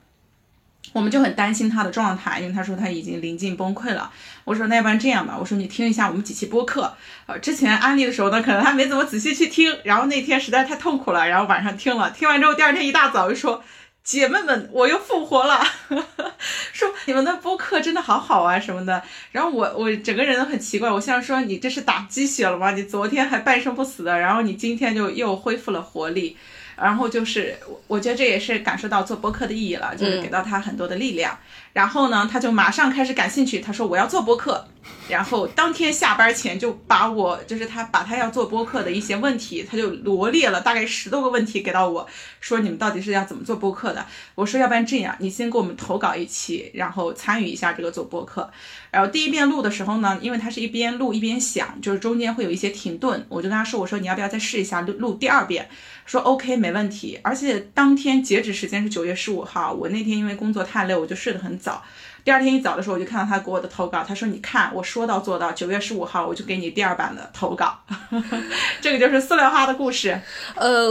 [0.93, 4.11] 我们就很担心他的状态，因为他说他已经临近崩溃了。
[4.45, 6.95] 我说那要不然这样吧，我说你听一下我们几期播客，
[7.27, 13.65] 呃，之前安利的时候呢，可能他没怎么仔细去听，然后那天实在太痛苦了，然后晚上听了，听完之后第二天一大早就说
[14.05, 15.65] 姐妹们我又复活了，
[16.73, 19.03] 说你们的播客真的好好啊什么的。
[19.33, 22.73] 然后我我整个人都很奇怪，我像说你这是打鸡血了吗？
[22.73, 26.37] 你昨天还半生不死的，然后你今天就又恢复了活力。
[26.77, 31.39] 然后就是，我我觉得这也是感受到做播客的意义了，就是给到他很多的力量。
[31.73, 34.67] 然后呢，他就马上开始感兴趣，他说我要做播客。
[35.09, 42.07] 然后当天下班前就把我，就是他把他要做播客的一些问题，他就罗列了大概十多个问题给到我，
[42.41, 44.07] 说你们到底是要怎么做播客的？
[44.35, 48.51] 我说要不然这样，你先给我们投稿一期，然后参与一下这个做播客。
[48.95, 55.69] 然后第一遍录的时候呢，因为它是一边录一边想，就是中间会有一些停顿，我就跟他说，我说你要不要再试一下录录第二遍？
[56.07, 57.19] 说 OK 没问题。
[57.23, 61.83] 而且当天截止时间是九月十五号，我那天因为工作太累，我就睡得很早。
[62.25, 64.03] 第二天一早的时候，我就看到他给我的投稿。
[64.03, 67.79] 他说：“你看，我说到做到，九月十五号我就给你第二版的投稿。
[68.81, 70.19] ”这个就是塑料花的故事。
[70.55, 70.89] 呃，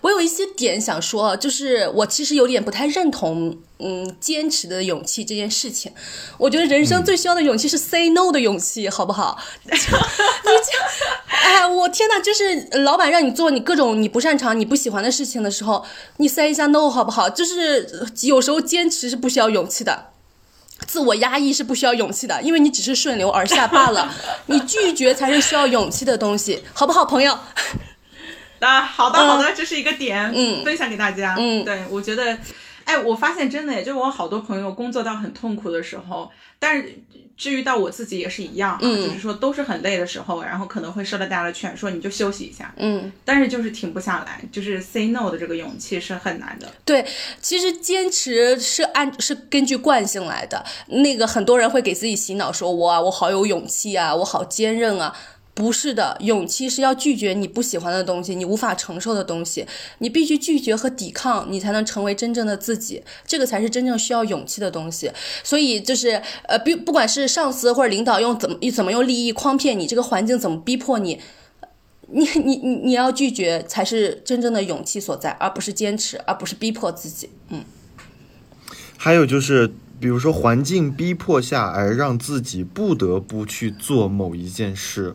[0.00, 5.92] 我有一些点想说，就是我其实有点不太认同，嗯，坚持的勇气这件事情。
[6.38, 9.38] 我觉得人生最需要的勇气是 say no 的勇气，好不好？
[9.64, 9.96] 你就，
[11.28, 12.18] 哎，我天哪！
[12.20, 15.84] 就是老板让你做你各种你不擅长、你不喜欢的事情的时候，
[16.16, 17.28] 你 say 一下 no 好不好？
[17.28, 20.11] 就是有时候坚持是不需要勇气的。
[20.86, 24.12] 自我压抑是不需要勇气的，因为你只是顺流而下罢了。
[24.46, 27.36] 你拒绝才是需要勇气的东西，好不好，朋友？
[28.60, 31.36] 啊，好的，好的，这是一个点，嗯，分享给大家。
[31.38, 32.38] 嗯，对，我觉得，
[32.84, 37.02] 哎，我发现真的，也就我好多朋友工作到很痛苦的时候，但是。
[37.42, 46.68] 至于到我自己也是一样啊，就是说都是很累的时候，然后可能会受到大家的劝，说你就休息一下，嗯，但是就是停不下来，就是 say no 的这个勇气是很难的。
[46.84, 47.04] 对，
[47.40, 55.12] 其实坚持是按是根据惯性来的，那个很多人会给自己洗脑，说我啊，我好有勇气啊，我好坚韧啊。
[55.54, 59.66] 不是的，勇气是要拒绝你不喜欢的东西，你无法承受的东西，
[59.98, 65.12] 你必须拒绝和抵抗，你才能成为真正的自己，这个才是真正需要勇气的东西。
[65.44, 71.20] 所以就是呃，不不管是上司或者领导用怎么怎么用利益诓骗你，这个环境怎么逼迫你，
[72.08, 77.28] 你你你你要拒绝才是真正的勇气所在，而不是坚持，而不是逼迫自己。
[77.50, 77.62] 嗯。
[78.96, 79.70] 还有就是，
[80.00, 85.14] 比如说环境逼迫下而让自己不得不去做某一件事。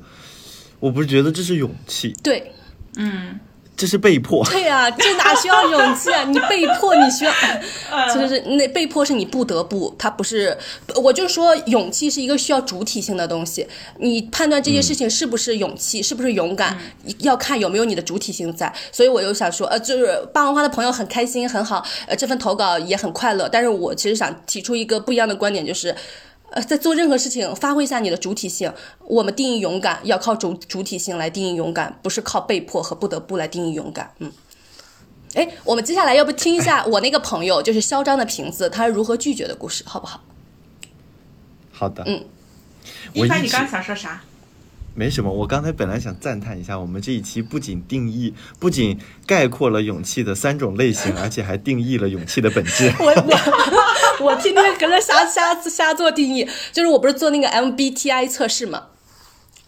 [0.80, 2.52] 我不是觉得这是勇气，对，
[2.98, 3.40] 嗯，
[3.76, 4.45] 这是被迫。
[4.45, 6.24] 对呀、这哪需要勇气啊？
[6.24, 7.34] 你被迫，你需要，
[8.14, 10.56] 就是那被迫是你不得不，它不是。
[10.95, 13.68] 我就说，勇气是一个需要主体性的东西。
[13.99, 16.78] 你判断这件事情是不是勇气，是不是勇敢，
[17.20, 18.72] 要看有没有你的主体性在。
[18.91, 23.49] 所以我又想说，呃，就是霸王花的朋友很开心，很好，呃，这份投稿也很快乐。
[23.49, 25.95] 但是我其实想提出一个不一样的观点，就是。
[26.52, 28.74] 呃，在做任何事情，发挥一下你的主体性。
[29.02, 34.14] 我们定义勇敢，要靠主主体性来定义勇敢，不是靠被迫和不得不来定义勇敢。
[34.19, 34.32] 嗯，
[35.34, 40.24] 哎，我们接下来要不听一下 我那个朋友，就是嚣张的瓶子，他是如何拒绝的故事，好不好？
[41.72, 42.26] 好的，嗯，
[43.14, 44.24] 我一直一帆，你刚刚想说啥？
[44.98, 52.91] 没什么，我刚才本来想赞叹一下，我们这一期不仅定义，不仅概括了勇气的三种类型，而且还定义了勇气的本质。
[52.99, 53.06] 我
[54.19, 58.86] 我我天天搁那瞎瞎瞎做定义，就是我不是做那个 MBTI 测试嘛。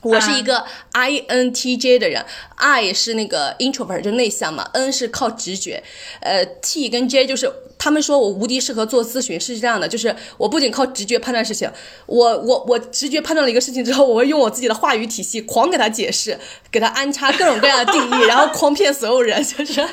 [0.02, 5.84] 我是一个 INTJ 的人，I 是那个 introvert 就内向嘛，N 是靠直觉，
[6.22, 11.70] 呃，T 跟 J 就是他们说我无敌适合做咨询，是这样的，就是我不仅靠直觉判断事情，
[12.06, 16.40] 我我我直觉判断了一个事情之后，我会用我自己的话语体系狂给他解释，
[16.72, 19.86] 给他安插各种各样的定义，然后诓骗所有人，就是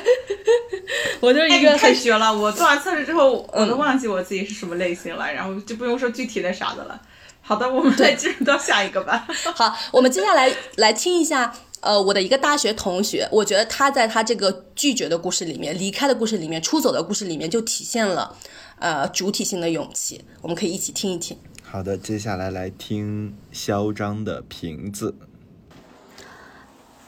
[1.19, 2.33] 我就是哎，一个你太很绝了！
[2.33, 7.01] 我做完测试之后，我都忘记我自己是什么类型了，然后就不用说具体的啥的了。
[7.47, 9.25] 好的，我们来进入到下一个吧。
[9.55, 18.35] 好，我们接下来来听一下，呃，我的一个大学同学，我觉得他在他这个拒绝的故事里面、离开的故事里面、出走的故事里面，就体现了
[18.79, 20.25] 呃主体性的勇气。
[20.41, 21.37] 我们可以一起听一听。
[21.63, 25.15] 好的，接下来来听嚣张的瓶子。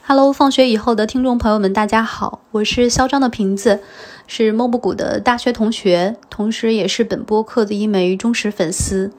[0.06, 3.82] Hello，放学以后的听众朋友们，大家好，我是嚣张的瓶子，
[4.26, 9.12] 是莫布谷的大学同学，同时也是本播客的一枚忠实粉丝。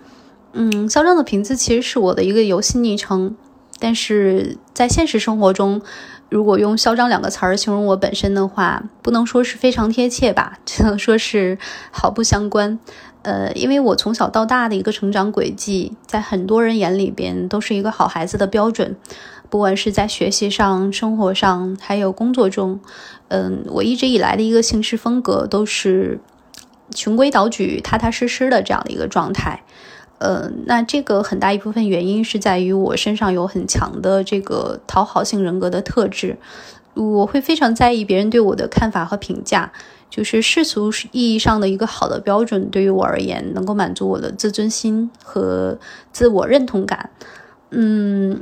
[0.54, 3.36] 嗯，嚣张的瓶子其实是我的一个游戏昵称，
[3.80, 5.82] 但是在现实生活中，
[6.30, 11.58] 如果用“嚣张”两个词儿形容我本身的话，不能说是非常贴切吧，只能说是
[11.92, 12.80] 毫不相关。
[13.22, 18.98] 呃，因为我从小到大的一个成长轨迹，在很多人眼里边都是一个好孩子的标准。
[19.50, 22.80] 不管是在学习上、生活上，还有工作中，
[23.28, 26.20] 嗯，我一直以来的一个行事风格都是
[26.96, 29.64] 循规蹈矩、踏踏实实的这样的一个状态。
[30.22, 36.38] 呃，那这个很大一部分原因是在于我身上有很强的这个讨好性人格的特质，
[36.94, 39.72] 我会非常在意别人对我的看法和评价，
[40.12, 45.80] 就是世俗意义上的一个好的标准，对于我而言能够满足我的自尊心和
[46.12, 47.10] 自我认同感。
[47.72, 48.42] 嗯。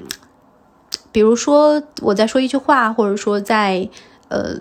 [1.11, 3.89] 比如说，我在说一句话，或者说在
[4.27, 4.55] 呃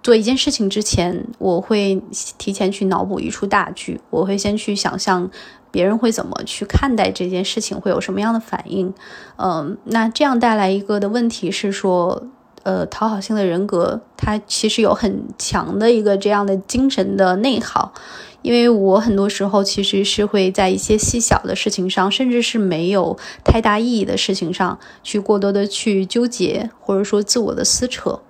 [0.00, 2.00] 做一件事情之前，我会
[2.38, 5.28] 提前去脑补一出大剧，我会先去想象
[5.72, 8.94] 别人会怎么去看待这件事情，会有什么样的反应。
[9.36, 12.22] 嗯、那这样带来一个的问题是说，
[12.62, 17.92] 呃，讨好性的人格，他其实有很强的一个这样的精神的内耗。
[18.42, 28.20] 因为我很多时候其实是会在一些细小的事情上，甚至是没有太大意义的事情上去过多的去纠结，或者说自我的撕扯。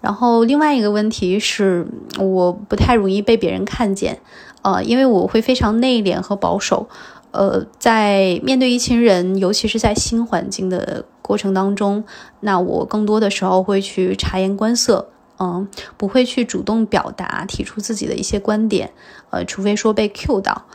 [0.00, 1.86] 然后另外一个问题是，
[2.18, 4.18] 我不太容易被别人看见，
[4.62, 6.88] 呃，因为我会非常内敛和保守。
[7.32, 12.02] 呃，在面对一群人，尤其是在新环境的过程当中，
[12.40, 15.10] 那我更多的时候会去察言观色，
[15.42, 18.92] 嗯，不会去主动表达、提出自己的一些观点，
[19.30, 20.66] 呃，除非说被 Q 到，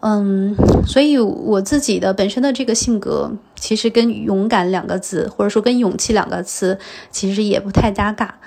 [0.00, 0.54] 嗯，
[0.86, 6.78] 所以我自己的本身的这个性格，其实跟勇敢两个字，或者说跟勇气两个词，
[7.10, 8.38] 其实也不太搭嘎。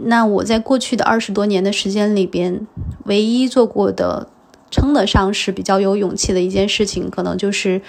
[0.00, 2.66] 那我在过去的二十多年的时间里边，
[3.04, 4.28] 唯一做过的
[4.70, 7.80] 称得上是比较有勇气的一件事情，可能就是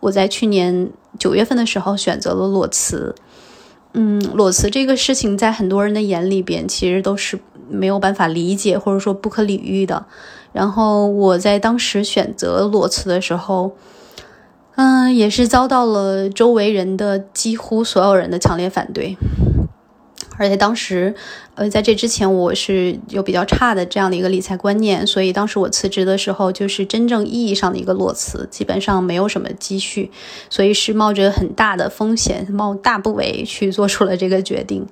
[0.00, 3.14] 我在去年九月份的时候选择了裸辞。
[3.94, 7.38] 嗯，裸辞这个事情在很多人的眼里边，其实都是
[7.68, 10.06] 没有办法理解或者说不可理喻的。
[10.52, 13.72] 然后我在当时选择裸辞的时候，
[14.76, 19.16] 嗯，也是遭到了周围人的几乎所有人的强烈反对。
[20.38, 21.14] 而且当时，
[21.56, 30.10] 呃，在这之前我是有比较差的这样的一个理财观念，所以当时我辞职的时候就是真正意义上的一个裸辞，基本上没有什么积蓄，
[30.48, 34.86] 所以是冒着很大的风险，冒大不韪去做出了这个决定。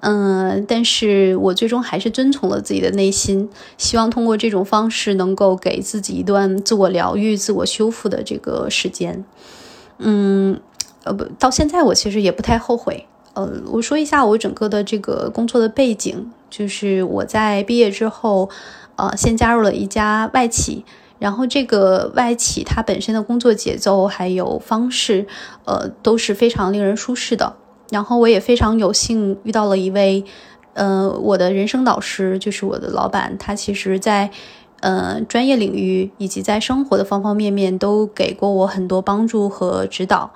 [0.00, 3.48] 嗯，但是我最终还是遵从了自己的内心，
[3.78, 9.24] 希望通过这种方式能够给自己一段自我疗愈、自我修复的这个时间。
[9.98, 10.60] 嗯，
[11.04, 13.06] 呃，不，到现在我其实也不太后悔。
[13.34, 18.50] 呃，我说一下我整个的这个工作的背景，就是我在毕业之后，
[18.96, 20.84] 呃，先加入了一家外企，
[21.18, 25.26] 然后这个外企它本身的工作节奏还有方式，
[25.64, 27.54] 呃，都是非常令人舒适的。
[27.90, 30.24] 然后我也非常有幸遇到了一位
[30.74, 34.30] 呃，我的人生导师就是我的老板，他其实在
[34.80, 40.32] 呃专业领域以及在生活的方方面面都给过我很多帮助和指导。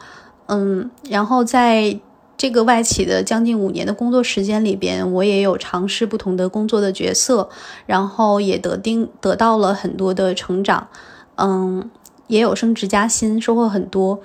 [0.48, 1.98] 嗯，然后在
[2.37, 7.49] 这个外企的将近五年的工作时间里边，我也有尝试不同的工作的角色，
[7.87, 10.89] 然后也得定得到了很多的成长，
[11.37, 11.91] 嗯，
[12.27, 14.21] 也有升职加薪，收获很多。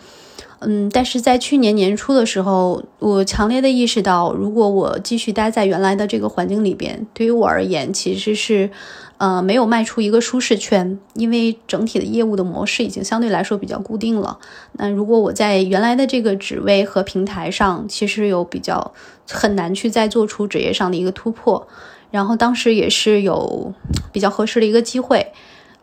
[0.63, 8.69] 嗯，但是在去年年初的时候，我强烈的意识到，如果我继续待在原来的这个环境里边，对于我而言，其实是，
[9.17, 14.37] 呃，没有迈出一个舒适圈，因为整体的业务的模式已经相对来说比较固定了。
[14.73, 18.93] 那如果我在原来的这个职位和平台上，其实有比较
[19.27, 21.67] 很难去再做出职业上的一个突破。
[22.11, 23.73] 然后当时也是有
[24.11, 25.31] 比较合适的一个机会。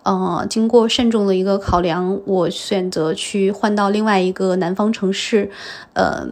[0.09, 5.51] 呃，经过慎重的一个考量，我选择去换到另外一个南方城市，
[5.93, 6.27] 呃，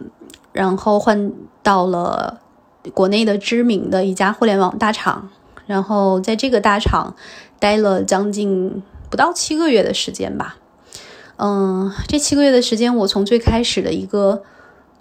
[0.51, 1.31] 然后换
[1.61, 2.39] 到了
[2.95, 5.29] 国内的知名的一家互联网大厂，
[5.67, 7.15] 然后在这个大厂
[7.59, 8.81] 待了将近
[9.11, 10.57] 不到七个月的时间吧。
[11.35, 14.41] 嗯，这七个月的时间，我从最开始的一个。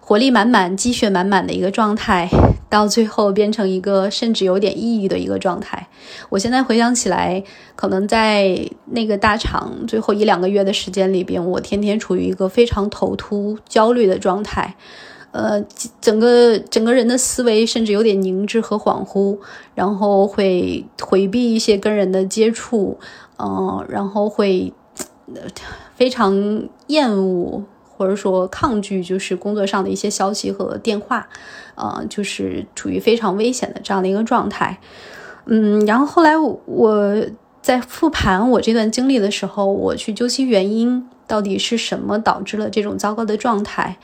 [0.06, 2.30] 活力满满、积血满满的一个状态，
[2.70, 5.88] 到最后变成一个甚至有点抑郁的一个状态。
[6.28, 7.42] 我现在回想起来，
[7.74, 14.76] 可能在那个大厂最后一两个月的时间里边，我天天处于一个非常头秃、焦虑的状态。
[15.32, 15.60] 呃，
[16.00, 19.36] 整个整个人的思维甚至有点凝滞和恍惚，
[19.74, 22.96] 然后会回避一些跟人的接触，
[23.40, 24.72] 嗯，然后会
[25.96, 27.64] 非常厌恶。
[27.96, 31.28] 或者说抗拒，就是工作上的一些消息和电话，
[31.74, 34.78] 呃，就是处于非常危险的这样的一个状态。
[35.46, 37.24] 嗯，然后后来我
[37.62, 43.96] 在复盘我这段经历的时候，我去究其原因，到底是什么导致了这种糟糕的状态？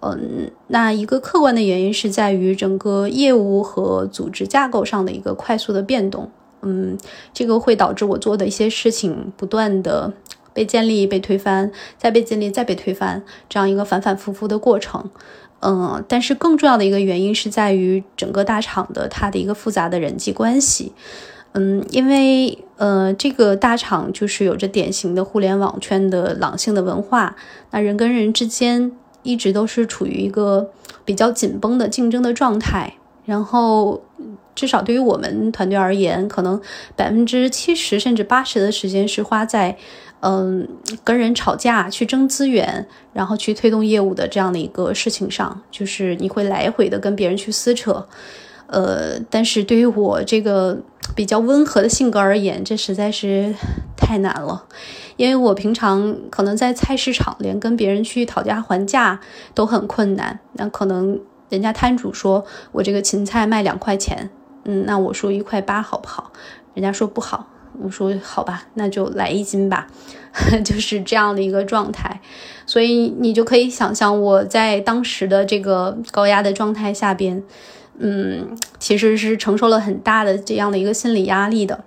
[0.00, 6.30] 嗯，那一个客观的原因是在于整个业务和组织架构上的一个快速的变动。
[6.62, 6.98] 嗯，
[7.32, 10.12] 这个会导致我做的一些事情不断的。
[10.56, 15.10] 被建立、被推翻，再被建立、再被推翻，这样一个反反复复的过程。
[15.60, 20.92] 嗯，但是更重要的一个原因是在于整个大厂的它的一个复杂的人际关系。
[21.52, 27.36] 嗯，因为呃，这个大厂就是有着典型的互联网圈的狼性的文化，
[27.70, 28.92] 那人跟人之间
[29.22, 30.70] 一直都是处于一个
[31.04, 32.94] 比较紧绷的竞争的状态。
[33.24, 34.02] 然后，
[34.54, 36.60] 至少对于我们团队而言，可能
[36.94, 39.76] 百分之七十甚至八十的时间是花在。
[40.28, 40.66] 嗯，
[41.04, 48.04] 跟人吵架去争资源，然后去推动业务的这样的一个事情上，就是你会来回的跟别人去撕扯。
[48.66, 50.76] 呃，但是对于我这个
[51.14, 53.54] 比较温和的性格而言，这实在是
[53.96, 54.64] 太难了，
[55.16, 59.20] 因为我平常可能在菜市场连跟别人去讨价还价
[59.54, 60.40] 都很困难。
[60.54, 64.28] 那可能人家摊主说我这个芹菜卖两块钱，
[64.64, 66.32] 嗯，那我说一块八好不好？
[66.74, 67.46] 人家说不好。
[67.82, 69.86] 我说好吧，那就来一斤吧，
[70.64, 72.20] 就是这样的一个状态，
[72.66, 77.42] 所以你就可以想象我在当时的这个高压的状态下边，
[77.98, 81.84] 嗯，其实是承受了很大的这样的一个心理压力的。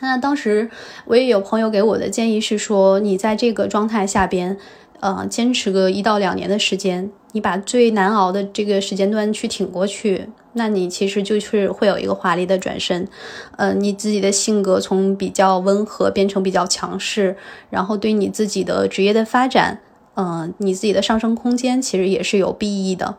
[0.00, 0.70] 那当时
[1.06, 4.56] 我也有朋友给我的建议是说，你在这个状态下边，
[5.00, 10.28] 呃，坚持个一到两年的时间，你把最难熬的这个时间段去挺过去。
[10.56, 13.08] 那你其实就是会有一个华丽的转身，
[13.56, 17.36] 呃，你自己的性格从比较温和变成比较强势，
[17.70, 19.80] 然后对你自己的职业的发展，
[20.14, 23.16] 嗯，你自己的上升空间其实也是有裨益的，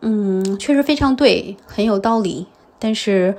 [0.00, 2.46] 嗯，确实非常对，很有道理。
[2.78, 3.36] 但是，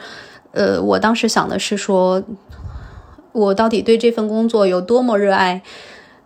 [0.51, 2.21] 呃，我当时想的是说，
[3.31, 5.63] 我到底对这份工作有多么热爱，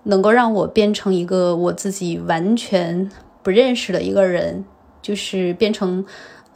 [0.03, 3.09] 能够让我变成一个我自己完全
[3.41, 4.65] 不认识的一个人，
[5.01, 6.05] 就是变成。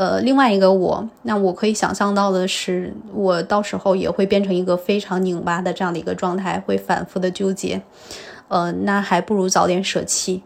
[0.01, 7.79] 呃，另外一个我，那我可以想象到的是，我到时候也会变成一个非常拧巴的这样的一个状态，会反复的纠结。
[8.47, 10.41] 呃，那还不如早点舍弃。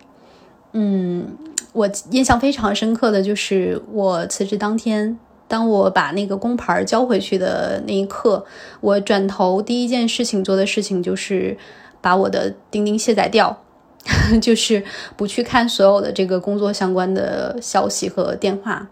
[0.74, 1.38] 嗯，
[1.72, 5.18] 我印象非常深刻的就是我辞职当天，
[5.48, 8.46] 当我把那个工牌交回去的那一刻，
[8.82, 11.58] 我转头第一件事情做的事情就是
[12.02, 13.62] 把我的钉钉卸载掉，
[14.42, 14.84] 就是
[15.16, 18.90] 不去看所有的这个工作相关的消息和电话。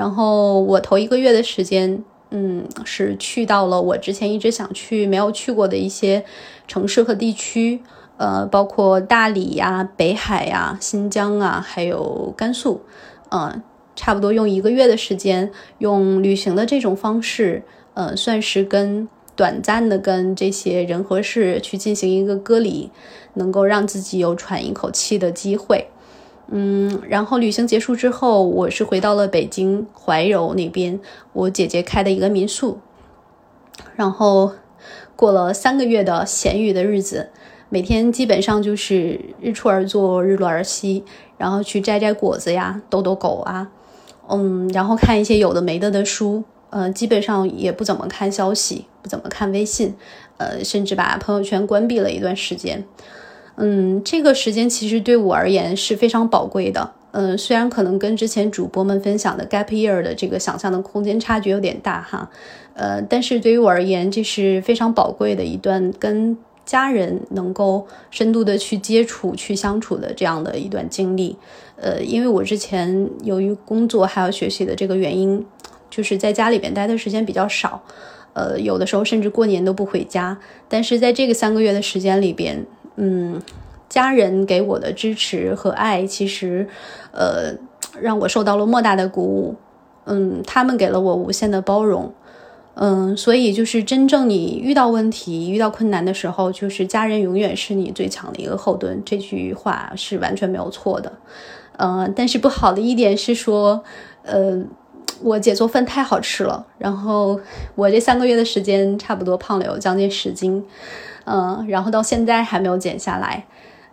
[0.00, 6.24] 然后我头一个月的时间，嗯，是去到了我之前一直想去没有去过的一些
[6.66, 7.82] 城市和地区，
[8.16, 12.80] 呃，包括大理呀、北海呀、新疆啊，还有甘肃，
[13.30, 13.62] 嗯，
[13.94, 17.62] 差不多用一个月的时间，用旅行的这种方式，
[17.92, 19.06] 呃，算是跟
[19.36, 22.90] 短暂的跟这些人和事去进行一个隔离，
[23.34, 25.88] 能够让自己有喘一口气的机会。
[26.52, 30.98] 嗯，然后旅行结束之后，我是回到了北京怀柔那边，
[31.32, 32.80] 我姐姐开的一个民宿，
[33.94, 34.52] 然后
[35.14, 37.30] 过了三个月的闲鱼的日子，
[37.68, 41.04] 每天基本上就是日出而作，日落而息，
[41.38, 43.70] 然后去摘摘果子呀，逗逗狗啊，
[44.28, 46.42] 嗯，然后看一些有的没的的书。
[46.70, 49.96] 呃，基本上也不怎么看消息，不怎么看微信，
[50.36, 52.84] 呃，甚至把朋友圈关闭了一段时间。
[53.60, 56.92] 嗯，这个时间其实对我而言是非常宝贵的。
[57.12, 62.30] 嗯，虽然可能跟之前主播们分享的 gap year 的这个想象的空间差距有点大哈，
[62.74, 71.36] 呃，但是对于我而言，这是非常宝贵的一段跟家人能够深度的去接触、去相处的这样的一段经历。
[71.76, 75.46] 呃，因为我之前由于工作还有学习的这个原因。
[75.90, 77.82] 就是在家里边待的时间比较少，
[78.32, 80.38] 呃，有的时候甚至过年都不回家。
[80.68, 82.64] 但是在这个三个月的时间里边，
[83.00, 83.40] 嗯，
[83.88, 86.68] 家人给我的支持和爱，其实，
[87.12, 87.54] 呃，
[87.98, 89.56] 让我受到了莫大的鼓舞。
[90.04, 92.12] 嗯，他们给了我无限的包容。
[92.74, 99.02] 嗯，所以就是真正你遇到问题、遇到困难的时候，就是家人永远是你最强的一个后盾。
[99.04, 101.12] 这句话是完全没有错的。
[101.78, 103.82] 嗯，但是不好的一点是说，
[104.24, 104.62] 呃。
[105.22, 107.38] 我姐做饭太好吃了，然后
[107.74, 110.64] 我这三个月的时间差不多胖了有将近十斤，
[111.30, 113.46] 嗯，然后到现在还没有减下来，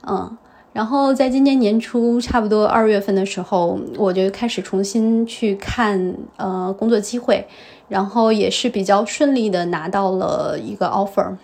[0.08, 0.38] 嗯，
[0.74, 7.48] 然后在今年年初差不多二月份的时候，我就开始重新去看呃工作机会，
[7.88, 11.36] 然后也是比较顺利的拿到了一个 offer，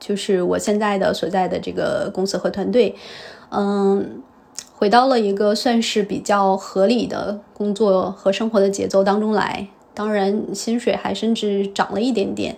[0.00, 2.96] 就是我现在的所在的这个公司和团队，
[3.50, 4.22] 嗯。
[4.80, 12.56] 回到了一个算是比较合理的工作和生活的节奏当中来，当然薪水还甚至涨了一点点。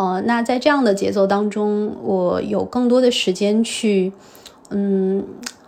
[0.00, 4.10] 呃，那在这样的节奏当中，我有更多的时间去，
[4.70, 5.22] 嗯，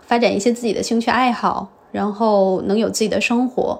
[0.07, 3.79] 发展一些自己的兴趣爱好，然后能有自己的生活，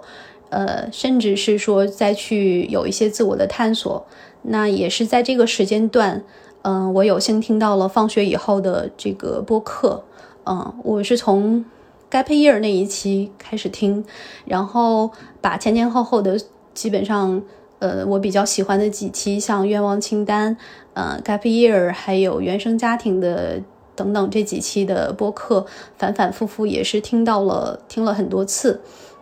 [0.49, 4.05] 呃，甚至是说再去有一些自我的探索。
[4.43, 6.23] 那也是在这个时间段，
[6.61, 10.03] 嗯，我有幸听到了放学以后的这个播客，
[10.45, 11.65] 嗯，我是从。
[12.11, 14.05] gap year 那一期开始听，
[14.45, 15.09] 然后
[15.41, 16.39] 把前前后后的
[16.75, 17.41] 基本上，
[17.83, 20.55] 呃，我比较喜欢的几期，像愿望清单，
[20.93, 23.59] 呃，gap year，还有原生家庭的
[23.93, 25.65] 等等这几期的播客，
[25.97, 28.79] 反反复复也是听到了，听了很多次，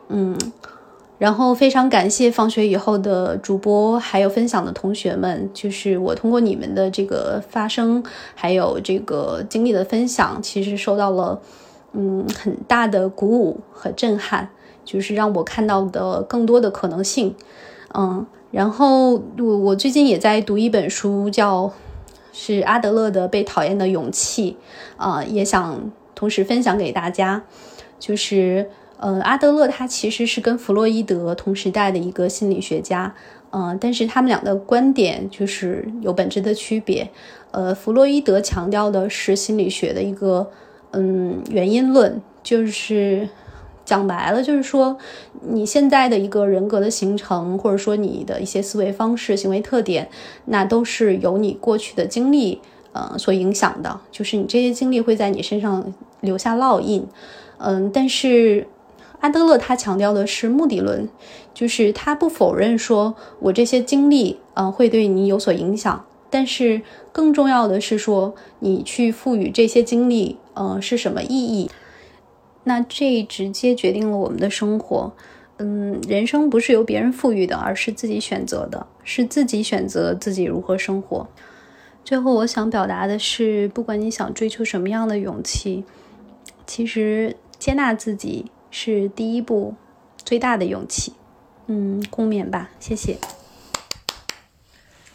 [0.10, 0.38] 嗯，
[1.18, 8.04] 然后非常感谢放学以后的主播还有分享的同学们，就是我通过你们的这个发声，
[8.36, 11.42] 还有这个经历的分享，其实受到了。
[11.94, 14.48] 嗯，很大的鼓舞和震撼，
[14.86, 17.36] 就是让我看到的更多的可能性。
[17.94, 21.74] 嗯，然后我我最近也在读一本书，叫
[22.32, 24.58] 是阿德勒的《被讨厌的勇气》
[25.04, 27.44] 啊，也想同时分享给大家。
[27.98, 33.16] 就是呃，阿德勒他其实是跟弗洛伊德同时代的一个心理学家，
[33.52, 37.10] 嗯，但是他们俩的观点就是有本质的区别。
[37.52, 40.52] 呃，弗洛伊德强调的是心理学的一个。
[40.94, 43.30] 嗯，原因论就是
[43.84, 44.98] 讲白了，就是说
[45.42, 50.10] 你现在的一个人格的形成，或者说你的一些思维方式、行为特点，
[50.46, 52.62] 那都是由你过去的经历
[52.94, 57.06] 呃所影响的，就是你这些经历会在你身上留下烙印。
[57.58, 58.68] 嗯，但是
[59.20, 61.10] 阿德勒他强调的是目的论，
[61.54, 66.82] 就是他不否认说我这些经历呃会对你有所影响，但是
[67.12, 70.38] 更重要的是说你去赋予这些经历。
[70.54, 71.72] 呃，是什么意义？
[72.64, 75.12] 那这直接决定了我们的生活。
[75.58, 81.28] 嗯，人生不是由别人赋予的，而是自己选择的，是自己选择自己如何生活。
[82.04, 85.84] 最后，我想表达的是，不管你想追求什么样的勇气，
[86.66, 89.76] 其实接纳自己是第一步
[90.18, 91.14] 最大的勇气。
[91.68, 93.18] 嗯，共勉吧，谢谢。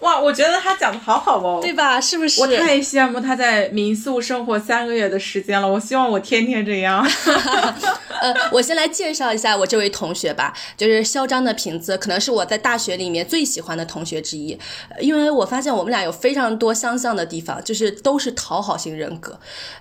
[0.00, 2.00] 哇，我觉得他讲的好好哦，对吧？
[2.00, 2.40] 是不是？
[2.40, 5.66] 我太羡慕他在民宿生活三个月的时间了。
[5.66, 7.04] 我希望我天天这样。
[8.18, 14.58] 呃，我先来介绍一下我这位同学吧，就是嚣张的瓶子，可能是我在大学里面最喜欢的同学之一，
[15.00, 19.38] 因为我发现我们俩有非常多相像的地方，就是都是讨好型人格。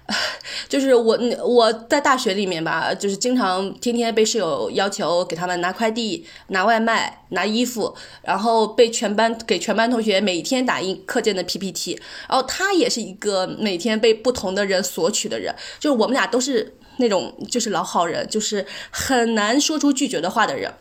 [0.67, 11.99] 就是我我在大学里面吧，就是经常天天被室友要求给他们拿快递、拿外卖、拿衣服，然后被全班给全班同学学每天打印课件的 PPT，
[12.29, 16.75] 然后他也是一个每天被不同的人索取的人，就是我们俩都是。
[16.97, 20.73] 那种就是老好人，就是很难说出拒绝的话的人。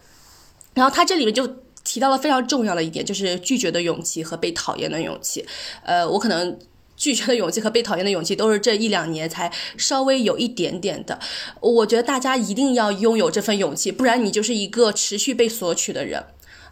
[0.72, 1.44] 然后他这里面就
[1.82, 5.44] 提到了非常重要的一点，就是拒绝的勇气和被讨厌的勇气。
[5.82, 6.56] 呃，我可能
[6.96, 11.18] 拒绝的勇气和被讨厌的勇气都是这一两年才稍微有一点点的。
[11.60, 16.22] 我觉得大家一定要拥有这份勇气，不然你就是一个持续被索取的人。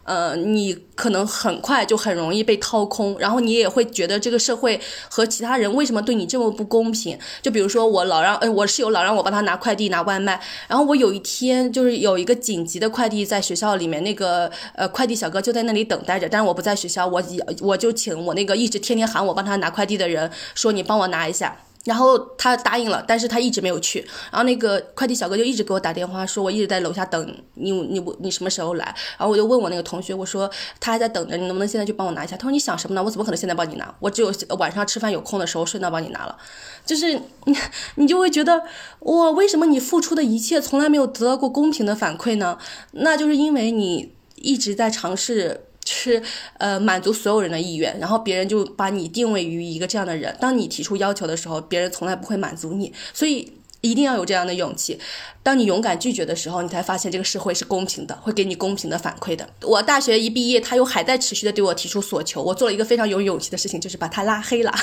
[0.03, 7.17] 呃，你可能很快就很容易被掏空，然后你也会觉得这个社会和其他人为什么对你这么不公平？
[7.41, 17.23] 就比如说我老让，呃，我室友老让我帮他拿快递、拿外卖，然后我有一天就是有一个紧急的快递在学校里面，那个呃快递小哥就在那里等待着，但是我不在学校，我
[17.61, 21.57] 我就请我那个一直天天喊我帮他拿快递的人说你帮我拿一下。
[21.83, 23.99] 然后他答应了，但是他一直没有去。
[24.31, 28.85] 然后那个快递小哥就一直给我打电话，说我一直在楼下等你，你你你什么时候来？
[29.17, 30.49] 然后我就问我那个同学，我说
[30.79, 32.37] 他还在等着，你能不能现在去帮我拿一下？
[32.37, 33.03] 他说你想什么呢？
[33.03, 33.93] 我怎么可能现在帮你拿？
[33.99, 36.37] 我只有晚上吃饭有空的时候顺道帮你拿了。
[36.85, 37.13] 就是
[37.45, 37.57] 你
[37.95, 38.63] 你就会觉得，
[38.99, 42.57] 哇，为什么你付出的一切从来没有得到过公平的反馈呢？
[42.91, 45.65] 那就是因为你一直在尝试。
[45.85, 46.21] 是
[46.57, 50.35] 呃满足所有人的意愿，然后别人就把你定位于一个这样的人。
[50.39, 54.99] 当你提出要求的时候，别人从来不会满足你，所以一定要有这样的勇气。
[55.43, 59.47] 当你勇敢拒绝的时候，你才发现这个社会是公平的，会给你公平的反馈的。
[59.61, 64.73] 我大学一毕业，他又还在持续的对我提出索求，我做了一个非常有勇气的事情，就是把他拉黑了。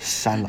[0.00, 0.48] 删了，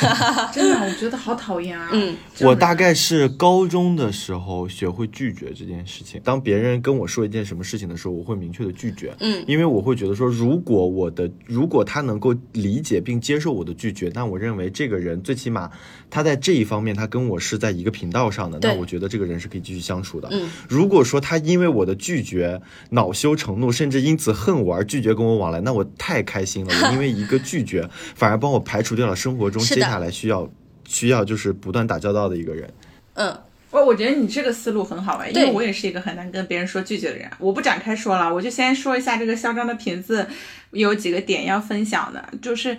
[0.52, 1.88] 真的，我觉得好讨厌啊。
[1.90, 6.20] 嗯，我大概是高中的时候学会拒绝这件事情。
[6.22, 9.16] 当别人跟我说一件什么事情的时候，我会明确的拒绝。
[9.20, 15.70] 嗯，因为我会觉得说，如果我的如果他能够理解并接受我的拒绝，那我认为这个人最起码
[16.10, 20.28] 他在这一方面他跟我是在一个频道上的，那我觉得这个人是可以继续相处的。
[20.30, 22.60] 嗯，如果说他因为我的拒绝
[22.90, 26.74] 恼羞成怒，甚至因此恨我而拒绝跟我往来，那我太开心了。
[26.84, 28.90] 我因为一个拒绝，反而帮我排除。
[28.90, 30.50] 除掉了生活中接下来需要
[30.84, 32.68] 需要就是不断打交道的一个人。
[33.14, 33.38] 嗯，
[33.70, 37.30] 我我觉得你这个思路很好哎，因为我也是一个很难跟别人说拒绝的人。
[37.38, 40.26] 我不展开说了，我就先说一下这个嚣张的瓶子
[40.72, 42.76] 有几个点要分享的，就是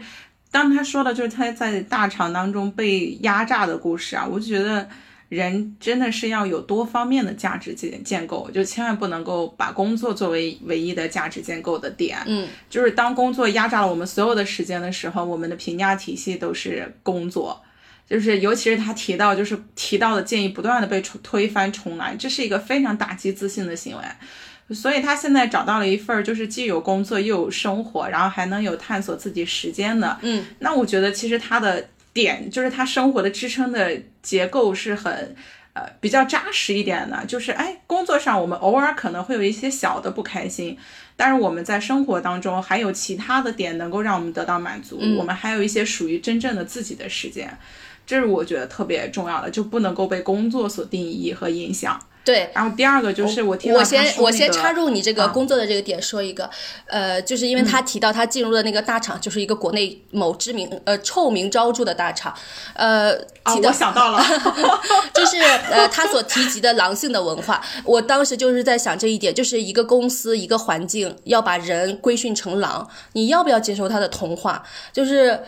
[0.52, 4.90] 当他说的就是他在大厂当中被压榨的故事啊，我就觉得。
[5.32, 12.22] 人真的是要有多方面的价值建建构，就千万不能够把工作作为唯一的价值建构的点。
[12.26, 17.64] 嗯，就是当工作压榨了我们所有的时间的时候，我们的评价体系都是工作。
[18.10, 24.76] 就是尤其是他提到，就是提到的建议不断的被推翻重来，这是一个非常打击自信的行为。
[24.76, 30.18] 所以他现在找到了一份就是既有工作又有生活，然后还能有探索自己时间的。
[30.24, 31.88] 嗯，那我觉得其实他的。
[32.14, 35.36] 点就是他生活的支撑的结构是很，
[35.74, 37.26] 呃，比较扎实一点的。
[37.26, 40.78] 就是哎，工作上我们偶尔可能会有一些小的不开心，
[41.16, 45.00] 但是我们在生活当中还有其他的点能够让我们得到满足。
[45.18, 47.58] 我们还有一些属于真正的自己的时间，
[48.06, 52.00] 这是我觉得特别重要的，就不能够被工作所定义和影响。
[52.24, 56.48] 对，然后第二个就是我听我先我先插入你这个工作的这个点说一个，
[56.86, 62.32] 呃，就是因为他提到他进入的那个大厂就是一个国内某知名呃臭名昭著的大厂，
[62.74, 64.24] 呃，啊，我想到了，
[65.14, 74.64] 就是呃他所提及的狼性的文化，我当时就是在想这一点，就是一个公司一个环境要把人规训成狼，你要不要接受他的同化？
[74.94, 75.40] 就是。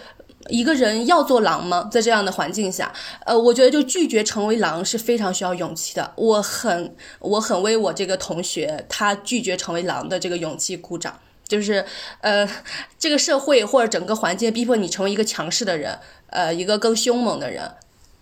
[0.49, 1.90] 一个人要做狼吗？
[1.91, 2.91] 在这样的环境下，
[3.26, 6.14] 呃，我觉得就拒绝成为狼是非常需要勇气的。
[6.15, 11.20] 我很我很为我这个同学他拒绝成为狼的这个勇气鼓掌。
[11.45, 11.86] 就是，
[12.22, 12.49] 呃，
[12.98, 17.70] 这个社会或者整个环境逼迫你成为一个强势的人，呃，一个更凶猛的人，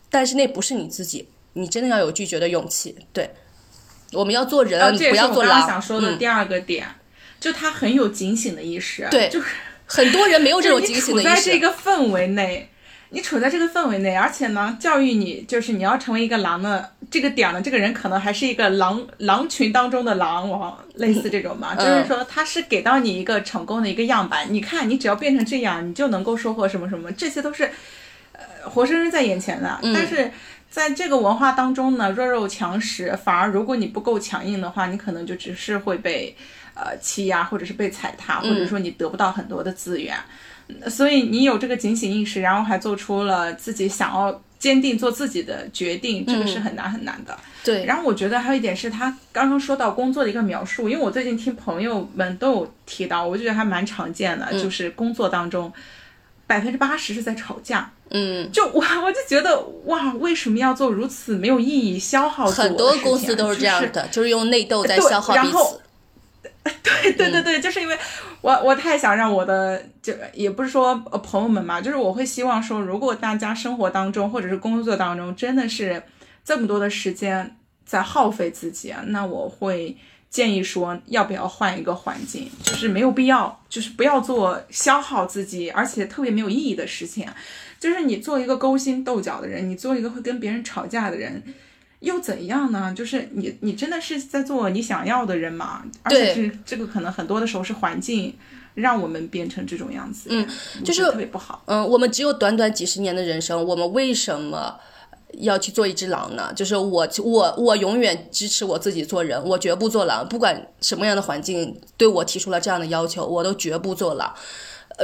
[0.10, 2.96] 但是那不是你自己，你真的要有拒绝的勇气。
[3.14, 3.34] 对，
[4.14, 5.66] 我们要做人，不要做狼。
[5.66, 6.88] 想说的第二个点，
[7.40, 9.08] 就他很有警醒的意识。
[9.10, 9.48] 对，就是。
[9.94, 11.32] 很多人没有这种警醒的意识。
[11.32, 12.70] 你处在这个氛围内，
[13.10, 27.70] 你处在这个氛围内，而且呢，教育你就是你要成为一个狼的这个点呢，这个人可能还是一个狼狼群当中的狼王，类似这种嘛，就是说他是给到你一个成功的一个样板，你看你只要变成这样，你就能够收获什么什么，这些都是
[28.32, 29.78] 呃活生生在眼前的。
[29.94, 30.32] 但是
[30.70, 36.34] 在这个文化当中呢，弱肉强食，反而如果你不够强硬的话，你可能就只是会被。
[36.74, 40.18] 呃，欺压或者是被踩踏，或者说你得不到很多的资源，
[40.90, 47.38] 所以你有这个警醒意识，然后还做出了自己想要坚定做自己的决定，这个是很难很难的。
[47.64, 47.86] 对。
[47.86, 55.72] 然后我觉得还有一点是他刚刚说到工作的一个描述，因为我最近听朋友们都有提到，我觉得还蛮常见的，就是工作当中
[56.48, 57.92] 百分之八十是在吵架。
[58.12, 58.50] 嗯。
[58.52, 65.81] 就我 我就觉得哇，为什么要做如此没有意义、消耗很多公司都是这样的，就是用内斗在消耗彼此。
[66.84, 67.98] 对对对对，就是因为
[68.42, 76.02] 我我太想让我的就也不是说朋友们嘛，就是我会希望说，如果大家生活当中或者是工作当中真的是
[76.46, 77.56] 这么多的时间
[77.86, 79.98] 在耗费自己啊，那我会
[80.30, 87.28] 建议说要不要换一个环境，就是没有必要，就是不要做消耗自己而且特别没有意义的事情。
[87.80, 91.44] 就是你做一个勾心斗角的人，你做一个会跟别人吵架的人，
[92.02, 92.94] 又怎样呢？
[92.94, 95.82] 就是你你真的是在做你想要的人吗？
[96.04, 98.36] 而且是这个可能很多的时候是环境
[98.76, 100.48] 让我们变成这种样子，嗯，
[100.84, 101.64] 就是特别不好。
[101.66, 104.76] 嗯，我们只有短短几十年的人生，我们为什么？
[105.36, 106.52] 要去做一只狼呢？
[106.54, 110.28] 就是我，我，我永远支持我自己做人，我绝不做狼。
[110.28, 114.36] 不管什么样的环境对我提出了这样的要求，我都绝不做狼。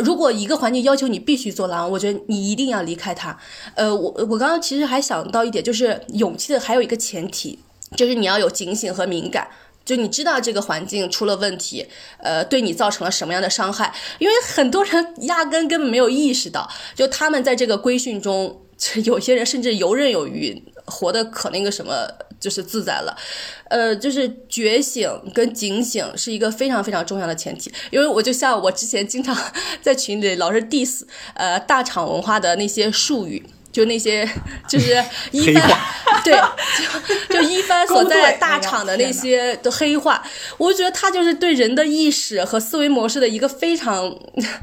[0.04, 3.38] 如果一个环境要求你必须做狼，我觉得你一定要离开它。
[3.76, 7.60] 呃，我我刚刚其实还想到一点，就是勇气的还有一个前提，
[7.96, 9.48] 就是你要有警醒和敏感，
[9.86, 11.86] 就你知道这个环境出了问题，
[12.20, 13.94] 呃，对你造成了什么样的伤害。
[14.20, 18.62] 因为很多人压根根本没有意识到，就他们在这个规训中。
[19.06, 22.08] 有些人甚至游刃有余，活得可那个什么，
[22.40, 23.18] 就是自在了。
[23.70, 27.72] 呃，就是觉醒跟警醒是一个非常非常重要的前提。
[27.92, 29.36] 因为我就像我之前经常
[29.82, 31.02] 在群里老是 diss，
[31.34, 33.44] 呃，大厂文化的那些术语。
[33.70, 34.28] 就那些，
[34.68, 34.92] 就是
[35.30, 35.80] 一帆，
[36.24, 36.34] 对，
[37.30, 40.24] 就就一帆所在大厂的那些的黑话，
[40.58, 44.18] 我就觉得他就是对人的意识和思维模式的一个非常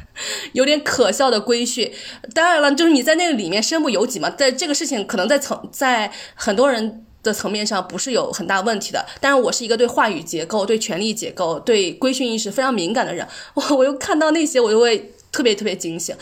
[0.52, 1.92] 有点可笑的规训。
[2.34, 9.04] 当然了，就是你在那个里面身不由己嘛，在这个事情可能在层在很多人的层面上不是有很大问题的。
[9.20, 16.14] 但是我是一个对话语结构、对权力结构、对规训意识非常敏感的人，我我又看到那些，我就会特别特别警醒。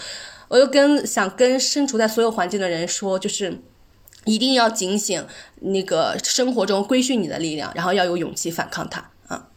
[0.48, 3.58] 我又跟想跟身处在所有环境的人说，就是
[4.24, 5.26] 一定要警醒
[5.60, 9.48] 那个生活中规训你的力量，然后要有勇气反抗它啊！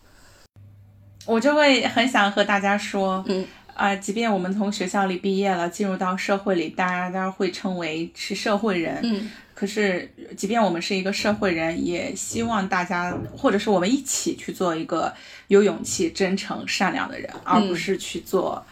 [1.25, 15.11] 我就会很想和大家说，嗯啊，即便我们从学校里毕业了，进入到社会里，大家会称为是社会人，嗯，可是即便我们是一个社会人，也希望大家或者是我们一起去做一个
[15.47, 18.63] 有勇气、真诚、善良的人，而不是去做。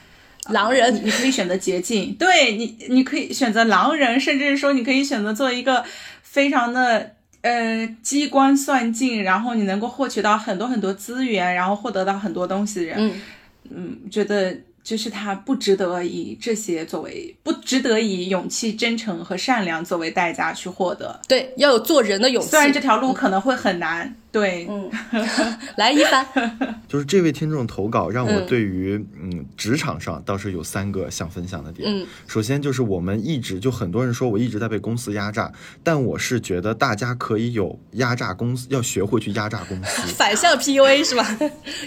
[0.49, 5.85] 狼人，你可以选择捷径，对你，你可以选择狼人，甚至是说你可以选择做一个
[6.21, 13.21] 非常的呃机关算尽，然后你能够获取到很多很多资源，然后获得到很多东西的人，嗯
[13.69, 14.53] 嗯，觉得。
[14.83, 21.19] 就是他不值得以这些作为，不值得以勇气、真诚和善良作为代价去获得。
[21.27, 22.49] 对，要有做人的勇气。
[22.49, 24.13] 虽然这条路可能会很难。
[24.31, 24.89] 对，嗯，
[25.77, 26.25] 来一番。
[26.89, 31.87] 就是这位听众投稿，让我对于嗯职场上倒是有三个想分享的点。
[31.87, 35.51] 嗯，首先就是我们一直就很多人说我一直在被公司压榨，
[35.83, 40.01] 但我是觉得大家可以有压榨公司，要学会去压榨公司。
[40.17, 41.37] 反向 PUA 是吧？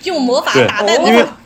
[0.05, 1.36] 用魔法打败魔法。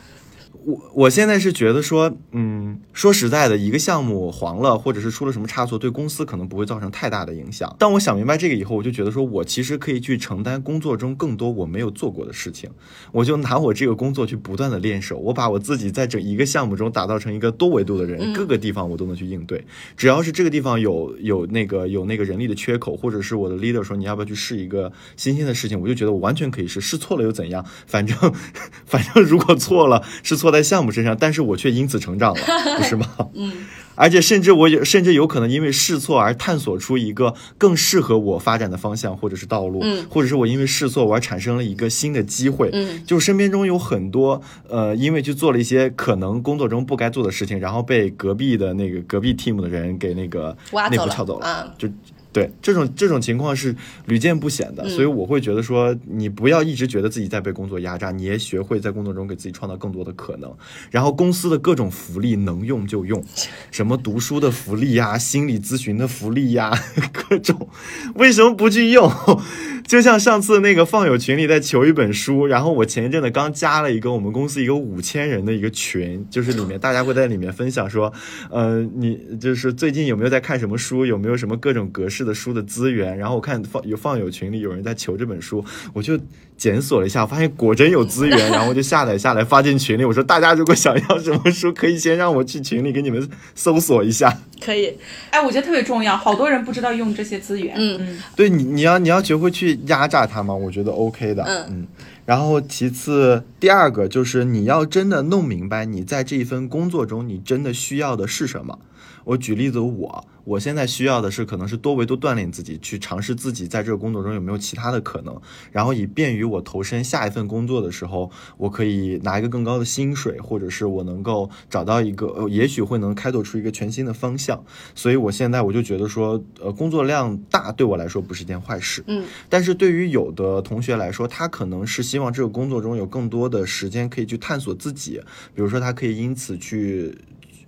[0.65, 2.60] 我我现在是觉得说，嗯，
[2.93, 7.73] 说实在的，一个项目黄了，或者是出了什么差错，对公司可能不会造成太大的影响。
[7.79, 12.69] 但我想明白这个以后，我就觉得说，我其实可以去承担工作中更多我没有做过的事情。
[13.11, 19.65] 我就拿我这个工作去不断的练手，我把我自己在整一个项目中打造成一个多维度的人，各个地方我都能去应对。
[19.97, 27.65] 只要是这个地方有有那个有那个人力的缺口，或者是我的 leader 说你要不要去试一个新鲜的事情，我就觉得我完全可以试，试错了又怎样？
[27.87, 28.15] 反正
[28.85, 30.51] 反正如果错了是错。
[30.51, 32.41] 在项目身上，但是我却因此成长了，
[32.77, 33.07] 不是吗？
[33.33, 33.51] 嗯，
[33.95, 50.55] 而且甚至我有，甚至有可能因为试错而探索出一个更适合我发展的方向或者是道路，嗯，或者是我因为试错我而产生了一个新的机会，嗯，就身边中有很多，呃，因为去做了一些可能工作中不该做的事情，然后被隔壁的那个隔壁 team 的人给那个
[50.89, 51.87] 内部撬走了，就。
[52.33, 53.75] 对这种这种情况是
[54.05, 60.49] 屡见不鲜的，所以我会觉得说，你不要一直觉得自己在被工作压榨，你也学会在工作中给自己创造更多的可能。
[60.89, 63.21] 然后公司的各种福利能用就用，
[63.69, 66.71] 什么读书的福利呀、心理咨询的福利呀，
[67.11, 67.67] 各种
[68.15, 69.11] 为什么不去用？
[69.85, 78.13] 就像上次那个放友群里在求一本书，然后我前一阵子刚加了一个我们公司一个五千人的一个群，就是里面大家会在里面分享说，
[78.49, 82.20] 呃，你就是最近有没有在看什么书，有没有什么各种格式。
[82.23, 86.19] 的书的资源，然后我看放有放友群里有人在求这本书，我就
[86.57, 90.05] 检索了一下，发现果真有资源，然后我就下载下来发进群里。
[90.05, 94.37] 我说大家如果想要什么书，可以先让我去群里给你们搜索一下。
[94.63, 94.93] 可以，
[95.31, 97.73] 哎，我觉得特别重要，好多人不知道用这些资源。
[97.77, 100.53] 嗯嗯，对你你要你要学会去压榨他吗？
[100.53, 101.43] 我觉得 OK 的。
[101.43, 101.87] 嗯嗯，
[102.25, 108.77] 然后其次第二个就是你要真的弄明白你在这一份工作中你真的需要的是什么。
[109.23, 115.39] 我举例子，我我现在需要的是可能是多维度锻炼自己，去尝试自己在这个工作中有没有其他的可能，
[115.71, 124.63] 然后以便于我投身下一份工作的时候，我可以拿一个更高的薪水，或者是我能够找到一个，呃，也许会能开拓出一个全新的方向。
[124.95, 129.03] 所以我现在我就觉得说，呃，工作量大对我来说不是一件坏事。
[129.07, 135.21] 嗯，但是对于有的同学来说，他可能是希望这个工作中有更多的时间可以去探索自己，
[135.53, 137.15] 比如说他可以因此去。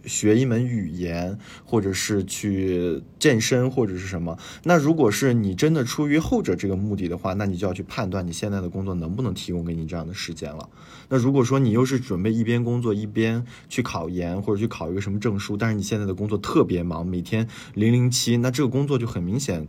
[0.05, 4.37] 学一门语言，或者是去健身，或者是什么？
[4.63, 10.69] 那如果是你真的出于后者这个目的的话，那你就要去判断你现在的工作能不能提供给你这样的时间了。
[11.09, 19.65] 那如果说你又是准备一边工作一边去考研，或者去考一个什么证书，但是你现在的工作特别忙，每天零零七，那这个工作就很明显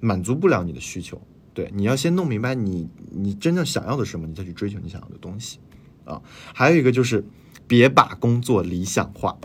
[0.00, 1.20] 满足不了你的需求。
[1.54, 5.58] 对，你要先弄明白你你真正想要的什么，你再去追求你想要的东西
[6.04, 6.20] 啊。
[6.54, 7.24] 还有一个就是。
[7.70, 9.38] 别把工作理想化。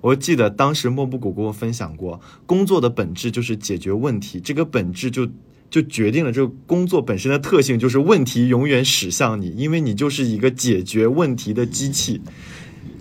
[0.00, 5.28] 我记得当时莫布谷跟我分享过，工作的本质就是解决问题，这个本质就
[5.68, 12.20] 就决定了这个工作本身的特性，就是问题永远驶向你，因为你就是一个解决问题的机器。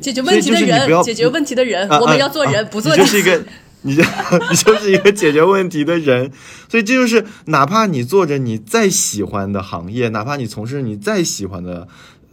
[0.02, 2.96] 解决问题的人，解决问题的人，我们要做人，不做。
[2.96, 3.44] 你就是一个，
[3.84, 4.04] 你就
[4.50, 6.32] 你就是一个解决问题的人，
[6.70, 11.88] 所以这就是哪怕你做着你再喜欢的行业，哪怕你从事你再喜欢的。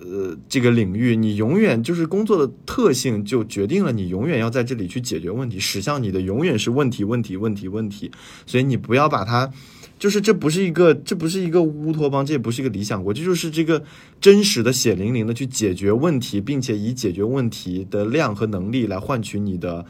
[0.09, 8.11] 呃，这个领域你永远就是工作的特性，就决定了你永远要在这里去解决问题，驶向你的永远是问题，问题，问题，问题。
[8.47, 9.51] 所以你不要把它，
[9.99, 13.83] 就是这不是一个，这不是一个乌托邦，这也不是一个理想国，这就是这个
[14.21, 19.85] 真实的血淋淋的去解决问题，并且以解决问题的量和能力来换取你的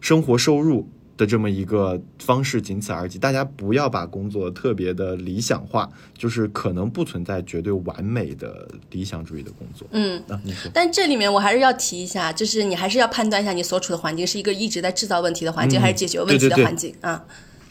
[0.00, 0.88] 生活收入。
[1.16, 3.18] 的这么一个方式，仅此而已。
[3.18, 9.86] 大家不要把工作特别的理想化，就是可能不存在绝对完美的理想主义的工作。
[9.92, 10.70] 嗯，啊，你说。
[10.74, 17.24] 但这里面我还是要提一下，就是你还是要判断一下你所处的环境是一个一直在制造问题的环境，还是解决问题的环境啊。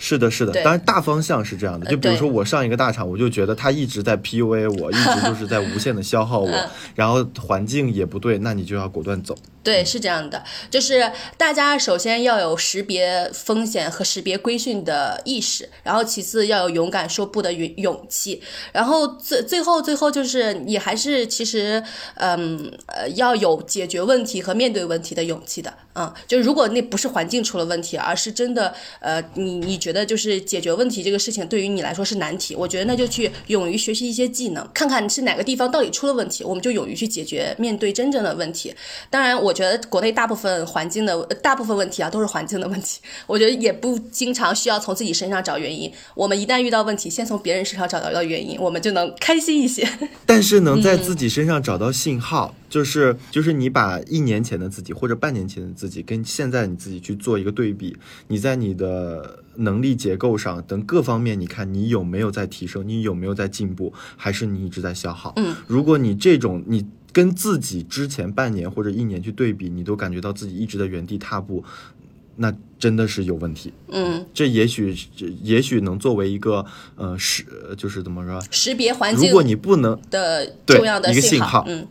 [0.03, 1.85] 是的，是的，当然大方向是这样的。
[1.85, 6.51] 就比如说我上一个大厂，我就觉得他一直在 PUA 我， 一直就是在无限的消耗我，
[6.95, 9.37] 然后环境也不对，那你就要果断走。
[9.63, 18.41] 对，是这样的，就是大家首先要有识别风险和识别规训的意识，然后其次要有勇敢说不的勇勇气，
[18.73, 21.83] 然后最最后最后就是你还是其实
[22.15, 38.73] 嗯呃要有解决问题和面对问题的勇气的，嗯，就如果那不是环境出了问题，而是真的呃你你觉得就是解决问题这个事情对于你来说是难题，我觉得那就去勇于学习一些技能，看看是哪个地方到底出了问题，我们就勇于去解决，面对真正的问题。
[39.11, 39.51] 当然我。
[39.51, 43.01] 我觉得国内大部分环境的大部分问题啊，都是环境的问题。
[43.27, 45.91] 我觉得也不经常需要从自己身上找原因。
[46.15, 49.85] 我们一旦遇到问题，先从别人身上找到一个原因，我们就能开心一些。
[50.25, 57.95] 但是能在自己身上找到信号，就是就是你把一年前的自己或者半年前的自己跟现在你自己去做一个对比，
[58.29, 65.33] 你在你的能力结构上等各方面，你看你有没有在提升，你有没有在进步，还是你一直在消耗？
[65.35, 66.87] 嗯，如果你这种你。
[67.13, 71.61] 跟自己之前半年或者一年去对比，你都感觉到自己一直在原地踏步，
[72.37, 73.73] 那真的是有问题。
[73.89, 74.95] 嗯，这也许
[75.43, 76.65] 也许能作为一个
[76.95, 77.45] 呃识，
[77.77, 78.41] 就是怎么说？
[78.49, 79.27] 识别环境。
[79.27, 81.85] 如果你不能的重要的信号，嗯，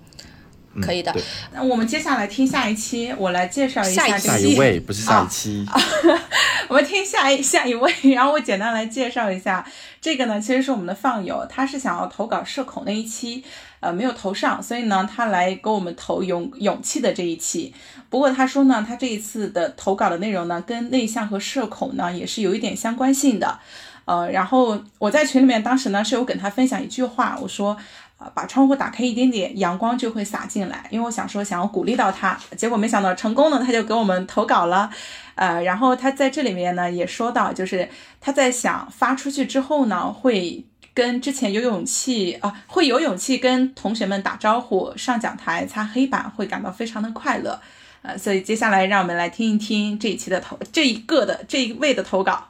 [0.82, 1.14] 可以的。
[1.52, 5.66] 那我们接下来听下一期，我来介绍一下下一位，不是下一期。
[6.68, 9.66] 我们听下一下一位，然后我简单来介绍一下
[10.00, 13.42] 这个呢，其实是我们的放友，他是想要投稿社恐那一期。
[13.80, 17.72] 呃，没有投上，所以呢，他来给我们投勇勇气的这一期。
[18.10, 23.58] 不过他说呢，他这一次的投稿的内容呢，跟内向和社恐呢也是有一点相关性的。
[24.04, 27.74] 呃，然后我在群里面当时呢是有跟他分享一句话，我说，
[28.20, 30.86] 呃，把窗户打开一点点，阳光就会洒进来。
[30.90, 34.90] 因为我想说想要鼓励到他，结果没想到成功了，他就给我们投稿了。
[35.34, 37.88] 呃，然后他在这里面呢也说到，就是
[38.20, 40.64] 他在想发出去之后呢会。
[40.92, 47.58] 跟之前有勇气啊，会有勇气跟同学们打招呼，上讲台擦黑板，会感到非常的快乐，
[48.02, 52.48] 呃，所以接下来让我们来听一听这一期的投这一个的这一位的投稿。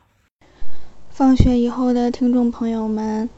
[1.10, 3.28] 放学以后的听众朋友们，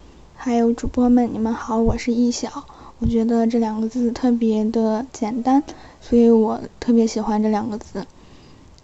[0.44, 2.66] 还有主播们，你们好，我是易晓。
[2.98, 5.62] 我觉得这两个字特别的简单，
[6.01, 8.05] 所以我特别喜欢这两个字。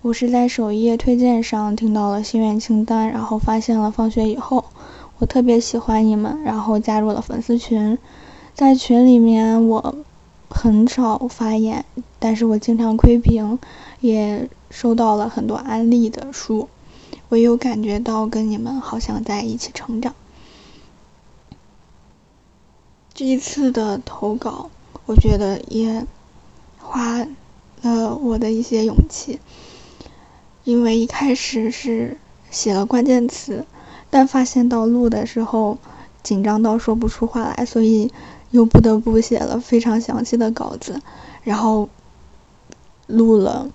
[0.01, 4.67] 我是在首页推荐上听到了心愿清单，然后发现了放学以后。
[5.19, 7.99] 我特别喜欢你们，然后加入了粉丝群。
[8.55, 9.97] 在群里面，我
[10.49, 11.85] 很少发言，
[12.21, 13.59] 但是我经常窥屏，
[13.99, 16.69] 也收到了很多安利的书。
[17.31, 20.15] 我有感觉到跟你们好像在一起成长。
[23.19, 24.71] 这一次的投稿，
[25.05, 26.07] 我觉得也
[26.79, 27.27] 花
[27.83, 29.41] 了我的一些勇气，
[30.63, 32.17] 因为一开始是
[32.49, 33.67] 写了关键词，
[34.09, 35.79] 但发现到录的时候
[36.23, 38.13] 紧张到说不出话来，所以
[38.53, 41.03] 又不得不写了非常详细的稿子，
[41.43, 41.89] 然后
[43.09, 43.73] 录了，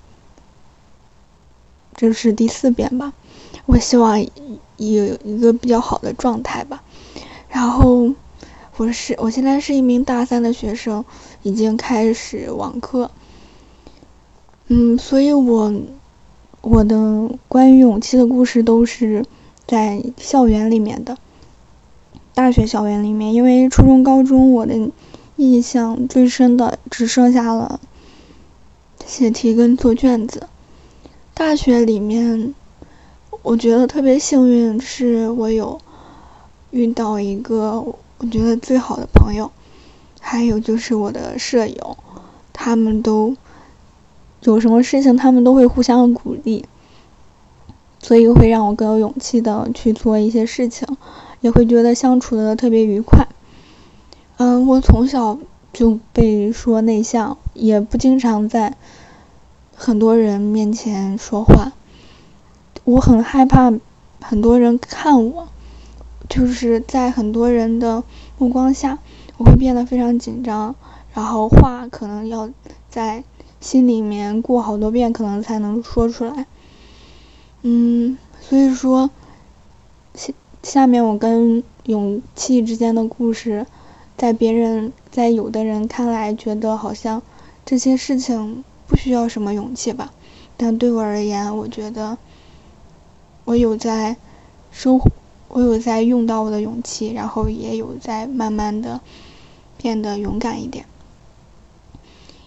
[1.94, 3.12] 这是第四遍吧。
[3.66, 4.30] 我希望有
[4.78, 6.82] 一个比较好的状态吧。
[7.50, 8.14] 然后
[8.76, 11.06] 我是我现在是一名大三的学生，
[11.44, 13.12] 已经开始网课。
[14.68, 15.72] 嗯，所以我
[16.62, 19.26] 我的关于勇气的故事都是
[19.68, 21.20] 在校园里面的，
[22.34, 23.34] 大学校园里面。
[23.34, 24.90] 因为初中、高中我的
[25.36, 27.80] 印象最深的只剩下了
[29.06, 30.48] 写题跟做卷子。
[31.36, 32.56] 大学里面，
[33.44, 35.80] 我觉得特别幸运，是我有。
[36.72, 37.86] 遇到一个
[38.24, 39.52] 我觉得最好的朋友，
[40.22, 41.98] 还有就是我的舍友，
[42.54, 43.36] 他们都
[44.44, 46.64] 有什么事情，他们都会互相鼓励，
[48.00, 50.88] 所以会让我更有勇气的去做一些事情，
[51.42, 53.28] 也会觉得相处的特别愉快。
[54.38, 55.38] 嗯，我从小
[55.74, 58.78] 就被说内向，也不经常在
[59.76, 61.74] 很多人面前说话，
[62.86, 63.74] 我很害怕
[64.22, 65.50] 很多人看我。
[66.34, 68.04] 就是在很多人的
[68.40, 68.98] 目光下，
[69.38, 70.74] 我会变得非常紧张，
[71.14, 72.50] 然后话可能要
[72.90, 73.24] 在
[73.62, 76.48] 心里面过好多遍，可能才能说出来。
[77.62, 79.12] 嗯，所以说，
[80.16, 80.34] 下
[80.64, 83.68] 下面我跟勇气之间的故事，
[84.18, 87.22] 在别人在有的人看来，觉得好像
[87.64, 90.12] 这些事情不需要什么勇气吧，
[90.58, 92.18] 但对我而言，我觉得
[93.46, 94.18] 我有在
[94.72, 95.12] 生活。
[95.56, 99.02] 我有在用到我的勇气，然后也有在慢慢的
[99.78, 100.86] 变得勇敢一点。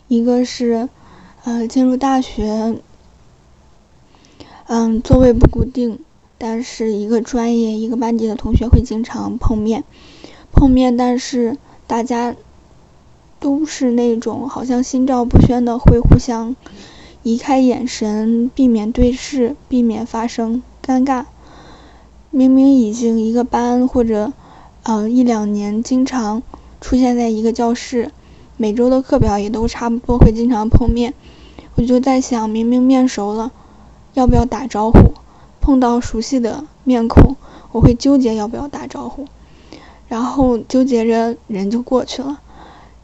[0.09, 0.89] 一个是，
[1.45, 2.81] 呃，进入大学，
[4.67, 6.01] 嗯，座位不固定，
[6.37, 9.85] 但是一个专业一个班级的同学会经常碰面，
[10.51, 11.57] 碰面，但是
[11.87, 12.35] 大家
[13.39, 16.57] 都是那种好像心照不宣的，会互相
[17.23, 21.27] 移开眼神，避免对视，避免发生尴尬。
[22.37, 24.35] 明明已经一个班或者，
[24.83, 26.43] 嗯一两年经常
[26.83, 28.13] 出现在一个教室，
[28.59, 31.15] 每周的课表也都差不多会经常碰面，
[31.77, 33.53] 我就在想，明明面熟了，
[34.13, 35.15] 要不要打招呼？
[35.63, 37.37] 碰到熟悉的面孔，
[37.73, 39.25] 我会纠结要不要打招呼，
[40.07, 42.43] 然后纠结着人就过去了，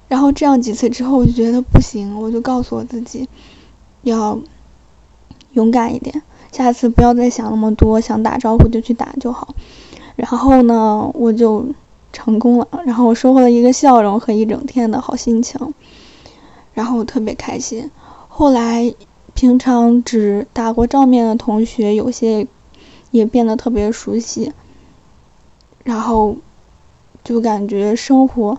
[0.09, 3.30] 然后这样几次之后，我就觉得不行，我就告诉我自己，
[4.02, 4.38] 要
[5.52, 6.22] 勇敢一点。
[6.52, 9.54] 下次不要再想那么多，想打招呼就去打就好。
[10.14, 11.66] 然后呢，我就
[12.12, 15.72] 成功了，然后我收获了一个笑容和一整天的好心情，
[16.74, 17.90] 然后我特别开心。
[18.28, 18.94] 后来，
[19.34, 22.46] 平常只打过照面的同学，有些
[23.10, 24.52] 也变得特别熟悉，
[25.82, 26.36] 然后
[27.24, 28.58] 就感觉生活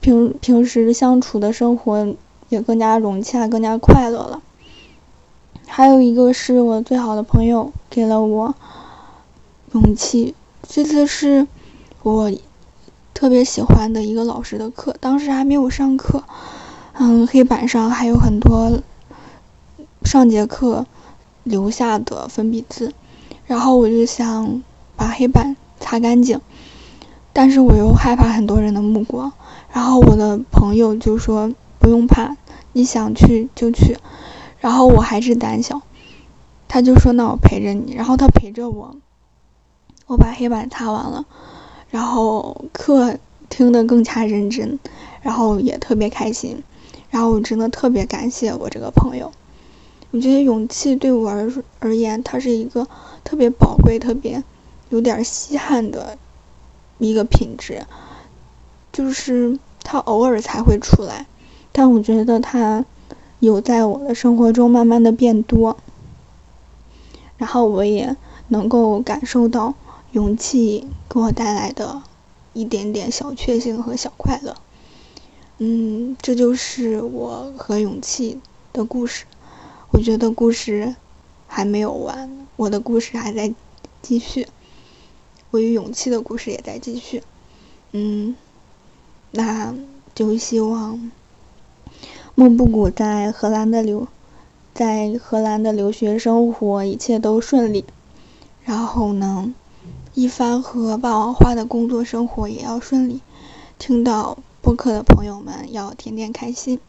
[0.00, 2.14] 平平时相处的生活
[2.48, 4.40] 也更加融洽，更加快乐了。
[5.74, 8.54] 还有一个是我最好的朋友给了我
[9.72, 10.34] 勇气。
[10.68, 11.46] 这次是
[12.02, 12.30] 我
[13.14, 16.24] 特别喜欢的一个老师的课，当时还没有上课，
[16.92, 18.82] 嗯，黑板上还有很多
[20.02, 20.84] 上节课
[21.42, 22.92] 留下的粉笔字，
[23.46, 24.62] 然后我就想
[24.94, 26.38] 把黑板擦干净，
[27.32, 29.32] 但是我又害怕很多人的目光，
[29.72, 32.36] 然后我的朋友就说不用怕，
[32.74, 33.96] 你想去就去。
[34.62, 35.82] 然后我还是胆小，
[36.68, 38.94] 他就说那我陪着你，然后他陪着我，
[40.06, 41.24] 我把黑板擦完了，
[41.90, 43.18] 然后课
[43.48, 44.78] 听得更加认真，
[45.20, 46.62] 然后也特别开心，
[47.10, 49.32] 然后我真的特别感谢我这个朋友，
[50.12, 52.86] 我觉得勇气对我而而言，它是一个
[53.24, 54.44] 特别宝贵、特别
[54.90, 56.16] 有点稀罕的
[56.98, 57.84] 一个品质，
[58.92, 61.26] 就是它偶尔才会出来，
[61.72, 62.84] 但我觉得它。
[63.42, 65.76] 有在我的生活中慢慢的变多，
[67.36, 68.16] 然后我也
[68.46, 69.74] 能够感受到
[70.12, 72.04] 勇气给我带来的
[72.52, 74.54] 一点点小确幸和小快乐。
[75.58, 78.38] 嗯，这就是我和勇气
[78.72, 79.24] 的故事。
[79.90, 80.94] 我觉得故事
[81.48, 83.52] 还没有完，我的故事还在
[84.00, 84.46] 继续，
[85.50, 87.24] 我与勇气的故事也在继续。
[87.90, 88.36] 嗯，
[89.32, 89.74] 那
[90.14, 91.10] 就希望。
[92.34, 94.08] 莫布谷在荷兰的留，
[94.72, 97.84] 在荷兰的留学生活一切都顺利，
[98.64, 99.54] 然后呢，
[100.14, 103.20] 一帆和霸王花的工作生活也要顺利。
[103.78, 106.80] 听到播客的朋友们要天天开心。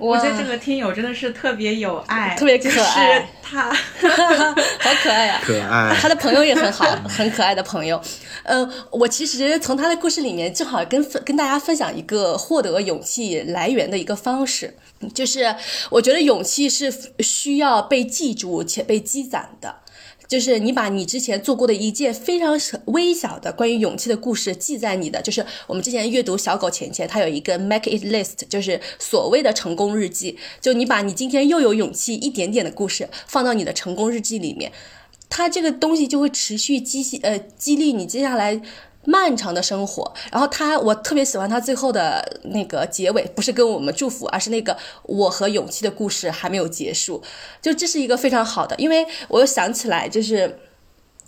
[0.00, 3.28] 我觉得这个听友真的是特别有爱，特别可爱。
[3.42, 5.94] 他 好可爱呀，可爱。
[6.00, 8.00] 他的朋友也很好，很可爱的朋友。
[8.44, 14.74] 呃，我其实从他的故事里面，正好跟跟大家分享一个获得勇气来源的一个方式，
[15.12, 15.54] 就是
[15.90, 19.79] 我觉得勇气是需要被记住且被积攒的。
[20.30, 30.38] 就是你把你之前做过的一件非常微小的关于勇气的故事记在你的，就是我们之前阅读小狗钱钱，它有一个 make it list，就是所谓的成功日记。
[30.60, 34.70] 就你把你今天又有勇气一点点的故事放到你的成功日记里面，
[35.28, 38.62] 它这个东西就会持续激呃激励你接下来。
[39.06, 47.22] 漫长的生活，然后他，我特别喜欢他最后的那个结尾，不是跟我们祝福，而是那个我和勇气的故事还没有结束，
[47.62, 50.58] 就这是一个非常好的，因为我又想起来，就是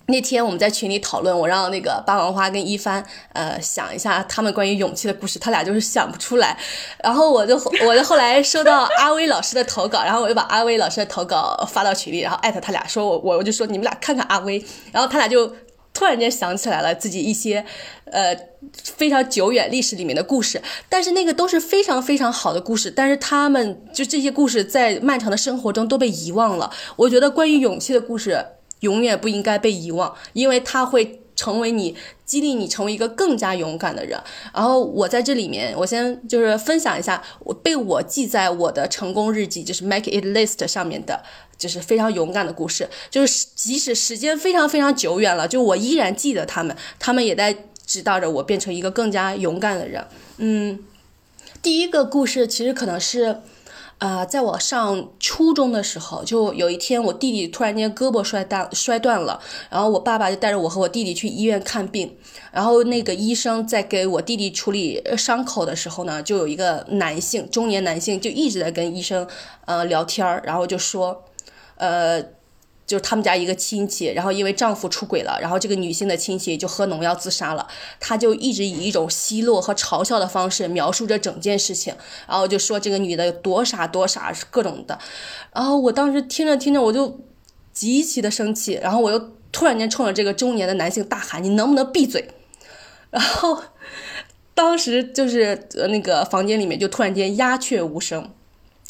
[0.08, 6.58] 那天我们在群里讨论，我让那个霸王花跟一帆，呃，想一下他们关于勇气的故事，他俩就是想不出来，
[7.02, 14.62] 然后我就我就后来收到阿威老师的投稿，然后我又把阿威老师的投稿发到群里，然后艾特他俩说，我我我就说你们俩看看阿威，
[14.92, 15.50] 然后他俩就。
[15.94, 17.64] 突然间想起来了自己一些，
[18.06, 18.36] 呃，
[18.82, 26.72] 非常久远历史里面的故事，但是那个都是非常非常好的故事，但是他们就这些故事在漫长的生活中都被遗忘了。
[26.96, 28.44] 我觉得关于勇气的故事
[28.80, 34.20] 永远不应该被遗忘，因为它会成为你激励你成为一个更加勇敢的人。
[34.54, 41.22] 然后我在这里面，我先就是分享一下我被我记在我的成功日记，就是 Make It List 上面的。
[41.58, 47.56] 就是非常勇敢的故事，就是即使时间非常非常久远了，就我依然记得他们，他们也在
[47.86, 50.04] 指导着我变成一个更加勇敢的人。
[50.38, 50.80] 嗯，
[51.62, 53.42] 第一个故事其实可能是，
[54.02, 62.16] 啊，在我上初中的时候，就有一天我弟弟突然间胳膊摔断摔断了，然后我爸爸就带着我和我弟弟去医院看病，
[62.50, 69.24] 然后那个医生在给我弟弟处理伤口的时候呢，就有一个男性中年男性就一直在跟医生
[69.66, 71.24] 呃聊天儿，然后就说。
[71.76, 72.22] 呃，
[72.86, 77.66] 就是他们家一个亲戚，然后因为丈夫出轨了，然后这个女性的亲戚就喝农药自杀了。
[78.00, 81.94] 他就一直以一种奚落和嘲笑的方式描述着整件事情，
[82.28, 84.98] 然后就说这个女的有多傻多傻，各种的。
[85.54, 87.20] 然后我当时听着听着，我就
[87.72, 92.28] 极其的生气，然后我又突然间冲着这个中年的男性大喊：“你能不能闭嘴？”
[93.10, 93.62] 然后
[94.54, 98.30] 当时就是那个房间里面就突然间鸦雀无声。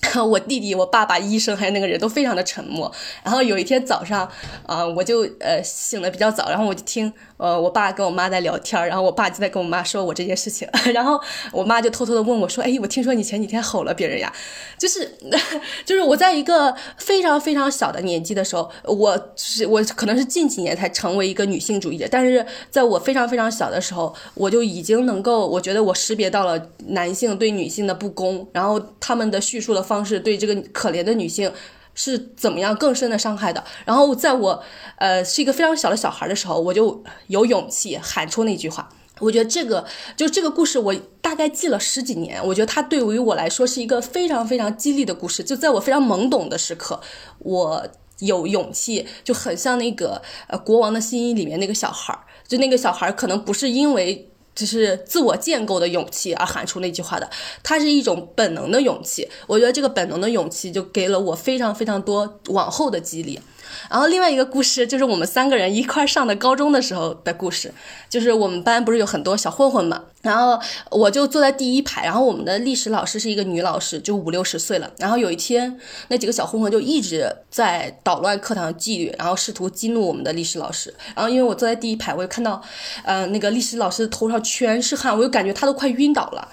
[0.29, 2.91] 我弟弟、我爸爸、医生还有那个人都非常的沉默。
[3.23, 4.29] 然后有一天早上，
[4.67, 7.13] 啊，我就呃醒的比较早，然后我就听。
[7.39, 11.21] 呃，我爸跟我妈在聊天，然后我爸就在跟我妈说我这件事情， 然后
[11.51, 14.33] 我妈就偷偷的问我说：“哎，我听说你前几天吼了别人呀？”
[14.79, 15.19] 就是，
[15.85, 31.53] 就是我在一个非常非常小的年纪的时候，我是我可能是近几年才成为一个女性主义者，但是在我非常非常小的时候，我就已经能够，我觉得我识别到了男性对女性的不公，然后他们的叙述的方式对这个可怜的女性。
[31.95, 33.63] 是怎么样更深的伤害的？
[33.85, 34.65] 然后在我，
[34.97, 38.89] 呃，是一个非常小的小孩的时候，我就有勇气喊出那句话。
[39.19, 39.85] 我觉得这个
[40.17, 42.41] 就这个故事，我大概记了十几年。
[42.47, 45.45] 我觉得它对于我来说是一个非常非常激励的故事。
[45.45, 46.99] 就在我非常懵懂的时刻，
[47.41, 47.87] 我
[48.21, 52.21] 有勇气，就很像那个呃《国王的新衣》里面那个小孩儿。
[52.49, 54.32] 就那个小孩儿可能不是因为。
[54.55, 57.31] 只是自我建构的勇气而喊出那句话的，
[57.63, 59.29] 它是一种本能的勇气。
[59.47, 63.41] 我觉得这个本能的勇气就给了我非常非常多往后的激励。
[63.91, 67.73] 然后另外一个故事就是我们三个人一块上的高中的时候的故事，
[68.09, 70.59] 就是我们班不是有很多小混混嘛，然后
[70.91, 74.91] 我就坐在第一排，然后我们的历史老师是一个女老师，就五六十岁了。
[74.99, 75.79] 然后有一天，
[76.09, 80.95] 那几个小混混就一直在捣乱课堂纪律，然后试图激怒我们的历史老师。
[81.15, 82.63] 然后因为我坐在第一排，我就看到，
[83.05, 86.49] 呃，那个历史老师头上全是汗，我就感觉他都快晕倒了。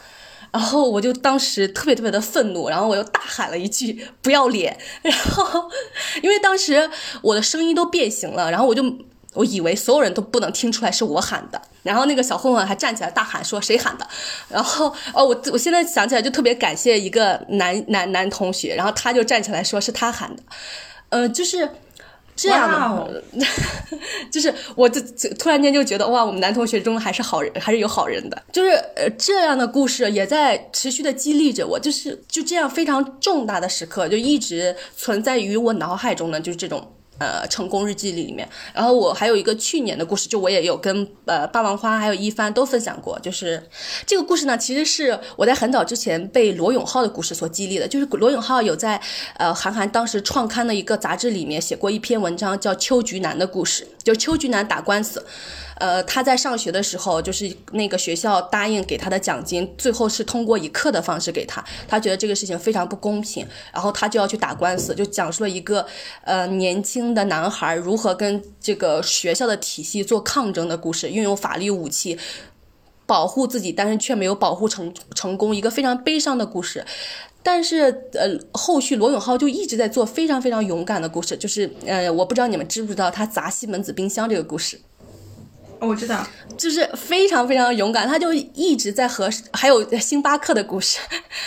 [0.51, 5.69] 然后我就当时特别特别的愤怒，然后我又大喊了一句“不要脸”，然后
[6.21, 6.89] 因为当时
[7.21, 8.83] 我的声音都变形了，然后我就
[9.33, 14.07] 我以为所有人都不能听出来是我喊的，然后那个小混混还站起来大喊说谁喊的，
[14.49, 20.43] 然后哦我我现在想起来就特别感谢一个男男男同学，然后他就站起来说是他喊的，
[21.09, 21.69] 嗯就是。
[22.41, 23.21] 这样的，
[24.31, 25.01] 就是我这
[25.37, 28.43] 突然间就觉得哇，我们男同学中还是好人，还是有好人的。
[28.51, 31.79] 就是呃，这样的故事也在持续的激励着我。
[31.79, 38.47] 就是就这样非常重大的时刻，就一直存在于我脑海中的，就是这种呃成功日记里面。
[38.73, 43.61] 然后我还有一个去年的故事，就我也有跟呃霸王花还有一帆都分享过，就是
[44.05, 48.99] 这个故事呢，其实是我在很早之前被罗永浩的故事所激励的，就是罗永浩有在
[49.37, 55.25] 呃韩寒当时创刊的一个杂志里面写过一篇文章，叫《秋菊男的故事》，就秋菊男打官司。
[55.79, 61.63] 呃，他在上学的时候，就是那个学校答应给他的奖金，最后是通过以课的方式给他。
[61.87, 65.85] 他觉得这个事情非常不公平，然后他就要去打官司，就讲述了一个
[66.23, 72.17] 呃年轻的男孩如何跟这个学校的体系做抗争的故事，运用法律武器
[73.05, 76.85] 保护自己，但是却没有保护成成功，一个非常悲伤的故事。
[77.41, 77.83] 但是
[78.13, 84.79] 呃，后续罗永浩就一直在做非常非常勇敢的故事，就是呃，我不知道你们知不知道他砸西门子冰箱这个故事。
[85.79, 86.25] 我知道，
[86.57, 90.99] 就是非常非常勇敢，他就一直在和还有星巴克的故事，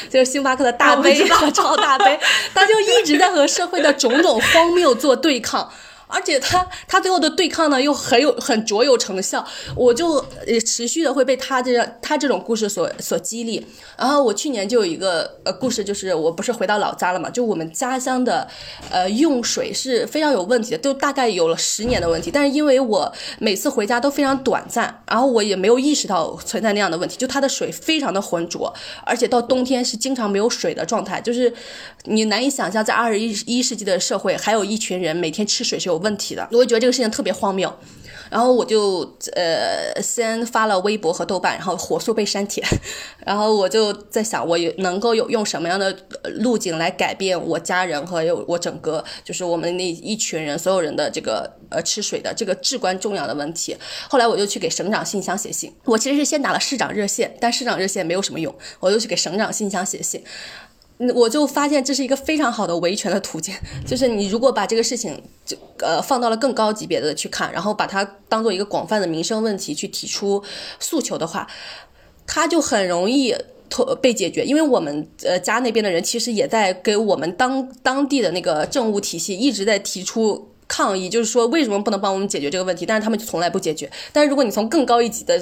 [0.09, 2.19] 就是星巴克的大杯和超大杯，
[2.55, 5.71] 他就一直在和社会的种种荒谬做对抗。
[6.13, 10.17] 而且他他最后的对抗呢，又很有很卓有成效，我就
[10.47, 13.67] 呃持续的会被他这他这种故事所所激励。
[13.97, 18.47] 然后我去年就有一个呃故事，就是我不是回到老家了嘛，就我们家乡的
[18.91, 22.31] 呃用水是非常有问题的，都大概有了十年的问题。
[22.31, 28.71] 但是因为我每次回家都非常短暂，然后我也没有意识到存在那样的问题，就它的水非常的浑浊，
[29.07, 31.51] 而且到冬天是经常没有水的状态，就是
[32.05, 36.02] 你难以想象在二十一一世纪的社会，还有一群人每天吃水是有。
[36.03, 37.73] 问题的，我就觉得这个事情特别荒谬，
[38.31, 39.01] 然后我就
[39.35, 42.63] 呃先发了微博和豆瓣，然后火速被删帖，
[43.25, 45.97] 然后我就在想，我有能够有用什么样的
[46.41, 53.77] 路径来改变我家人和有我整个就是我们那一群人所有人的这个呃吃水的这个至关重要的问题。
[54.09, 60.23] 后来我就去给省长信箱写信，我其实是先打了市长热线，但市长热线没有什么用，我就去给省长信箱写信。
[61.15, 63.55] 我就发现这是一个非常好的维权的途径，
[63.87, 70.43] 就是你如果把这个事情就呃放到了更高级别的去看，然后把它当做一个广泛的民生问题去提出
[70.79, 71.47] 诉求的话，
[72.27, 73.35] 它就很容易
[74.01, 74.45] 被解决。
[74.45, 82.87] 因为我们呃家那边的人其实也在给我们当当地的那个政务体系一直在提出抗议，就是说为什么不能帮我们解决这个问题？
[82.87, 83.91] 但是他们就从来不解决。
[84.13, 85.41] 但是如果你从更高一级的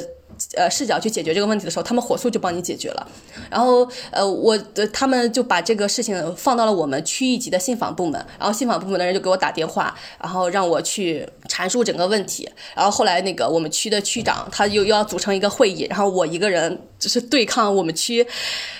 [0.55, 3.07] 呃，视角去解决这个问题的时候，他们火速就帮你解决了。
[3.51, 12.49] 然后，呃，我的他们就把这个事情放到了我们区一级的信访部门，然后信访部门的人就给我打电话，然后让我去阐述整个问题。
[12.77, 18.25] 然后后来那个我们区的区长他又又要组成一个会议，然后我一个人就是对抗我们区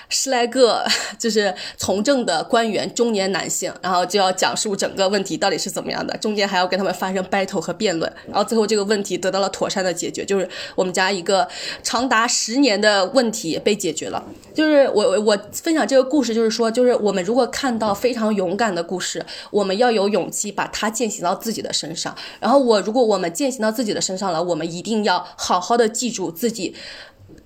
[0.09, 0.85] 十来个
[1.19, 11.47] 就是从政的官员，中年男性，然后就要讲述整个问题到底是怎么样的，中间还要跟他们发生 battle 和辩论，然后最后这个问题得到了妥善的解决，就是我们家一个。
[11.83, 22.15] 长达十年的问题被解决了，就是我我分享这个故事，就是说，就是我们如果看到非常勇敢的故事，我们要有勇气把它践行到自己的身上。
[22.39, 26.75] 然后我如果我们践行到自己的身上了，我们一定要好好的记住自己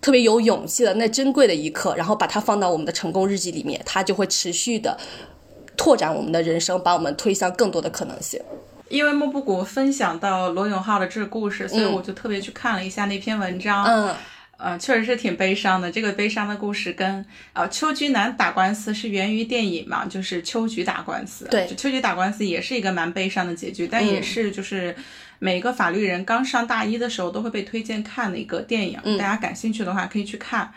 [0.01, 4.97] 特别有勇气的那珍贵的一刻，然后把它放到我们的成功日记里面，它就会持续的
[5.77, 8.39] 拓展我们的人生，把我们推向更多的可能性。
[8.87, 13.83] 因为莫布谷分享到罗永浩的这个故事，所以我就特别去看了一下那篇文章。
[13.83, 14.13] 嗯，
[14.57, 15.91] 呃，确实是挺悲伤的。
[15.91, 21.47] 这个悲伤的故事跟呃秋菊男打官司是源于电影嘛，就是秋菊打官司。
[21.49, 24.95] 对，秋菊打官司也是一个蛮悲伤的结局，但也是就是
[25.39, 28.99] 每个法律人刚上大一的时候都会被推荐看的一个电影。
[29.17, 30.71] 大家感兴趣的话可以去看。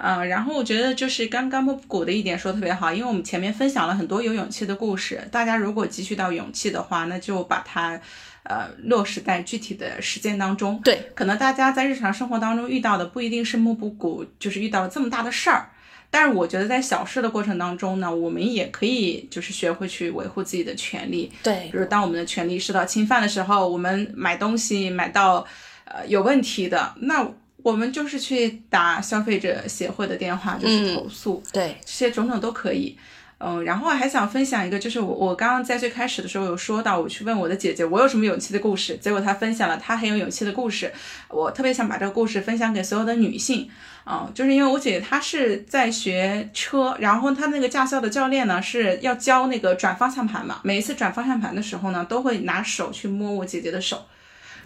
[0.00, 8.00] 嗯，然后我觉得就是刚刚莫布谷的一点说特别好，因为我们前面分享了很多有勇气的故事，大家如果汲取到勇气的话，那就把它，
[8.48, 10.80] 呃，落实在具体的实践当中。
[10.82, 15.68] 对，可能大家在日常生活当中遇到的不一定是莫布谷，就是遇到了这么大的事儿，
[16.10, 21.30] 但是我觉得在小事的过程当中呢，我们也可以就是学会去维护自己的权利。
[21.42, 25.46] 对，比如当我们的权利受到侵犯的时候，我们买东西买到，
[25.84, 27.30] 呃，有问题的那。
[27.64, 32.96] 我们就是去打消费者协会的电话，就是投诉，对这些种种都可以。
[33.40, 40.92] 嗯，然后还想分享一个，就是我我刚刚在最开始的时候有说到，我去问我的姐姐，我有什么勇气的故事，结果她分享了她很有勇气的故事。
[41.28, 43.70] 我特别想把这个故事分享给所有的女性，
[44.04, 54.04] 嗯，就是因为我姐姐她是在学车，然后她那个驾校的教练呢是要教那个转方向盘嘛，每一次转方向盘的时候呢，都会拿手去摸我姐姐的手。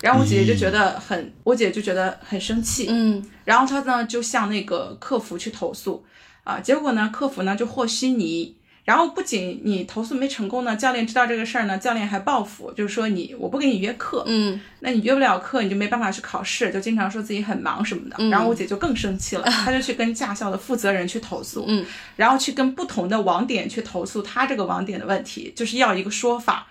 [0.00, 6.04] 然后我姐姐就觉得很，我姐就觉得很生气，嗯，然后她呢就向那个客服去投诉，
[6.42, 21.86] 啊，结果呢客服呢就和稀泥，然后不仅你投诉没成功呢，教练知道这个事儿呢，教练还报复，就是说你我不给你约课，嗯，那你约不了课，你就没办法去考试，就经常说自己很忙什么的，然后我姐就更生气了， 她就去跟驾校的负责人去投诉，嗯，
[22.16, 26.66] 然后去跟不同的网点去投诉她这个网点的问题，就是要一个说法。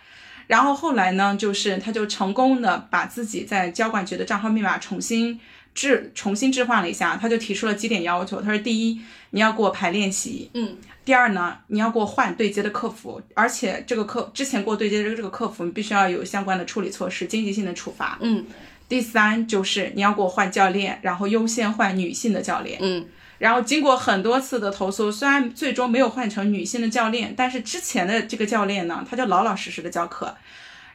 [0.48, 5.40] 然后后来呢，就是她就成功的把自己在交管局的账号密码重新
[5.74, 8.42] 置重新置换了一下，她就提出了几点要求。
[8.42, 9.00] 她说：第一，
[9.32, 18.18] 你要给我排练习；嗯，第二呢，你要给我换对接的客服，而且这个客之前给我对接的这个客服，你必须要有相关的处理措施，经济性的处罚。
[18.22, 18.46] 嗯
[18.88, 22.78] 第三就是你要给我换教练，然后优先换女性的教练。
[22.82, 30.36] 嗯然后经过很多次的投诉，虽然最终没有换成女性的教练，但是之前的这个教练呢，他就老老实实的教课。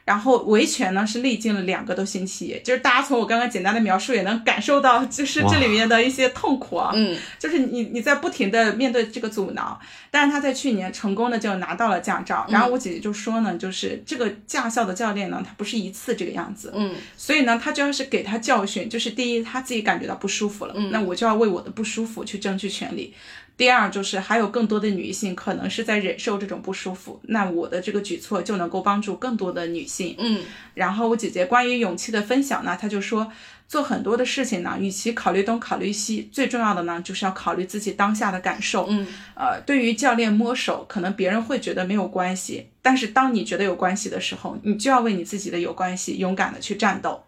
[0.07, 6.93] 然后维权呢是历经了两个多星期，就是大家从我刚刚简单的描述也能感受到，就是这里面的一些痛苦啊。
[6.95, 9.77] 嗯就是你你在不停的面对这个阻挠，
[10.09, 12.47] 但是他在去年成功的就拿到了驾照。
[12.47, 23.13] 然后我姐姐就说呢，就是这个驾校的教练呢，他不是一次这个样子，嗯所以呢，他就要是给他教训，就是第一，他自己感觉到不舒服了，那我就要为我的不舒服去争取权利。
[23.57, 30.15] 第二，就是还有更多的女性可能是在忍受这种不舒服，那我的这个举措就能够帮助更多的女性。
[30.19, 30.41] 嗯
[30.75, 33.31] 然后我姐姐关于勇气的分享呢，她就说，
[33.67, 38.85] 做很多的事情呢，与其考虑东考虑西，最重要的呢，就是要考虑自己当下的感受。
[38.87, 47.23] 嗯呃，对于教练摸手，可能别人会觉得没有关系，但是当你觉得有关系的时候，你就要为你自己的有关系勇敢的去战斗。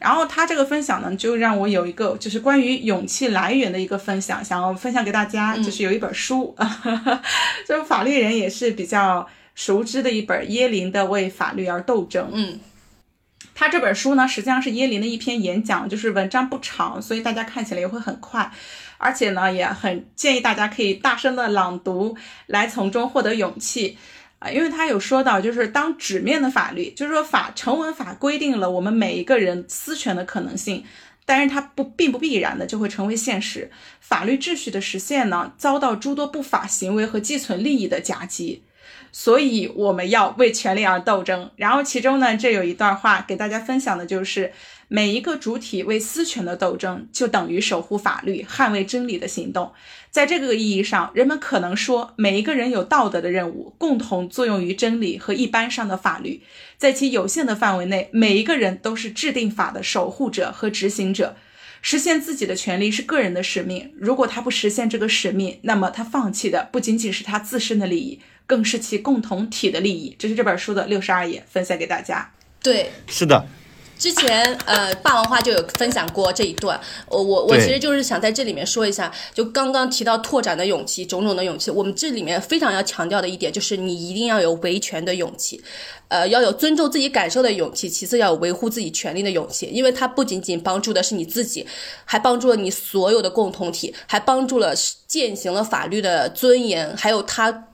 [0.00, 6.56] 然后他这个分享呢，就让我有一个就是关于勇气来源的一个分享，想要分享给大家，就是有一本书，
[7.68, 12.26] 就是法律人也是比较熟知的一本耶林的《为法律而斗争》。
[12.32, 12.58] 嗯
[13.52, 18.50] 他这本书呢，实际上是耶林的一篇演讲，就是文章不长，所以大家看起来也会很快，
[18.96, 23.98] 而且呢，也很建议大家可以大声的朗读，来从中获得勇气。
[24.40, 30.82] 啊，因为他有说到，就是当纸面的法律，就是说法成文法规定了我们每一个人私权的可能性，
[31.26, 33.70] 但是它不并不必然的就会成为现实。
[34.00, 38.64] 法律秩序的实现呢，遭到诸多不法行为和寄存利益的夹击。
[39.12, 41.50] 所以我们要为权利而斗争。
[41.56, 44.52] 然后其中呢，这有一段话给大家分享的就是，
[44.88, 49.72] 每一个主体为私权的斗争，就等于守护法律、捍卫真理的行动。
[50.10, 56.42] 在这个意义上，人们可能说，每一个人有道德的任务，共同作用于真理和一般上的法律。
[56.76, 61.36] 在其有限的范围内，每一个人都是制定法的守护者和执行者。
[61.82, 70.14] 实现自己的权利是个人的使命，如果他不实现这个使命，那么他放弃的不仅仅是他自身的利益，更是其共同体的利益。
[70.18, 72.32] 这是这本书的六十二页，分享给大家。
[72.62, 73.46] 对，是的，
[74.00, 85.62] 之前呃，霸王花就有分享过这一段，我我我其实就是想在这里面说一下，就刚刚提到拓展的勇气，种种的勇气，我们这里面非常要强调的一点就是你一定要有维权的勇气，
[86.08, 91.66] 呃，要有尊重自己感受的勇气，其次要有维护自己权利的勇气，因为它不仅仅帮助的是你自己，
[92.06, 94.72] 还帮助了你所有的共同体，还帮助了
[95.06, 97.66] 践行了法律的尊严，还有它。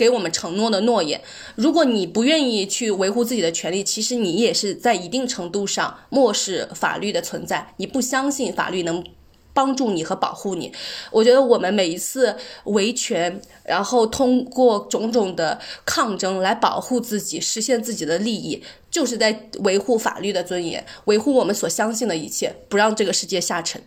[0.00, 1.20] 给我们承诺的诺言，
[1.56, 9.04] 如果你不愿意去维护自己的权利，其实你也是在一定程度上漠视法律的存在，你不相信法律能
[9.52, 10.72] 帮助你和保护你。
[11.10, 23.82] 我觉得我们每一次维权，然后通过种种的抗争来保护自己，实现自己的利益，就是在维护法律的尊严，维护我们所相信的一切，不让这个世界下沉。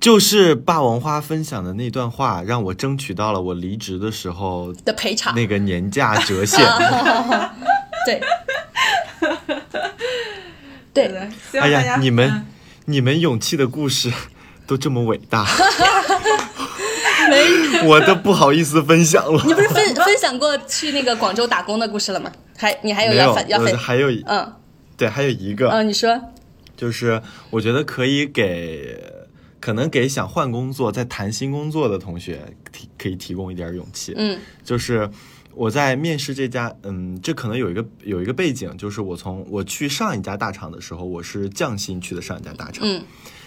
[0.00, 6.64] 就是霸王花分享的那段话，让我争取到了我离职的时候的赔偿，那个年假折现。
[8.06, 8.22] 对，
[10.92, 12.46] 对，哎呀，你们、嗯。
[12.88, 14.12] 你们勇气的故事
[14.64, 15.44] 都这么伟大，
[17.28, 17.82] 没。
[17.84, 19.42] 我都不好意思分享了。
[19.44, 22.30] 你不是分分享过去那个广州打工的故事了吗？
[22.56, 23.76] 还你还有要分要，分？
[23.76, 24.52] 还有一嗯。
[24.96, 26.16] 对，还有一个，嗯，你说，
[26.76, 28.96] 就是我觉得可以给，
[29.66, 34.14] 可能给想换工作、在谈新工作的同学提可以提供一点勇气。
[34.16, 35.10] 嗯就是
[35.56, 42.86] 我在面试这家，嗯，这可能有一个有一个背景，就是我从我去上一家大厂的时候，我是降薪去的上一家大厂。
[42.86, 43.02] 嗯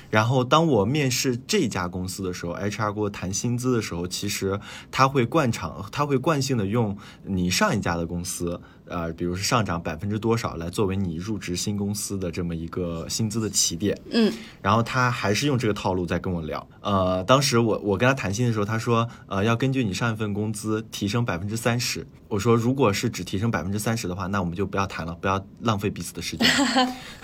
[0.09, 8.59] 然后当我面试这家公司的时候，HR 给我谈薪资的时候，其实他会惯常，他会惯性的用你上一家的公司，
[8.89, 13.97] 呃，比如是上涨百分之多少来作为你入职新公司的这么一个薪资的起点。
[14.11, 16.67] 嗯然后他还是用这个套路在跟我聊。
[16.81, 22.05] 呃，当时我我跟他谈薪的时候，他说，呃，要根据你上一份工资提升百分之三十。
[22.27, 26.47] 我说，如果是只提升百分之三十的话，那我们就不要谈了，不要浪费彼此的时间。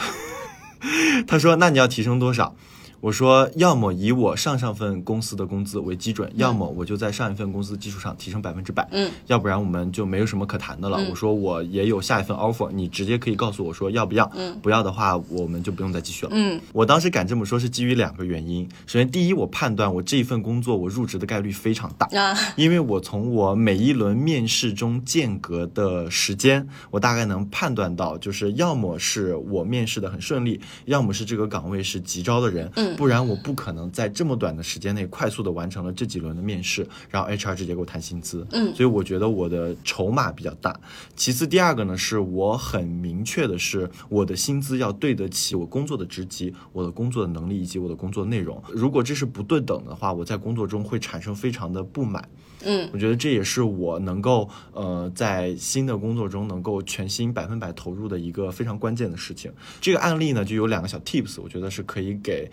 [1.27, 2.55] 他说，那你要提升多少？
[3.01, 10.97] 我说，要么以我上上份公司的工资为基准，要么我就在上一份公司基础上提升百分之百，嗯，要不然我们就没有什么可谈的了。
[11.09, 16.31] 我说我也有下一份 offer，你直接可以告诉我说要不要，嗯，不要的话我们就不用再继续了。
[16.33, 40.79] 嗯，我当时敢这么说是基于两个原因，首先第一，我判断我这一份工作我入职的概率非常大，啊，因为我从我每一轮面试中间隔的时间，我大概能判断到，就是要么是我面试的很顺利，要么是这个岗位是急招的人，嗯不然我不可能在这么短的时间内快速的完成了这几轮的面试，然后 HR 直接给我谈薪资，嗯所以我觉得我的筹码比较大。
[41.15, 48.61] 其次，第二个呢，是我很明确的是，我的薪资要对得起我工作的职级、我的工作的能力以及我的工作内容。
[48.69, 52.27] 如果这是不对等的话，我在工作中会产生非常的不满。
[52.67, 59.51] 嗯我觉得这也是我能够呃在新的工作中能够全心百分百投入的一个非常关键的事情。
[59.79, 62.49] 这个案例呢，就有两个小 tips，我觉得是可以给。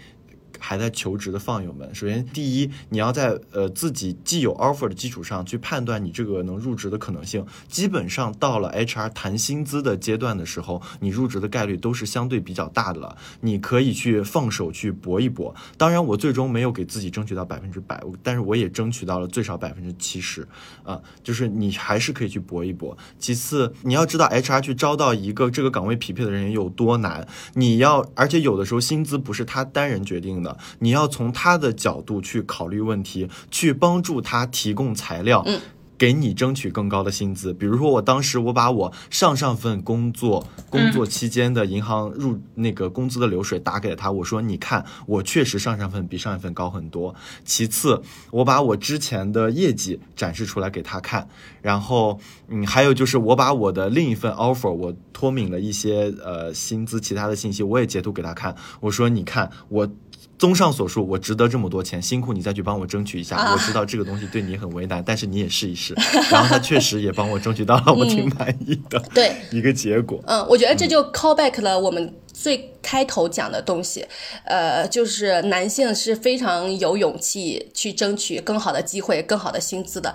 [0.62, 7.44] 还在求职的放友们，首先第一，你要在呃自己既有 offer 的基础上去判断你这个能入职的可能性。
[7.68, 13.16] 基本上到了 HR 谈薪资的阶段的时候，你入职的概率都是相对比较大的了。
[13.40, 15.52] 你可以去放手去搏一搏。
[15.76, 20.46] 当然，我最终没有给自己争取到百分之百，但是我也争取到了最少百分之七十
[20.84, 22.96] 啊，就是你还是可以去搏一搏。
[23.18, 35.42] 其次，你要知道 HR 去招到一个这个岗位匹配的人有多难，你要而且有的时候薪资不是他单人决定的，你要从他的角度去考虑问题，去帮助他提供材料。
[35.46, 35.60] 嗯
[35.98, 47.14] 给你争取更高的薪资，比如说我当时我把我上上份工作工作期间的银行入那个工资的流水打给了他，我说你看我确实上上份比上一份高很多。
[47.44, 51.28] 其次，我把我之前的业绩展示出来给他看，
[51.60, 59.88] 然后嗯，还有就是我把我的另一份 offer 我脱敏了一些呃薪资其他的信息，我也截图给他看，我说你看我。
[60.42, 63.36] 综上所述，我值得这么多钱，辛苦你再去帮我争取一下。
[63.36, 65.94] 啊我知道这个东西对你很为难，但是你也试一试。
[66.32, 70.20] 然后他确实也帮我争取到了我挺满意的 对，一个结果。
[70.26, 74.04] 嗯，我觉得这就 call back 了我们最开头讲的东西，
[74.44, 80.12] 呃，就是男性是非常有勇气去争取更好的机会、更好的薪资的，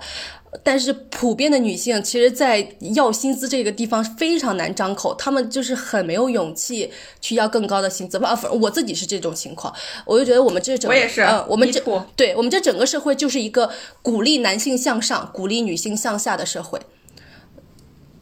[0.64, 8.18] 但是普遍的女性其实，在要薪资这个地方非常难张口，她们就是很没有勇气去要更高的薪资。
[8.18, 9.74] 不，啊我自己是这种情况，
[10.06, 11.80] 我就觉得我们这整个，我也是呃，我们这
[12.16, 13.70] 对我们这整个社会就是一个
[14.02, 16.80] 鼓励男性向上、鼓励女性向下的社会。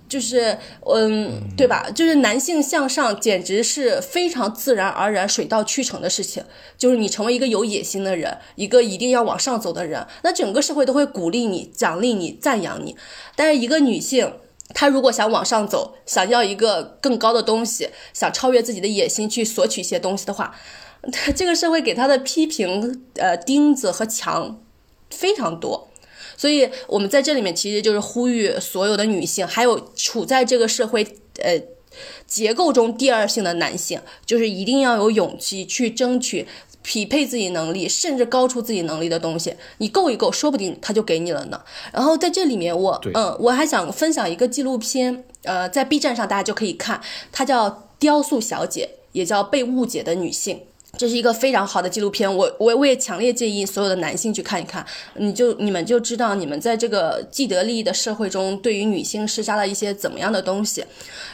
[0.09, 1.91] 就是嗯，对吧？
[1.95, 6.45] 就是男性向上，简直是非常自然而然、水到渠成的事情。
[6.79, 12.97] 就是你成为一个有野心的人，一个一定要往上走的人，那整个社会都会鼓励你、奖励你、赞扬你。
[13.35, 14.33] 但是一个女性，
[14.75, 20.55] 她如果想往上走，想要一个更高的东西，想超越自己的野心去索取一些东西的话，
[21.35, 24.61] 这个社会给她的批评、呃钉子和墙
[25.11, 25.89] 非常多。
[26.37, 31.07] 所以我们在这里面其实就是呼吁所有的女性，还有处在这个社会
[31.43, 31.61] 呃
[32.27, 36.47] 结构中第二性的男性，就是一定要有勇气去争取
[36.83, 39.55] 匹配自己能力，甚至高出自己能力的东西。
[39.79, 41.61] 你够一够，说不定他就给你了呢。
[41.93, 47.01] 然后在这里面我，嗯，我还想分享一个纪录片，呃，在 B 站上大家就可以看，
[47.33, 50.57] 它叫《雕塑小姐》，也叫《被误解的女性》。
[50.97, 54.85] 这是一个非常好的纪录片，我我我也强烈建议所有的男性去看一看，
[55.15, 60.85] 你就你们就知道你们在这个既得利益的社会中，对于女性施加了一些怎么样的东西。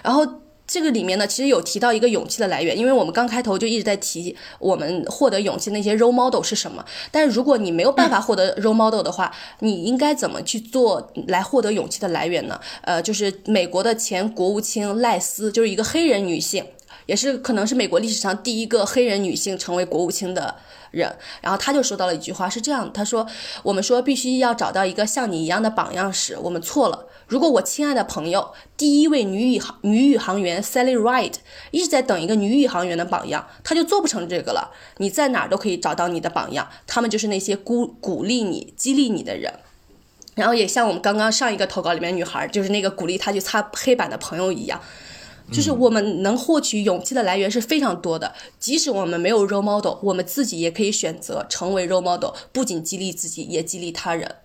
[0.02, 0.26] 然后
[0.66, 6.84] 这个里面呢，其实有提到一个勇气的来源，因为我们刚开头就一直在提我们获得勇气那些 role model 是什么。
[7.10, 12.58] 但是如果你没有办法获得 role model 的话，你应该怎么去做来获得勇气的来源呢？
[12.82, 16.64] 呃，就是美国的前国务卿赖斯，就是一个黑人女性。
[17.06, 20.56] 也是可能是美国历史上第一个黑人女性成为国务卿的
[20.90, 23.26] 人，然后她就说到了一句话，是这样他，说
[23.64, 27.06] ：“我们说必须要找到一个像你一样的榜样时，我们错了。
[27.26, 31.36] 如果我亲爱的朋友，第一位女宇航女宇航员 Sally Ride
[31.70, 34.70] 一直在等一个女宇航员的榜样，她就做不成这个了。
[34.98, 39.52] 你在哪儿都可以找到你的榜样，他们就是那些鼓鼓励你、激励你的人。”
[40.34, 44.80] 然后也像我们刚刚上一个投稿里面女孩，就是那个鼓励她去擦黑板的朋友一样。
[45.52, 54.36] 就是我们能获取勇气的来源是非常多的，即使我们没有 role model，我们自己也可以选择成为 role model，不仅激励自己，也激励他人。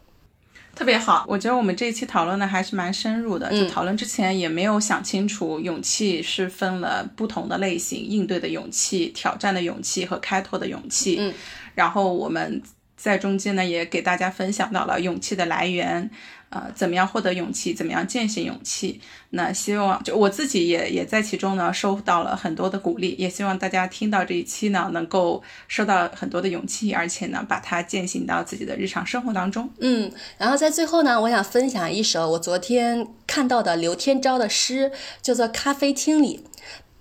[0.76, 3.48] 特别好，我觉得我们这一期讨论的还是蛮深入的。
[3.50, 11.18] 嗯就讨论之前也没有想清楚，勇气是分了不同的类型：应对的勇气、挑战的勇气和开拓的勇气。
[11.20, 11.34] 嗯，
[11.74, 12.62] 然后我们
[12.96, 16.12] 在中间呢，也给大家分享到了勇气的来源。
[16.50, 17.74] 呃，怎么样获得勇气？
[17.74, 19.02] 怎么样践行勇气？
[19.32, 23.16] 那希望就我自己也也在其中呢，收到了很多的鼓励。
[23.18, 29.70] 也希望大家听到这一期呢，能够收到很多的勇气，而且呢，把它践行到自己的日常生活当中。
[29.80, 36.46] 嗯，然后在最后呢，我想分享一首我昨天看到的刘天昭的诗，叫做《咖啡厅里》。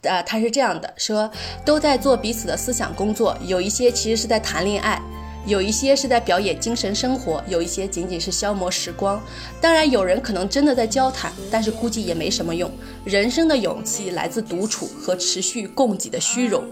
[0.08, 1.30] 呃，他是这样的说：
[1.64, 5.00] 都在做彼此的思想工作，有一些其实是在谈恋爱。
[5.46, 9.22] 有一些是在表演精神生活，有一些仅仅是消磨时光。
[9.60, 12.70] 当然，有人可能真的在交谈，但是估计也没什么用。
[13.04, 16.64] 人生的勇气来自独处和持续供给的虚荣。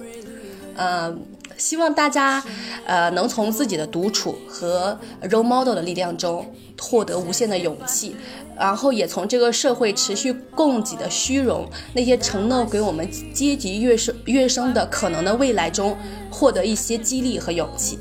[0.77, 1.17] 呃，
[1.57, 2.43] 希望大家
[2.85, 8.17] 呃能从自己的独处和 role model 的力量中获得无限的勇气，
[8.59, 15.97] 然后也从这个社会持续供给的虚荣那些承诺给我们阶级跃升跃升的可能的未来中
[16.29, 18.01] 获得一些激励和勇气。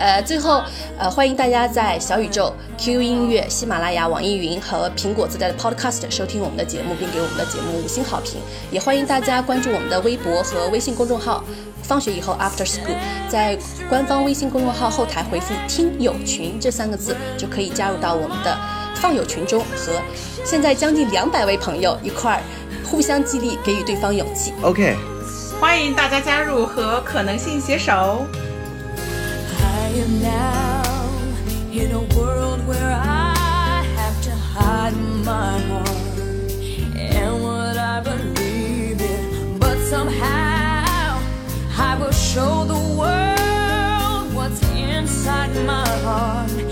[0.00, 0.62] 呃，最后，
[0.98, 8.40] 呃，欢迎大家在小宇宙、QQ 音乐、喜马拉雅、网易云和苹果自带的 Podcast 收听我们的节目，并给我们的节目五星好评。
[8.70, 11.44] 也欢迎大家关注我们的微博和微信公众号。
[11.82, 12.96] 放学以后 After School，
[13.28, 18.56] 在官方微信公众号后台回复“听友群”这三个字，就可以加入到我们的
[18.94, 20.00] 放友群中，和
[20.44, 22.40] 现在将近两百位朋友一块儿
[22.88, 24.54] 互相激励，给予对方勇气。
[24.62, 24.96] OK，
[25.60, 28.24] 欢迎大家加入和可能性携手。
[29.90, 30.82] I am now
[31.72, 34.94] in a world where I have to hide
[35.24, 36.18] my heart
[36.94, 39.58] and what I believe in.
[39.58, 41.20] But somehow
[41.76, 46.69] I will show the world what's inside my heart.